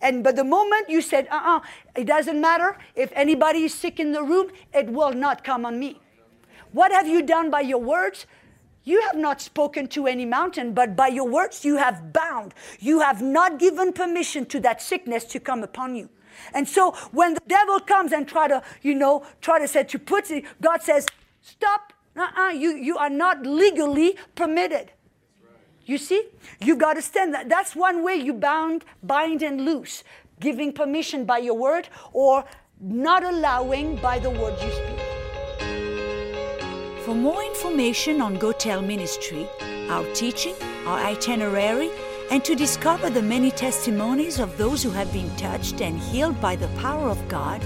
And 0.00 0.22
but 0.22 0.36
the 0.36 0.44
moment 0.44 0.88
you 0.88 1.02
said, 1.02 1.26
uh 1.30 1.40
uh 1.44 1.60
it 1.96 2.06
doesn't 2.06 2.40
matter 2.40 2.78
if 2.94 3.10
anybody 3.14 3.64
is 3.64 3.74
sick 3.74 3.98
in 3.98 4.12
the 4.12 4.22
room, 4.22 4.50
it 4.72 4.88
will 4.88 5.12
not 5.12 5.42
come 5.42 5.66
on 5.66 5.78
me. 5.78 6.00
What 6.72 6.92
have 6.92 7.08
you 7.08 7.22
done 7.22 7.50
by 7.50 7.62
your 7.62 7.80
words? 7.80 8.26
You 8.88 9.02
have 9.02 9.16
not 9.16 9.42
spoken 9.42 9.86
to 9.88 10.06
any 10.06 10.24
mountain, 10.24 10.72
but 10.72 10.96
by 10.96 11.08
your 11.08 11.28
words 11.28 11.62
you 11.62 11.76
have 11.76 12.10
bound. 12.10 12.54
You 12.80 13.00
have 13.00 13.20
not 13.20 13.58
given 13.58 13.92
permission 13.92 14.46
to 14.46 14.60
that 14.60 14.80
sickness 14.80 15.24
to 15.26 15.38
come 15.38 15.62
upon 15.62 15.94
you. 15.94 16.08
And 16.54 16.66
so 16.66 16.92
when 17.12 17.34
the 17.34 17.42
devil 17.46 17.80
comes 17.80 18.12
and 18.12 18.26
try 18.26 18.48
to, 18.48 18.62
you 18.80 18.94
know, 18.94 19.26
try 19.42 19.58
to 19.58 19.68
say 19.68 19.84
to 19.84 19.98
put 19.98 20.30
it, 20.30 20.46
God 20.62 20.82
says, 20.82 21.06
stop. 21.42 21.92
Uh-uh, 22.16 22.52
you, 22.52 22.76
you 22.76 22.96
are 22.96 23.10
not 23.10 23.44
legally 23.44 24.16
permitted. 24.34 24.90
You 25.84 25.98
see? 25.98 26.24
You've 26.58 26.78
got 26.78 26.94
to 26.94 27.02
stand 27.02 27.34
that. 27.34 27.50
That's 27.50 27.76
one 27.76 28.02
way 28.02 28.14
you 28.14 28.32
bound, 28.32 28.86
bind 29.02 29.42
and 29.42 29.66
loose. 29.66 30.02
Giving 30.40 30.72
permission 30.72 31.26
by 31.26 31.38
your 31.38 31.58
word 31.58 31.90
or 32.14 32.46
not 32.80 33.22
allowing 33.22 33.96
by 33.96 34.18
the 34.18 34.30
word 34.30 34.58
you 34.62 34.70
speak. 34.72 34.97
For 37.08 37.14
more 37.14 37.42
information 37.42 38.20
on 38.20 38.34
Go 38.34 38.52
Tell 38.52 38.82
Ministry, 38.82 39.48
our 39.88 40.04
teaching, 40.12 40.54
our 40.84 40.98
itinerary, 40.98 41.90
and 42.30 42.44
to 42.44 42.54
discover 42.54 43.08
the 43.08 43.22
many 43.22 43.50
testimonies 43.50 44.38
of 44.38 44.58
those 44.58 44.82
who 44.82 44.90
have 44.90 45.10
been 45.10 45.34
touched 45.36 45.80
and 45.80 45.98
healed 45.98 46.38
by 46.38 46.54
the 46.54 46.68
power 46.82 47.08
of 47.08 47.26
God, 47.26 47.64